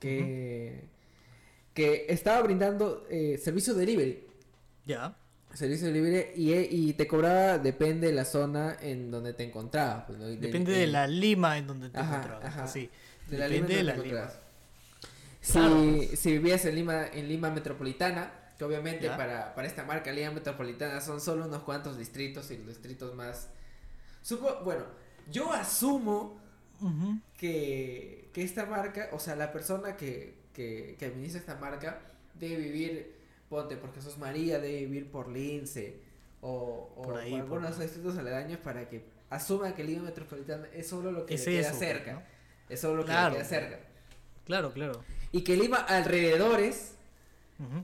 que, 0.00 0.88
que 1.74 2.06
estaba 2.08 2.42
brindando 2.42 3.06
eh, 3.10 3.38
servicio 3.42 3.74
delivery. 3.74 4.24
Ya. 4.84 5.16
Servicio 5.56 5.86
delivery 5.88 6.32
y, 6.36 6.52
y 6.54 6.92
te 6.94 7.06
cobraba, 7.06 7.58
depende 7.58 8.08
de 8.08 8.12
la 8.12 8.24
zona 8.24 8.76
en 8.80 9.10
donde 9.10 9.32
te 9.32 9.44
encontrabas. 9.44 10.04
pues, 10.06 10.18
Depende 10.18 10.74
en- 10.74 10.80
de 10.80 10.86
la 10.88 11.06
lima 11.06 11.56
en 11.58 11.66
donde 11.66 11.90
te 11.90 11.98
Ajá, 11.98 12.16
encontrabas. 12.16 12.44
ajá. 12.46 12.66
Sí. 12.66 12.90
de 13.30 13.38
la 13.38 13.48
Depende 13.48 13.74
de 13.76 13.82
Lima 13.82 13.92
la 13.92 13.96
donde 13.96 14.08
te 14.10 14.14
lima. 14.14 14.20
encontrabas. 14.22 16.18
Si, 16.18 16.32
vivías 16.32 16.64
en 16.64 16.74
Lima, 16.74 17.06
en 17.06 17.28
Lima 17.28 17.50
Metropolitana, 17.50 18.32
que 18.58 18.64
obviamente 18.64 19.04
Ya. 19.04 19.16
para, 19.16 19.54
para 19.54 19.66
esta 19.68 19.84
marca 19.84 20.10
Lima 20.12 20.30
Metropolitana 20.32 21.00
son 21.00 21.20
solo 21.20 21.46
unos 21.46 21.62
cuantos 21.62 21.96
distritos 21.98 22.50
y 22.50 22.58
los 22.58 22.68
distritos 22.68 23.14
más... 23.14 23.48
Supo, 24.22 24.60
bueno, 24.64 24.84
yo 25.30 25.52
asumo 25.52 26.40
que, 27.38 28.28
que 28.32 28.42
esta 28.42 28.66
marca, 28.66 29.08
o 29.12 29.18
sea, 29.20 29.36
la 29.36 29.52
persona 29.52 29.96
que, 29.96 30.34
que, 30.52 30.96
que 30.98 31.06
administra 31.06 31.40
esta 31.40 31.54
marca 31.56 32.00
debe 32.34 32.56
vivir, 32.56 33.14
ponte 33.48 33.76
por 33.76 33.94
Jesús 33.94 34.18
María, 34.18 34.58
debe 34.58 34.80
vivir 34.80 35.10
por 35.10 35.28
Lince 35.28 35.96
o, 36.40 36.92
o 36.96 37.02
Por 37.02 37.16
ahí, 37.18 37.30
por 37.32 37.46
por- 37.48 37.58
algunos 37.58 37.78
distritos 37.78 38.18
aledaños 38.18 38.58
para 38.58 38.88
que 38.88 39.04
asuma 39.30 39.74
que 39.74 39.84
Lima 39.84 40.02
Metropolitana 40.04 40.66
es 40.74 40.88
solo 40.88 41.10
lo 41.12 41.26
que 41.26 41.34
Es 41.34 41.46
le 41.46 41.52
queda 41.58 41.68
eso, 41.70 41.78
cerca. 41.78 42.12
¿no? 42.14 42.22
Es 42.68 42.80
solo 42.80 42.96
lo 42.96 43.02
que 43.04 43.10
Claro. 43.12 43.30
le 43.30 43.36
queda 43.36 43.44
cerca. 43.48 43.80
Claro, 44.44 44.72
claro. 44.72 45.02
Y 45.32 45.42
que 45.42 45.56
Lima 45.56 45.78
alrededores 45.78 46.92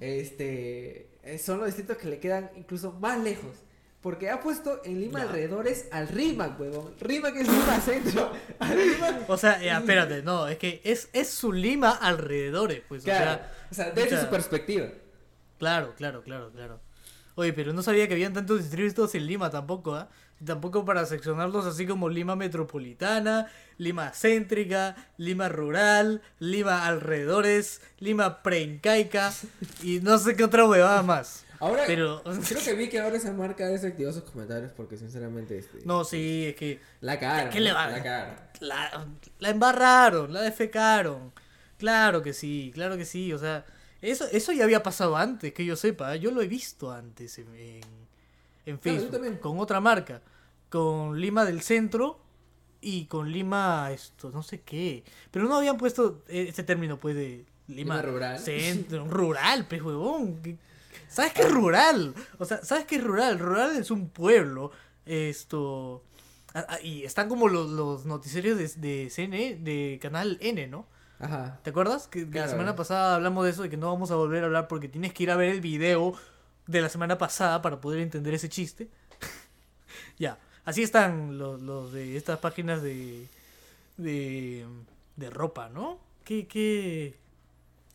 este 0.00 1.08
eh, 1.24 1.38
son 1.38 1.58
los 1.58 1.66
distritos 1.66 1.96
que 1.96 2.08
le 2.08 2.18
quedan 2.18 2.50
incluso 2.56 2.92
más 2.92 3.18
lejos. 3.22 3.56
Porque 4.02 4.30
ha 4.30 4.40
puesto 4.40 4.82
en 4.84 5.00
Lima 5.00 5.22
alrededores 5.22 5.86
al 5.92 6.08
Rimac, 6.08 6.58
huevón. 6.58 6.92
Rimac 7.00 7.36
es 7.36 7.46
Lima 7.46 7.80
centro. 7.80 8.32
O 9.28 9.36
sea, 9.36 9.62
ya, 9.62 9.78
espérate, 9.78 10.22
no, 10.22 10.48
es 10.48 10.58
que 10.58 10.80
es, 10.84 11.08
es 11.12 11.28
su 11.28 11.52
Lima 11.52 11.92
alrededores, 11.92 12.82
pues, 12.88 13.04
Claro. 13.04 13.40
o 13.40 13.70
O 13.70 13.74
sea, 13.74 13.84
sea, 13.86 13.94
desde 13.94 14.20
su 14.20 14.28
perspectiva. 14.28 14.88
Claro, 15.62 15.94
claro, 15.96 16.22
claro, 16.24 16.50
claro. 16.50 16.80
Oye, 17.36 17.52
pero 17.52 17.72
no 17.72 17.82
sabía 17.82 18.08
que 18.08 18.14
habían 18.14 18.32
tantos 18.34 18.58
distritos 18.58 19.14
en 19.14 19.26
Lima 19.26 19.48
tampoco, 19.50 19.94
¿ah? 19.94 20.08
Tampoco 20.44 20.84
para 20.84 21.06
seccionarlos 21.06 21.64
así 21.66 21.86
como 21.86 22.08
Lima 22.08 22.34
metropolitana, 22.34 23.46
Lima 23.78 24.10
céntrica, 24.12 24.96
Lima 25.16 25.48
rural, 25.48 26.20
Lima 26.40 26.84
alrededores, 26.84 27.80
Lima 28.00 28.42
preincaica 28.42 29.32
y 29.82 30.00
no 30.00 30.18
sé 30.18 30.34
qué 30.34 30.44
otra 30.44 30.66
huevada 30.68 31.02
más. 31.02 31.44
Ahora, 31.60 31.84
Pero, 31.86 32.22
creo 32.48 32.60
que 32.64 32.74
vi 32.74 32.88
que 32.88 32.98
ahora 33.00 33.16
esa 33.16 33.32
marca 33.32 33.64
ha 33.64 33.68
desactivado 33.68 34.12
sus 34.20 34.28
comentarios 34.28 34.72
porque 34.76 34.96
sinceramente 34.96 35.56
este, 35.58 35.78
no, 35.84 36.02
sí, 36.04 36.46
es 36.48 36.56
que 36.56 36.80
la 37.00 37.20
cara. 37.20 37.48
¿Qué 37.50 37.60
le 37.60 37.72
va- 37.72 37.86
La 37.88 38.02
cara. 38.02 38.50
la, 38.58 39.06
la 39.38 39.48
embarraron, 39.48 40.32
la 40.32 40.40
defecaron. 40.42 41.32
Claro 41.78 42.20
que 42.20 42.32
sí, 42.32 42.72
claro 42.74 42.96
que 42.96 43.04
sí. 43.04 43.32
O 43.32 43.38
sea, 43.38 43.64
eso, 44.02 44.26
eso 44.30 44.52
ya 44.52 44.64
había 44.64 44.82
pasado 44.82 45.16
antes, 45.16 45.52
que 45.54 45.64
yo 45.64 45.76
sepa. 45.76 46.14
¿eh? 46.14 46.20
Yo 46.20 46.30
lo 46.32 46.42
he 46.42 46.48
visto 46.48 46.90
antes 46.90 47.38
en, 47.38 47.46
en, 48.66 48.78
Facebook. 48.78 49.38
con 49.40 49.58
otra 49.60 49.80
marca. 49.80 50.20
Con 50.68 51.20
Lima 51.20 51.44
del 51.44 51.62
Centro 51.62 52.20
y 52.80 53.04
con 53.06 53.30
Lima 53.30 53.90
esto, 53.92 54.30
no 54.30 54.42
sé 54.42 54.60
qué. 54.62 55.04
Pero 55.30 55.46
no 55.46 55.56
habían 55.56 55.76
puesto 55.76 56.22
ese 56.28 56.62
término, 56.64 56.98
pues, 56.98 57.14
de 57.14 57.44
Lima, 57.68 57.96
Lima 57.96 58.02
rural. 58.02 58.38
Centro, 58.38 59.04
rural, 59.08 59.66
pues, 59.68 59.82
huevón. 59.82 60.42
¿Qué- 60.42 60.58
¿Sabes 61.08 61.32
qué 61.34 61.42
es 61.42 61.52
rural? 61.52 62.14
O 62.38 62.44
sea, 62.44 62.64
¿sabes 62.64 62.86
qué 62.86 62.96
es 62.96 63.04
rural? 63.04 63.38
Rural 63.38 63.76
es 63.76 63.90
un 63.90 64.08
pueblo. 64.08 64.72
Esto. 65.06 66.02
ah, 66.54 66.64
ah, 66.68 66.80
Y 66.82 67.04
están 67.04 67.28
como 67.28 67.48
los, 67.48 67.68
los 67.70 68.06
noticiarios 68.06 68.56
de, 68.58 68.68
de 68.80 69.10
CN, 69.10 69.56
de 69.62 69.98
Canal 70.00 70.38
N, 70.40 70.66
¿no? 70.68 70.86
Ajá. 71.22 71.58
¿Te 71.62 71.70
acuerdas? 71.70 72.08
Que, 72.08 72.20
que 72.20 72.24
la 72.26 72.30
Claro. 72.32 72.50
semana 72.50 72.76
pasada 72.76 73.14
hablamos 73.14 73.44
de 73.44 73.50
eso 73.52 73.64
y 73.64 73.70
que 73.70 73.76
no 73.78 73.90
vamos 73.90 74.10
a 74.10 74.16
volver 74.16 74.42
a 74.42 74.46
hablar 74.46 74.68
porque 74.68 74.88
tienes 74.88 75.14
que 75.14 75.22
ir 75.22 75.30
a 75.30 75.36
ver 75.36 75.48
el 75.50 75.60
video 75.60 76.12
de 76.66 76.80
la 76.82 76.88
semana 76.88 77.16
pasada 77.16 77.62
para 77.62 77.80
poder 77.80 78.00
entender 78.00 78.34
ese 78.34 78.48
chiste. 78.48 78.88
ya, 80.18 80.38
así 80.64 80.82
están 80.82 81.38
los, 81.38 81.62
los 81.62 81.92
de 81.92 82.16
estas 82.16 82.38
páginas 82.40 82.82
de, 82.82 83.26
de, 83.96 84.66
de 85.16 85.30
ropa, 85.30 85.68
¿no? 85.68 85.98
¿Qué, 86.24 86.46
qué, 86.46 87.16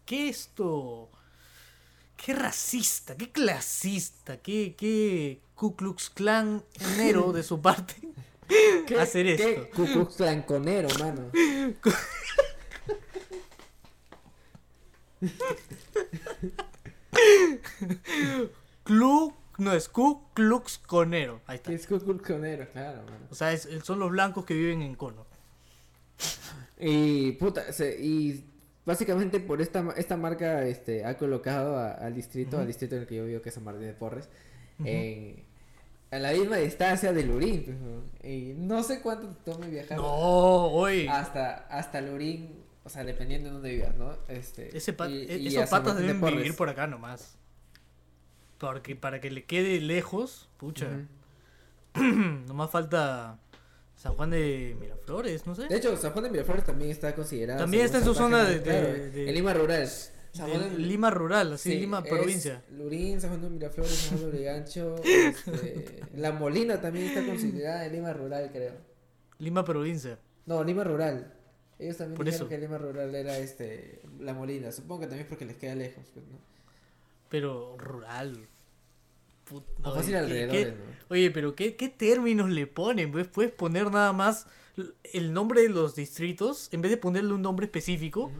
qué 0.05 0.30
esto? 0.30 1.09
Qué 2.15 2.34
racista, 2.34 3.15
qué 3.15 3.32
clasista, 3.32 4.38
qué, 4.38 4.73
qué 4.78 5.39
Ku 5.53 5.75
Klux 5.75 6.09
Klan 6.09 6.63
enero 6.80 7.32
de 7.32 7.43
su 7.43 7.61
parte. 7.61 7.95
¿Qué, 8.88 8.99
Hacer 8.99 9.36
qué 9.38 9.51
esto. 9.53 9.69
Ku 9.75 9.86
Klux 9.86 10.15
Klanconero, 10.15 10.88
mano. 10.99 11.30
Klu, 18.84 19.34
no 19.57 19.74
es 19.74 19.89
Ku 19.89 20.22
Klux 20.34 20.78
Conero. 20.80 21.41
Ahí 21.47 21.57
está. 21.57 21.70
¿Qué 21.70 21.76
es 21.76 21.88
Ku 21.88 21.99
Klux 21.99 22.22
Klanconero? 22.24 22.68
Claro, 22.72 23.03
mano. 23.03 23.26
O 23.30 23.36
sea, 23.36 23.51
es- 23.53 23.68
son 23.84 23.99
los 23.99 24.11
blancos 24.11 24.45
que 24.45 24.53
viven 24.53 24.82
en 24.82 24.95
cono. 24.95 25.26
Y 26.80 27.34
puta, 27.34 27.72
se- 27.74 27.97
y 27.99 28.45
básicamente 28.86 29.39
por 29.39 29.61
esta, 29.61 29.86
esta 29.97 30.15
marca 30.15 30.65
este, 30.65 31.03
ha 31.05 31.18
colocado 31.18 31.78
a- 31.78 31.91
al 31.91 32.13
distrito, 32.13 32.59
al 32.59 32.68
distrito 32.68 32.95
en 32.95 33.01
el 33.01 33.07
que 33.07 33.15
yo 33.15 33.26
vivo, 33.26 33.41
que 33.41 33.49
es 33.49 33.55
San 33.55 33.63
Martín 33.63 33.84
de 33.88 33.93
Porres, 33.93 34.30
en, 34.84 35.43
a 36.11 36.20
la 36.20 36.32
misma 36.32 36.57
distancia 36.57 37.11
de 37.11 37.24
Lurín. 37.24 37.63
pues. 38.22 38.32
Y 38.32 38.53
no 38.53 38.84
sé 38.84 39.01
cuánto 39.01 39.28
te 39.30 39.51
tome 39.51 39.68
viajar 39.70 39.97
No, 39.97 40.05
hoy. 40.68 41.07
hasta, 41.07 41.68
hasta 41.68 41.99
Lurín, 42.01 42.63
o 42.88 42.89
sea, 42.89 43.03
dependiendo 43.03 43.49
de 43.49 43.53
dónde 43.53 43.69
vivas, 43.69 43.95
¿no? 43.95 44.17
Este, 44.29 44.75
Ese 44.75 44.93
pa- 44.93 45.07
y- 45.09 45.27
e- 45.29 45.38
y 45.38 45.47
esos 45.47 45.69
patas 45.69 45.95
de 45.97 46.03
deben 46.07 46.21
vivir 46.21 46.55
por 46.55 46.69
acá 46.69 46.88
nomás. 46.88 47.38
Porque 48.57 48.95
para 48.95 49.21
que 49.21 49.29
le 49.29 49.45
quede 49.45 49.79
lejos, 49.81 50.49
pucha. 50.57 50.88
Ujú. 51.95 52.03
Nomás 52.47 52.71
falta 52.71 53.38
San 53.95 54.13
Juan 54.15 54.29
de 54.31 54.75
Miraflores, 54.79 55.45
no 55.45 55.53
sé. 55.55 55.67
De 55.67 55.77
hecho, 55.77 55.95
San 55.97 56.11
Juan 56.11 56.23
de 56.25 56.29
Miraflores 56.31 56.63
también 56.63 56.89
está 56.91 57.13
considerado. 57.13 57.59
También 57.59 57.85
está 57.85 57.97
en 57.99 58.03
su 58.03 58.13
zona 58.15 58.43
de- 58.45 58.59
página, 58.59 58.73
de- 58.73 58.81
claro, 58.93 59.11
de- 59.11 59.29
En 59.29 59.35
Lima 59.35 59.53
rural. 59.53 59.88
San 60.33 60.49
Juan 60.49 60.69
De 60.75 60.77
Lima 60.79 61.09
rural, 61.09 61.53
así, 61.53 61.71
Sí, 61.71 61.79
Lima 61.79 62.03
provincia. 62.03 62.63
Lurín, 62.71 63.19
San 63.19 63.31
Juan 63.31 63.41
de 63.41 63.49
Miraflores, 63.49 63.91
San 63.95 64.17
Juan 64.19 64.31
de 64.31 64.38
Origancho, 64.38 64.95
este, 65.03 65.99
La 66.15 66.31
Molina 66.31 66.79
también 66.79 67.07
está 67.07 67.25
considerada 67.25 67.85
en 67.85 67.93
Lima 67.93 68.13
rural, 68.13 68.49
creo. 68.51 68.73
Lima 69.39 69.63
provincia. 69.65 70.17
No, 70.45 70.63
Lima 70.63 70.83
rural. 70.83 71.33
Ellos 71.80 71.97
también 71.97 72.15
Por 72.17 72.25
dijeron 72.25 72.47
eso. 72.47 72.49
que 72.49 72.57
Lima 72.57 72.78
rural 72.78 73.13
era 73.13 73.38
este 73.38 74.01
La 74.19 74.34
Molina. 74.34 74.71
Supongo 74.71 75.01
que 75.01 75.07
también 75.07 75.28
porque 75.28 75.45
les 75.45 75.57
queda 75.57 75.75
lejos, 75.75 76.05
pues, 76.13 76.25
¿no? 76.28 76.38
Pero 77.30 77.75
rural. 77.78 78.47
Put- 79.49 79.63
O 79.84 79.89
oye, 79.91 79.95
fácil 79.95 80.11
¿qué- 80.13 80.17
alrededores, 80.17 80.65
qué- 80.65 80.71
¿no? 80.71 80.78
Oye, 81.09 81.32
pero 81.32 81.55
¿qué, 81.55 81.75
¿qué 81.75 81.89
términos 81.89 82.49
le 82.49 82.67
ponen? 82.67 83.11
Pues 83.11 83.28
puedes 83.28 83.51
poner 83.51 83.91
nada 83.91 84.11
más 84.13 84.47
el 85.13 85.34
nombre 85.34 85.61
de 85.61 85.69
los 85.69 85.95
distritos 85.95 86.69
en 86.71 86.82
vez 86.82 86.91
de 86.91 86.97
ponerle 86.97 87.34
un 87.34 87.41
nombre 87.41 87.65
específico 87.65 88.23
Ujú. 88.25 88.34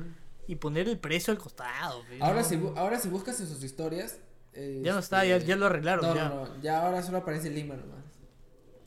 y 0.48 0.56
poner 0.56 0.88
el 0.90 0.98
precio 1.00 1.32
al 1.32 1.40
costado. 1.40 2.04
pues, 2.08 2.22
Ahora, 2.22 2.42
no. 2.42 2.48
si, 2.48 2.56
bu- 2.56 2.74
ahora 2.78 3.00
si 3.00 3.10
buscas 3.10 3.40
en 3.40 3.48
sus 3.48 3.64
historias. 3.64 4.20
Ya 4.82 4.94
no 4.94 5.00
está, 5.00 5.24
ya, 5.24 5.36
este, 5.36 5.50
ya 5.50 5.56
lo 5.56 5.68
arreglaron. 5.68 6.04
No, 6.04 6.16
ya. 6.16 6.30
no, 6.30 6.46
no, 6.48 6.62
ya 6.62 6.84
ahora 6.84 7.04
solo 7.04 7.20
aparece 7.20 7.52
Lima 7.52 7.76
nomás. 7.76 8.04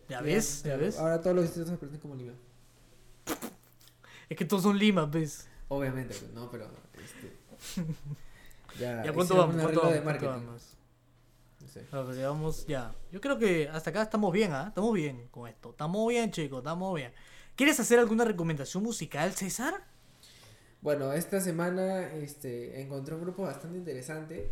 ¿Ya 0.08 0.20
ves? 0.20 0.62
¿Ya 0.64 0.70
Ya, 0.70 0.76
ves? 0.76 0.98
Ahora 0.98 1.20
todos 1.20 1.36
los 1.36 1.44
distritos 1.44 1.70
aparecen 1.72 2.00
como 2.00 2.16
Lima. 2.16 2.32
Es 4.30 4.36
que 4.36 4.44
todos 4.44 4.62
son 4.62 4.78
Lima, 4.78 5.06
¿ves? 5.06 5.48
Obviamente, 5.68 6.14
pues, 6.14 6.32
no, 6.32 6.48
pero. 6.50 6.70
Este, 6.94 7.82
ya, 8.78 9.04
¿Ya 9.04 9.12
cuánto 9.12 9.36
vamos? 9.36 9.56
¿Cuánto 9.60 9.80
vamos? 9.82 9.98
¿Cuánto 10.02 10.26
vamos? 10.26 10.76
No 11.60 12.52
sé. 12.52 12.66
Ya. 12.68 12.94
Yo 13.10 13.20
creo 13.20 13.38
que 13.38 13.68
hasta 13.68 13.90
acá 13.90 14.02
estamos 14.02 14.32
bien, 14.32 14.52
¿ah? 14.52 14.66
Estamos 14.68 14.94
bien 14.94 15.26
con 15.32 15.48
esto. 15.48 15.70
Estamos 15.70 16.08
bien, 16.08 16.30
chicos, 16.30 16.58
estamos 16.60 16.94
bien. 16.94 17.12
¿Quieres 17.56 17.78
hacer 17.80 17.98
alguna 17.98 18.24
recomendación 18.24 18.84
musical, 18.84 19.32
César? 19.32 19.84
Bueno, 20.80 21.12
esta 21.12 21.40
semana 21.40 22.12
este, 22.14 22.80
encontré 22.80 23.16
un 23.16 23.22
grupo 23.22 23.42
bastante 23.42 23.78
interesante 23.78 24.50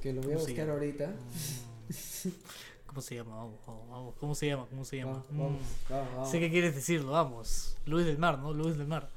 que 0.00 0.12
lo 0.12 0.20
voy 0.20 0.32
a 0.32 0.34
¿Cómo 0.34 0.46
se 0.46 0.52
buscar 0.52 0.70
ahorita. 0.70 1.06
Mm. 1.06 2.28
¿Cómo 2.96 3.02
se 3.02 3.14
llama? 3.14 3.36
Vamos, 3.36 3.60
vamos, 3.66 3.90
vamos. 3.90 4.14
¿Cómo 4.18 4.34
se 4.34 4.46
llama? 4.46 4.66
¿Cómo 4.70 4.82
se 4.86 4.96
llama? 4.96 5.22
Vamos, 5.30 5.60
Mm. 5.60 5.92
vamos. 5.92 6.30
Sé 6.30 6.40
que 6.40 6.50
quieres 6.50 6.74
decirlo, 6.74 7.12
vamos. 7.12 7.76
Luis 7.84 8.06
del 8.06 8.16
Mar, 8.16 8.38
¿no? 8.38 8.54
Luis 8.54 8.78
del 8.78 8.86
Mar. 8.86 9.10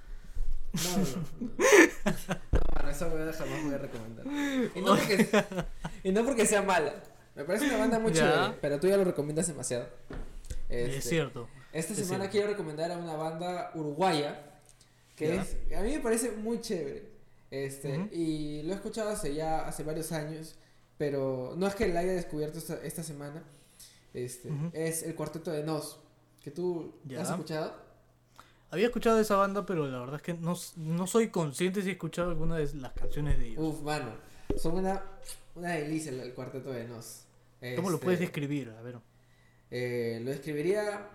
No, 0.73 0.97
no, 0.97 0.97
no. 0.97 1.49
No, 2.99 3.09
bueno, 3.09 3.30
esa 3.30 3.45
jamás 3.45 3.63
voy 3.63 3.73
a 3.73 3.77
recomendar. 3.77 4.25
Y 4.75 4.82
no, 4.82 4.95
porque, 4.97 5.45
y 6.03 6.11
no 6.11 6.25
porque 6.25 6.45
sea 6.45 6.61
mala. 6.61 6.93
Me 7.36 7.45
parece 7.45 7.67
una 7.67 7.77
banda 7.77 7.99
muy 7.99 8.11
chévere, 8.11 8.57
pero 8.61 8.80
tú 8.82 8.88
ya 8.88 8.97
lo 8.97 9.05
recomiendas 9.05 9.47
demasiado. 9.47 9.88
Es 10.67 10.89
Este, 10.95 11.01
cierto. 11.11 11.47
Esta 11.71 11.93
es 11.93 11.99
semana 11.99 12.23
cierto. 12.25 12.32
quiero 12.32 12.47
recomendar 12.49 12.91
a 12.91 12.97
una 12.97 13.15
banda 13.15 13.71
uruguaya 13.75 14.41
que 15.15 15.36
es 15.38 15.55
a 15.77 15.82
mí 15.84 15.93
me 15.93 15.99
parece 16.01 16.32
muy 16.32 16.59
chévere. 16.59 17.07
Este, 17.49 18.09
y 18.11 18.63
lo 18.63 18.73
he 18.73 18.75
escuchado 18.75 19.09
hace 19.11 19.34
ya 19.34 19.65
hace 19.65 19.84
varios 19.84 20.11
años, 20.11 20.55
pero 20.97 21.53
no 21.55 21.65
es 21.67 21.75
que 21.75 21.88
la 21.88 22.01
haya 22.01 22.11
descubierto 22.11 22.57
esta, 22.59 22.75
esta 22.84 23.03
semana. 23.03 23.41
Este, 24.14 24.49
es 24.74 25.03
el 25.03 25.16
Cuarteto 25.16 25.51
de 25.51 25.64
Nos, 25.64 25.99
que 26.43 26.51
tú 26.51 26.95
Ya. 27.05 27.22
has 27.22 27.30
escuchado. 27.30 27.76
Había 28.72 28.88
escuchado 28.88 29.16
de 29.16 29.24
esa 29.24 29.36
banda, 29.36 29.66
pero 29.66 29.88
la 29.88 29.99
verdad 29.99 30.16
es 30.18 30.22
que 30.22 30.34
no, 30.36 30.55
no 30.78 31.07
soy 31.07 31.30
consciente 31.30 31.82
si 31.82 31.89
he 31.89 31.91
escuchado 31.93 32.30
alguna 32.30 32.55
de 32.57 32.72
las 32.76 32.93
canciones 32.93 33.39
de 33.39 33.47
ellos. 33.49 33.60
Uf, 33.64 33.82
mano, 33.82 34.14
son 34.57 34.76
una 34.78 35.03
una 35.55 35.72
delicia 35.74 36.12
el, 36.12 36.20
el 36.22 36.34
Cuarteto 36.34 36.72
de 36.72 36.88
Nos. 36.88 37.26
¿Cómo 37.76 37.89
lo 37.89 37.95
Este, 37.95 38.05
puedes 38.05 38.20
describir? 38.20 38.70
A 38.78 38.82
ver. 38.82 38.97
Eh, 39.72 40.22
lo 40.24 40.30
describiría 40.32 41.10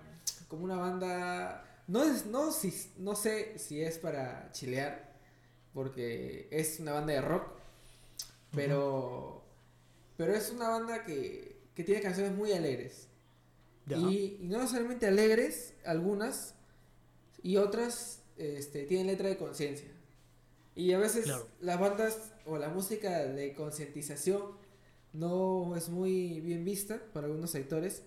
como 0.48 0.64
una 0.64 0.76
banda. 0.76 1.64
No, 1.86 2.02
es, 2.02 2.26
no, 2.26 2.50
si, 2.52 2.72
no 2.98 3.14
sé 3.14 3.58
si 3.58 3.82
es 3.82 3.98
para 3.98 4.50
chilear, 4.52 5.14
porque 5.72 6.48
es 6.50 6.80
una 6.80 6.92
banda 6.92 7.12
de 7.14 7.20
rock, 7.22 7.46
pero, 8.54 9.42
pero 10.16 10.34
es 10.34 10.50
una 10.50 10.68
banda 10.68 11.04
que, 11.04 11.53
que 11.74 11.84
tiene 11.84 12.00
canciones 12.00 12.34
muy 12.34 12.52
alegres. 12.52 13.08
Y, 14.10 14.38
y 14.40 14.46
no 14.48 14.58
necesariamente 14.60 15.06
alegres, 15.06 15.74
algunas, 15.84 16.54
y 17.42 17.56
otras 17.58 18.22
este, 18.36 18.84
tienen 18.84 19.06
letra 19.08 19.28
de 19.28 19.36
conciencia. 19.36 19.88
Y 20.74 20.92
a 20.92 20.98
veces 20.98 21.24
Claro. 21.24 21.48
las 21.60 21.78
bandas 21.78 22.32
o 22.46 22.58
la 22.58 22.68
música 22.68 23.24
de 23.26 23.52
concientización 23.54 24.42
no 25.12 25.76
es 25.76 25.88
muy 25.88 26.40
bien 26.40 26.64
vista 26.64 27.00
para 27.12 27.26
algunos 27.26 27.50
sectores. 27.50 28.02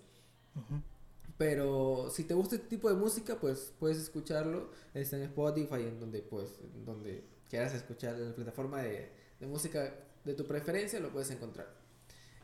Pero 1.38 2.10
si 2.10 2.24
te 2.24 2.34
gusta 2.34 2.56
este 2.56 2.68
tipo 2.68 2.90
de 2.90 2.96
música, 2.96 3.40
pues 3.40 3.72
puedes 3.80 3.98
escucharlo. 4.00 4.72
Está 4.94 5.18
en 5.18 5.24
Spotify, 5.24 5.82
en 5.84 6.00
donde 6.00 6.22
pues, 6.24 6.60
en 6.62 6.84
donde 6.84 7.24
quieras 7.50 7.74
escuchar 7.76 8.16
en 8.16 8.30
la 8.30 8.36
plataforma 8.36 8.82
de, 8.82 9.12
de 9.40 9.48
música 9.48 9.94
de 10.26 10.34
tu 10.34 10.46
preferencia, 10.48 11.00
lo 11.00 11.12
puedes 11.12 11.30
encontrar. 11.30 11.68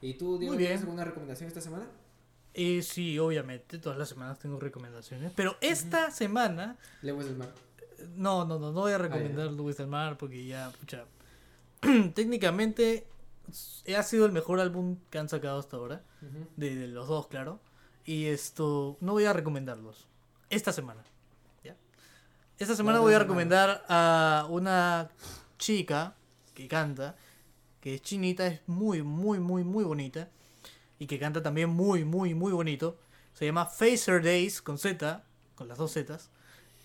¿Y 0.04 0.14
tú, 0.16 0.38
Diego, 0.38 0.56
tienes 0.58 0.82
alguna 0.82 1.04
recomendación 1.06 1.48
esta 1.48 1.62
semana? 1.62 1.86
Y 2.54 2.82
sí, 2.84 3.18
obviamente, 3.18 3.80
todas 3.80 3.98
las 3.98 4.10
semanas 4.10 4.38
tengo 4.40 4.60
recomendaciones. 4.60 5.32
Pero 5.36 5.56
esta 5.62 6.12
semana, 6.12 6.78
Lewis 7.02 7.26
del 7.28 7.38
Mar. 7.38 7.54
no, 8.16 8.46
no, 8.46 8.60
no, 8.60 8.72
no 8.72 8.82
voy 8.82 8.92
a 8.92 8.96
Ah, 8.96 9.00
recomendar 9.00 9.52
Luis 9.52 9.78
del 9.78 9.88
Mar 9.88 10.18
porque 10.18 10.46
ya, 10.46 10.70
pucha. 10.80 11.06
técnicamente 12.14 13.08
ha 13.98 14.04
sido 14.04 14.26
el 14.26 14.32
mejor 14.32 14.60
álbum 14.60 14.98
que 15.10 15.18
han 15.18 15.30
sacado 15.30 15.60
hasta 15.60 15.78
ahora. 15.78 16.04
Ujú. 16.22 16.48
De, 16.58 16.76
de 16.76 16.88
los 16.88 17.08
dos, 17.08 17.28
claro. 17.28 17.60
Y 18.06 18.26
esto, 18.26 18.98
no 19.02 19.14
voy 19.14 19.26
a 19.26 19.34
recomendarlos. 19.34 20.08
Esta 20.50 20.72
semana. 20.74 21.02
¿ya? 21.64 21.76
Esta 22.60 22.76
semana 22.76 23.00
voy 23.00 23.14
a 23.14 23.20
recomendar 23.20 23.84
a 23.88 24.46
una 24.50 25.10
chica 25.58 26.16
que 26.54 26.68
canta, 26.68 27.16
que 27.84 27.96
es 27.96 28.02
chinita, 28.02 28.48
es 28.48 28.62
muy, 28.66 29.04
muy, 29.04 29.42
muy, 29.42 29.66
muy 29.66 29.84
bonita. 29.84 30.30
Y 31.00 31.08
que 31.08 31.20
canta 31.20 31.44
también 31.44 31.70
muy, 31.70 32.06
muy, 32.06 32.34
muy 32.34 32.54
bonito. 32.54 32.98
Se 33.34 33.44
llama 33.46 33.66
Facer 33.66 34.24
Days 34.24 34.62
con 34.62 34.78
Z, 34.78 35.22
con 35.56 35.68
las 35.68 35.78
dos 35.78 35.92
Zetas. 35.92 36.30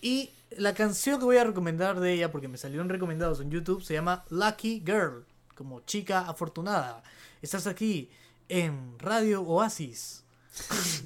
Y 0.01 0.31
la 0.51 0.73
canción 0.73 1.17
que 1.17 1.23
voy 1.23 1.37
a 1.37 1.45
recomendar 1.45 2.01
de 2.01 2.11
ella, 2.11 2.33
porque 2.33 2.49
me 2.49 2.57
salieron 2.57 2.89
recomendados 2.89 3.39
en 3.39 3.49
YouTube, 3.49 3.81
se 3.81 3.93
llama 3.93 4.25
Lucky 4.29 4.83
Girl, 4.85 5.23
como 5.55 5.79
chica 5.85 6.27
afortunada. 6.27 7.01
Estás 7.41 7.65
aquí 7.65 8.09
en 8.49 8.99
Radio 8.99 9.41
Oasis. 9.43 10.25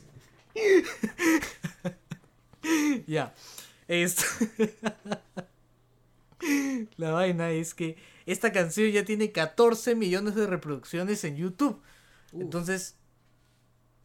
ya. 3.05 3.31
Esto- 3.87 4.23
La 6.97 7.11
vaina 7.11 7.51
es 7.51 7.73
que 7.73 7.95
esta 8.25 8.51
canción 8.51 8.89
ya 8.91 9.05
tiene 9.05 9.31
14 9.31 9.95
millones 9.95 10.35
de 10.35 10.47
reproducciones 10.47 11.23
en 11.23 11.35
YouTube. 11.35 11.81
Uf, 12.31 12.41
Entonces, 12.41 12.95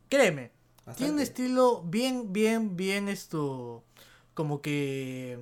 créeme, 0.08 0.52
tiene 0.96 1.12
un 1.12 1.20
estilo 1.20 1.82
bien, 1.82 2.32
bien, 2.32 2.76
bien 2.76 3.08
esto, 3.08 3.84
como 4.34 4.62
que 4.62 5.38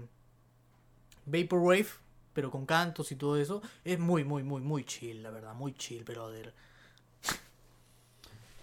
Vaporwave, 1.27 1.87
pero 2.33 2.51
con 2.51 2.67
cantos 2.67 3.13
y 3.13 3.17
todo 3.17 3.37
eso. 3.37 3.63
Es 3.85 3.99
muy, 3.99 4.25
muy, 4.25 4.43
muy, 4.43 4.61
muy 4.61 4.85
chill, 4.85 5.23
la 5.23 5.31
verdad, 5.31 5.55
muy 5.55 5.75
chill, 5.75 6.05
brother. 6.05 6.53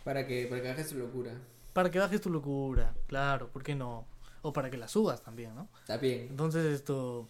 Para 0.03 0.27
que, 0.27 0.47
para 0.47 0.61
que 0.61 0.67
bajes 0.67 0.89
tu 0.89 0.97
locura. 0.97 1.33
Para 1.71 1.89
que 1.89 1.99
bajes 1.99 2.21
tu 2.21 2.29
locura, 2.29 2.93
claro, 3.07 3.49
¿por 3.49 3.63
qué 3.63 3.73
no? 3.73 4.05
O 4.41 4.51
para 4.51 4.69
que 4.69 4.77
la 4.77 4.87
subas 4.87 5.23
también, 5.23 5.55
¿no? 5.55 5.69
Está 5.79 5.97
bien. 5.97 6.27
Entonces 6.29 6.65
esto... 6.65 7.27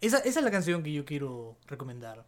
Esa, 0.00 0.18
esa 0.18 0.38
es 0.40 0.44
la 0.44 0.50
canción 0.50 0.82
que 0.82 0.92
yo 0.92 1.04
quiero 1.04 1.56
recomendar. 1.66 2.26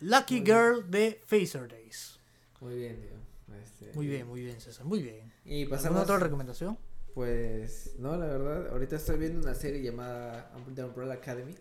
Lucky. 0.00 0.42
Girl 0.44 0.88
de 0.90 1.20
Phaser 1.26 1.68
Days. 1.68 2.18
Muy 2.60 2.76
bien, 2.76 3.00
Diego. 3.00 3.16
Este, 3.62 3.92
Muy 3.94 4.06
bien, 4.06 4.26
muy 4.26 4.42
bien, 4.42 4.60
César, 4.60 4.84
muy 4.84 5.02
bien. 5.02 5.32
Y 5.44 5.62
¿Alguna 5.62 5.76
pasamos. 5.76 6.02
otra 6.02 6.18
recomendación? 6.18 6.78
Pues 7.14 7.94
no, 7.98 8.16
la 8.16 8.26
verdad, 8.26 8.68
ahorita 8.68 8.96
estoy 8.96 9.18
viendo 9.18 9.40
una 9.40 9.54
serie 9.54 9.82
llamada 9.82 10.52
The 10.74 10.84
Umbrella 10.84 11.14
Academy, 11.14 11.54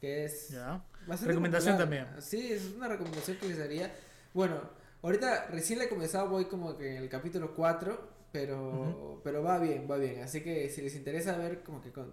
que 0.00 0.24
es 0.24 0.48
Ya. 0.48 0.84
Recomendación 1.06 1.76
popular. 1.76 1.78
también. 1.78 2.22
Sí, 2.22 2.52
es 2.52 2.72
una 2.74 2.88
recomendación 2.88 3.36
que 3.36 3.48
les 3.48 3.58
daría. 3.58 3.94
Bueno, 4.34 4.60
ahorita 5.02 5.46
recién 5.48 5.78
la 5.78 5.84
he 5.84 5.88
comenzado, 5.88 6.28
voy 6.28 6.46
como 6.46 6.76
que 6.76 6.96
en 6.96 7.02
el 7.02 7.08
capítulo 7.08 7.54
4, 7.54 8.10
pero 8.32 9.20
pero 9.22 9.42
va 9.42 9.58
bien, 9.60 9.86
va 9.88 9.96
bien. 9.98 10.22
Así 10.22 10.42
que 10.42 10.68
si 10.70 10.82
les 10.82 10.96
interesa 10.96 11.36
ver 11.36 11.62
como 11.62 11.80
que 11.82 11.92
con 11.92 12.12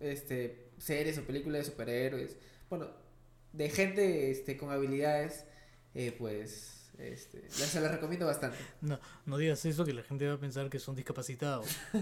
este 0.00 0.70
series 0.78 1.18
o 1.18 1.22
películas 1.24 1.64
de 1.64 1.70
superhéroes, 1.70 2.36
bueno, 2.68 2.88
de 3.52 3.68
gente 3.70 4.30
este 4.30 4.56
con 4.56 4.70
habilidades, 4.70 5.44
eh, 5.94 6.14
pues 6.18 6.90
este, 6.98 7.48
se 7.50 7.80
las 7.80 7.90
recomiendo 7.92 8.26
bastante. 8.26 8.58
No, 8.80 8.98
no 9.26 9.38
digas 9.38 9.64
eso 9.64 9.84
que 9.84 9.92
la 9.94 10.02
gente 10.02 10.26
va 10.26 10.34
a 10.34 10.38
pensar 10.38 10.68
que 10.70 10.78
son 10.78 10.94
discapacitados. 10.96 11.66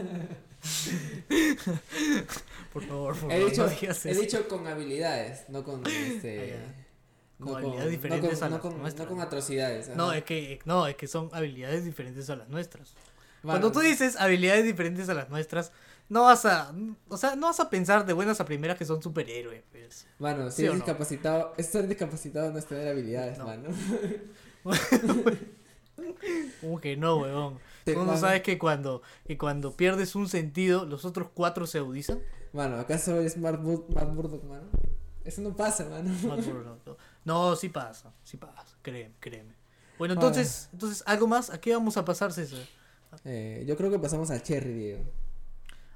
por 2.72 2.82
favor, 2.84 3.16
por 3.18 3.30
He 3.32 3.36
favor, 3.36 3.51
dicho, 3.51 3.62
no 3.64 3.68
digas 3.70 4.07
he 4.07 4.14
dicho 4.14 4.49
con 4.49 4.66
habilidades, 4.66 5.49
no 5.49 5.64
con 5.64 5.86
este. 5.86 6.55
Ah, 6.57 6.84
no 7.38 7.46
Con 7.53 7.88
diferentes 7.90 8.40
no 8.40 8.40
con, 8.40 8.40
las 8.40 8.51
no 8.51 8.61
con- 8.61 8.78
nuestras. 8.78 9.07
no 9.09 9.14
con 9.14 9.20
atrocidades. 9.22 9.88
No, 9.90 10.12
es 10.12 10.24
que 10.24 10.59
no, 10.64 10.86
es 10.88 10.96
que 10.96 11.07
son 11.07 11.30
habilidades 11.32 11.84
diferentes 11.84 12.28
a 12.30 12.36
las 12.36 12.49
nuestras. 12.49 12.94
Bueno, 13.42 13.61
Cuando 13.61 13.70
tú 13.72 13.80
dices 13.80 14.16
habilidades 14.16 14.64
diferentes 14.64 15.09
a 15.09 15.14
las 15.14 15.28
nuestras, 15.30 15.70
no 16.09 16.22
vas 16.24 16.44
a, 16.46 16.72
o 17.09 17.16
sea, 17.16 17.36
no 17.36 17.46
vas 17.48 17.61
a 17.61 17.68
pensar 17.70 18.04
de 18.06 18.12
buenas 18.12 18.40
a 18.40 18.44
primeras 18.44 18.76
que 18.78 18.84
son 18.84 19.02
superhéroes, 19.02 19.62
pues. 19.70 20.06
Mano, 20.18 20.50
¿Sí 20.50 20.56
si 20.59 20.62
o 20.62 20.66
eres 20.66 20.78
no? 20.78 20.84
discapacitado, 20.84 21.54
estar 21.56 21.86
discapacitado 21.86 22.50
no 22.52 22.59
es 22.59 22.66
tener 22.66 22.88
habilidades, 22.88 23.38
No. 23.38 23.46
mano. 23.46 23.68
Como 26.61 26.80
que 26.80 26.96
no, 26.96 27.18
weón. 27.18 27.59
¿Tú 27.84 28.04
no 28.04 28.16
sabes 28.16 28.42
que 28.42 28.59
cuando, 28.59 29.02
que 29.26 29.38
cuando 29.38 29.76
pierdes 29.76 30.14
un 30.14 30.28
sentido, 30.28 30.84
los 30.84 31.04
otros 31.04 31.28
cuatro 31.32 31.66
se 31.66 31.78
agudizan? 31.78 32.20
Mano, 32.52 32.76
¿acaso 32.76 33.16
eres 33.18 33.36
Matt, 33.36 33.61
Mur- 33.61 33.86
Matt 33.94 34.09
Murdock, 34.11 34.44
mano? 34.44 34.68
Eso 35.24 35.40
no 35.42 35.54
pasa, 35.56 35.84
mano. 35.86 36.11
No, 37.24 37.56
sí 37.56 37.68
pasa, 37.68 38.12
sí 38.24 38.36
pasa, 38.36 38.76
créeme, 38.82 39.14
créeme. 39.20 39.54
Bueno, 39.98 40.12
Ah. 40.12 40.16
entonces, 40.16 40.68
entonces, 40.72 41.02
¿algo 41.06 41.26
más? 41.26 41.50
¿A 41.50 41.61
qué 41.61 41.72
vamos 41.74 41.96
a 41.96 42.04
pasar, 42.04 42.32
César? 42.32 42.61
Eh, 43.24 43.64
yo 43.66 43.76
creo 43.76 43.90
que 43.90 43.98
pasamos 43.98 44.30
al 44.30 44.42
Cherry, 44.42 44.72
Diego. 44.72 45.04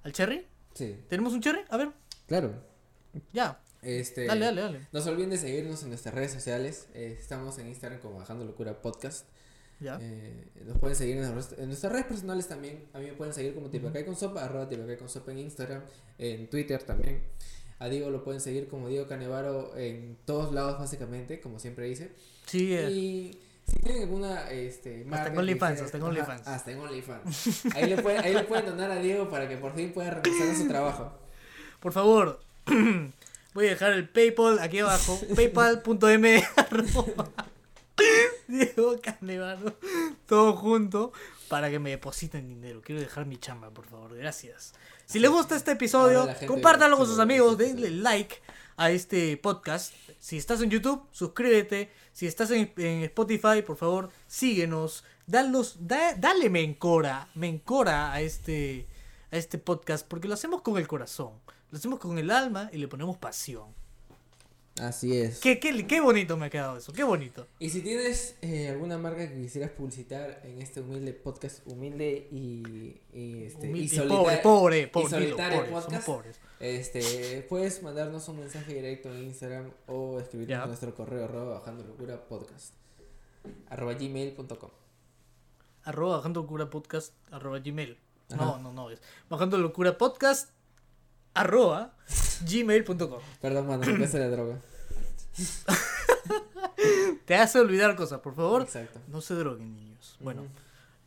¿Al 0.02 0.12
cherry? 0.12 0.46
Sí, 0.74 0.96
¿Tenemos 1.08 1.32
un 1.32 1.40
cherry? 1.40 1.60
A 1.68 1.76
ver, 1.76 1.90
claro. 2.26 2.52
ya. 3.32 3.60
Este, 3.82 4.26
Dale, 4.26 4.44
dale, 4.46 4.60
dale. 4.60 4.80
No 4.92 5.00
se 5.00 5.10
olviden 5.10 5.30
de 5.30 5.38
seguirnos 5.38 5.82
en 5.82 5.88
nuestras 5.88 6.14
redes 6.14 6.32
sociales. 6.32 6.86
Eh, 6.94 7.16
estamos 7.20 7.58
en 7.58 7.66
Instagram 7.68 8.00
como 8.00 8.18
Bajando 8.18 8.44
Locura 8.44 8.80
Podcast. 8.80 9.26
Ya. 9.80 9.98
Eh, 10.00 10.46
nos 10.64 10.78
pueden 10.78 10.94
seguir 10.96 11.16
en, 11.16 11.34
nuestras- 11.34 11.58
en 11.58 11.66
nuestras 11.66 11.92
redes 11.92 12.06
personales 12.06 12.46
también. 12.46 12.84
A 12.92 13.00
mí 13.00 13.06
me 13.06 13.12
pueden 13.14 13.34
seguir 13.34 13.54
como 13.54 13.70
Tipacay 13.70 14.04
con 14.04 14.14
Sopa, 14.14 14.44
arroba 14.44 14.68
Tipacay 14.68 14.96
con 14.98 15.08
Sopa 15.08 15.32
en 15.32 15.38
Instagram, 15.38 15.82
en 16.18 16.48
Twitter 16.48 16.80
también. 16.84 17.22
A 17.80 17.88
Diego 17.88 18.10
lo 18.10 18.22
pueden 18.22 18.40
seguir 18.40 18.68
como 18.68 18.88
Diego 18.88 19.08
Canevaro 19.08 19.76
en 19.76 20.16
todos 20.24 20.54
lados, 20.54 20.78
básicamente, 20.78 21.40
como 21.40 21.58
siempre 21.58 21.86
dice. 21.88 22.12
Sí, 22.46 22.72
eh, 22.76 22.88
Y 22.88 23.40
si 23.72 23.80
tienen 23.80 24.02
alguna 24.02 24.50
este, 24.50 25.02
en 25.02 25.38
OnlyFans, 25.38 25.80
hasta 25.80 25.96
en 25.96 26.02
OnlyFans. 26.02 26.46
Hasta 26.46 26.72
en 26.72 26.80
OnlyFans. 26.80 27.66
Ahí 27.74 27.88
le, 27.88 28.02
pueden, 28.02 28.22
ahí 28.22 28.34
le 28.34 28.44
pueden 28.44 28.66
donar 28.66 28.90
a 28.90 28.96
Diego 28.96 29.30
para 29.30 29.48
que 29.48 29.56
por 29.56 29.74
fin 29.74 29.92
pueda 29.92 30.10
realizar 30.10 30.54
su 30.54 30.68
trabajo. 30.68 31.12
por 31.80 31.92
favor, 31.92 32.40
voy 33.54 33.66
a 33.66 33.70
dejar 33.70 33.92
el 33.92 34.08
PayPal 34.08 34.58
aquí 34.58 34.80
abajo, 34.80 35.18
paypal.m 35.36 36.44
Diego 38.48 39.00
Canevaro, 39.00 39.76
todo 40.26 40.54
junto, 40.54 41.12
para 41.48 41.70
que 41.70 41.78
me 41.78 41.90
depositen 41.90 42.48
dinero. 42.48 42.82
Quiero 42.84 43.00
dejar 43.00 43.26
mi 43.26 43.38
chamba, 43.38 43.70
por 43.70 43.86
favor, 43.86 44.14
gracias. 44.16 44.74
Si 45.06 45.18
les 45.18 45.30
gusta 45.30 45.56
este 45.56 45.72
episodio, 45.72 46.28
compártanlo 46.46 46.96
con 46.96 47.06
sus 47.06 47.18
amigos, 47.18 47.56
denle 47.56 47.90
like 47.90 48.36
a 48.76 48.90
este 48.90 49.36
podcast. 49.36 49.94
Si 50.18 50.36
estás 50.36 50.60
en 50.62 50.70
YouTube, 50.70 51.06
suscríbete. 51.12 51.90
Si 52.12 52.26
estás 52.26 52.50
en, 52.50 52.72
Spotify, 53.04 53.62
por 53.66 53.76
favor, 53.76 54.10
síguenos. 54.26 55.04
Dalos, 55.26 55.76
da- 55.86 56.14
dale 56.14 56.50
me 56.50 56.62
encora, 56.62 57.28
me 57.34 57.48
encora 57.48 58.12
a 58.12 58.20
este, 58.20 58.86
a 59.30 59.36
este 59.36 59.56
podcast, 59.58 60.06
porque 60.06 60.28
lo 60.28 60.34
hacemos 60.34 60.62
con 60.62 60.76
el 60.78 60.88
corazón, 60.88 61.32
lo 61.70 61.78
hacemos 61.78 61.98
con 62.00 62.18
el 62.18 62.30
alma 62.30 62.68
y 62.72 62.78
le 62.78 62.88
ponemos 62.88 63.16
pasión. 63.18 63.66
Así 64.80 65.16
es. 65.18 65.40
Qué, 65.40 65.60
qué, 65.60 65.86
qué 65.86 66.00
bonito 66.00 66.36
me 66.38 66.46
ha 66.46 66.50
quedado 66.50 66.78
eso, 66.78 66.92
qué 66.94 67.04
bonito. 67.04 67.46
Y 67.58 67.68
si 67.68 67.82
tienes 67.82 68.36
eh, 68.40 68.68
alguna 68.70 68.96
marca 68.96 69.28
que 69.28 69.34
quisieras 69.34 69.70
publicitar 69.70 70.40
en 70.44 70.62
este 70.62 70.80
humilde 70.80 71.12
podcast, 71.12 71.60
humilde 71.66 72.26
y, 72.32 73.00
y, 73.12 73.42
este, 73.44 73.68
Humilde 73.68 73.78
y 73.80 73.84
y 73.84 73.88
solita- 73.88 74.14
pobre, 74.16 74.36
pobre, 74.38 74.78
y 74.80 74.86
pobre, 74.86 75.06
dilo, 75.08 75.20
solitario 75.36 75.56
pobres, 75.58 75.70
somos 75.70 75.84
podcast, 75.84 76.06
pobres. 76.06 76.40
este, 76.60 77.46
puedes 77.50 77.82
mandarnos 77.82 78.26
un 78.28 78.38
mensaje 78.40 78.72
directo 78.74 79.12
en 79.12 79.24
Instagram 79.24 79.70
o 79.88 80.18
escribirnos 80.20 80.56
Ya. 80.58 80.62
a 80.62 80.66
nuestro 80.66 80.94
correo 80.94 81.24
arroba 81.24 81.58
bajando 81.58 81.84
locura 81.84 82.26
podcast 82.26 82.72
arroba 83.68 83.92
gmail.com 83.94 84.70
Arroba 85.84 86.16
bajando 86.18 86.40
locura 86.42 86.70
podcast, 86.70 87.12
arroba 87.30 87.58
gmail. 87.58 87.98
No, 88.30 88.42
Ajá. 88.42 88.58
no, 88.62 88.72
no, 88.72 88.88
es 88.90 89.02
bajando 89.28 89.58
locura 89.58 89.98
podcast, 89.98 90.48
arroba 91.34 91.94
gmail.com. 92.48 93.20
Perdón, 93.40 93.66
mano, 93.66 93.86
me 93.86 93.98
pasa 93.98 94.18
la 94.18 94.28
droga. 94.28 94.58
Te 97.24 97.34
hace 97.36 97.60
olvidar 97.60 97.96
cosas, 97.96 98.20
por 98.20 98.34
favor. 98.34 98.62
Exacto. 98.62 99.00
No 99.08 99.20
se 99.20 99.34
droguen, 99.34 99.74
niños. 99.74 100.16
Bueno, 100.20 100.46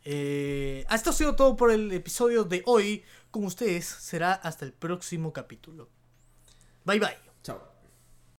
eh, 0.04 0.84
esto 0.90 1.10
ha 1.10 1.12
sido 1.12 1.36
todo 1.36 1.56
por 1.56 1.70
el 1.70 1.92
episodio 1.92 2.44
de 2.44 2.62
hoy. 2.66 3.04
Con 3.30 3.44
ustedes 3.44 3.84
será 3.86 4.32
hasta 4.32 4.64
el 4.64 4.72
próximo 4.72 5.32
capítulo. 5.32 5.88
Bye 6.84 7.00
bye. 7.00 7.25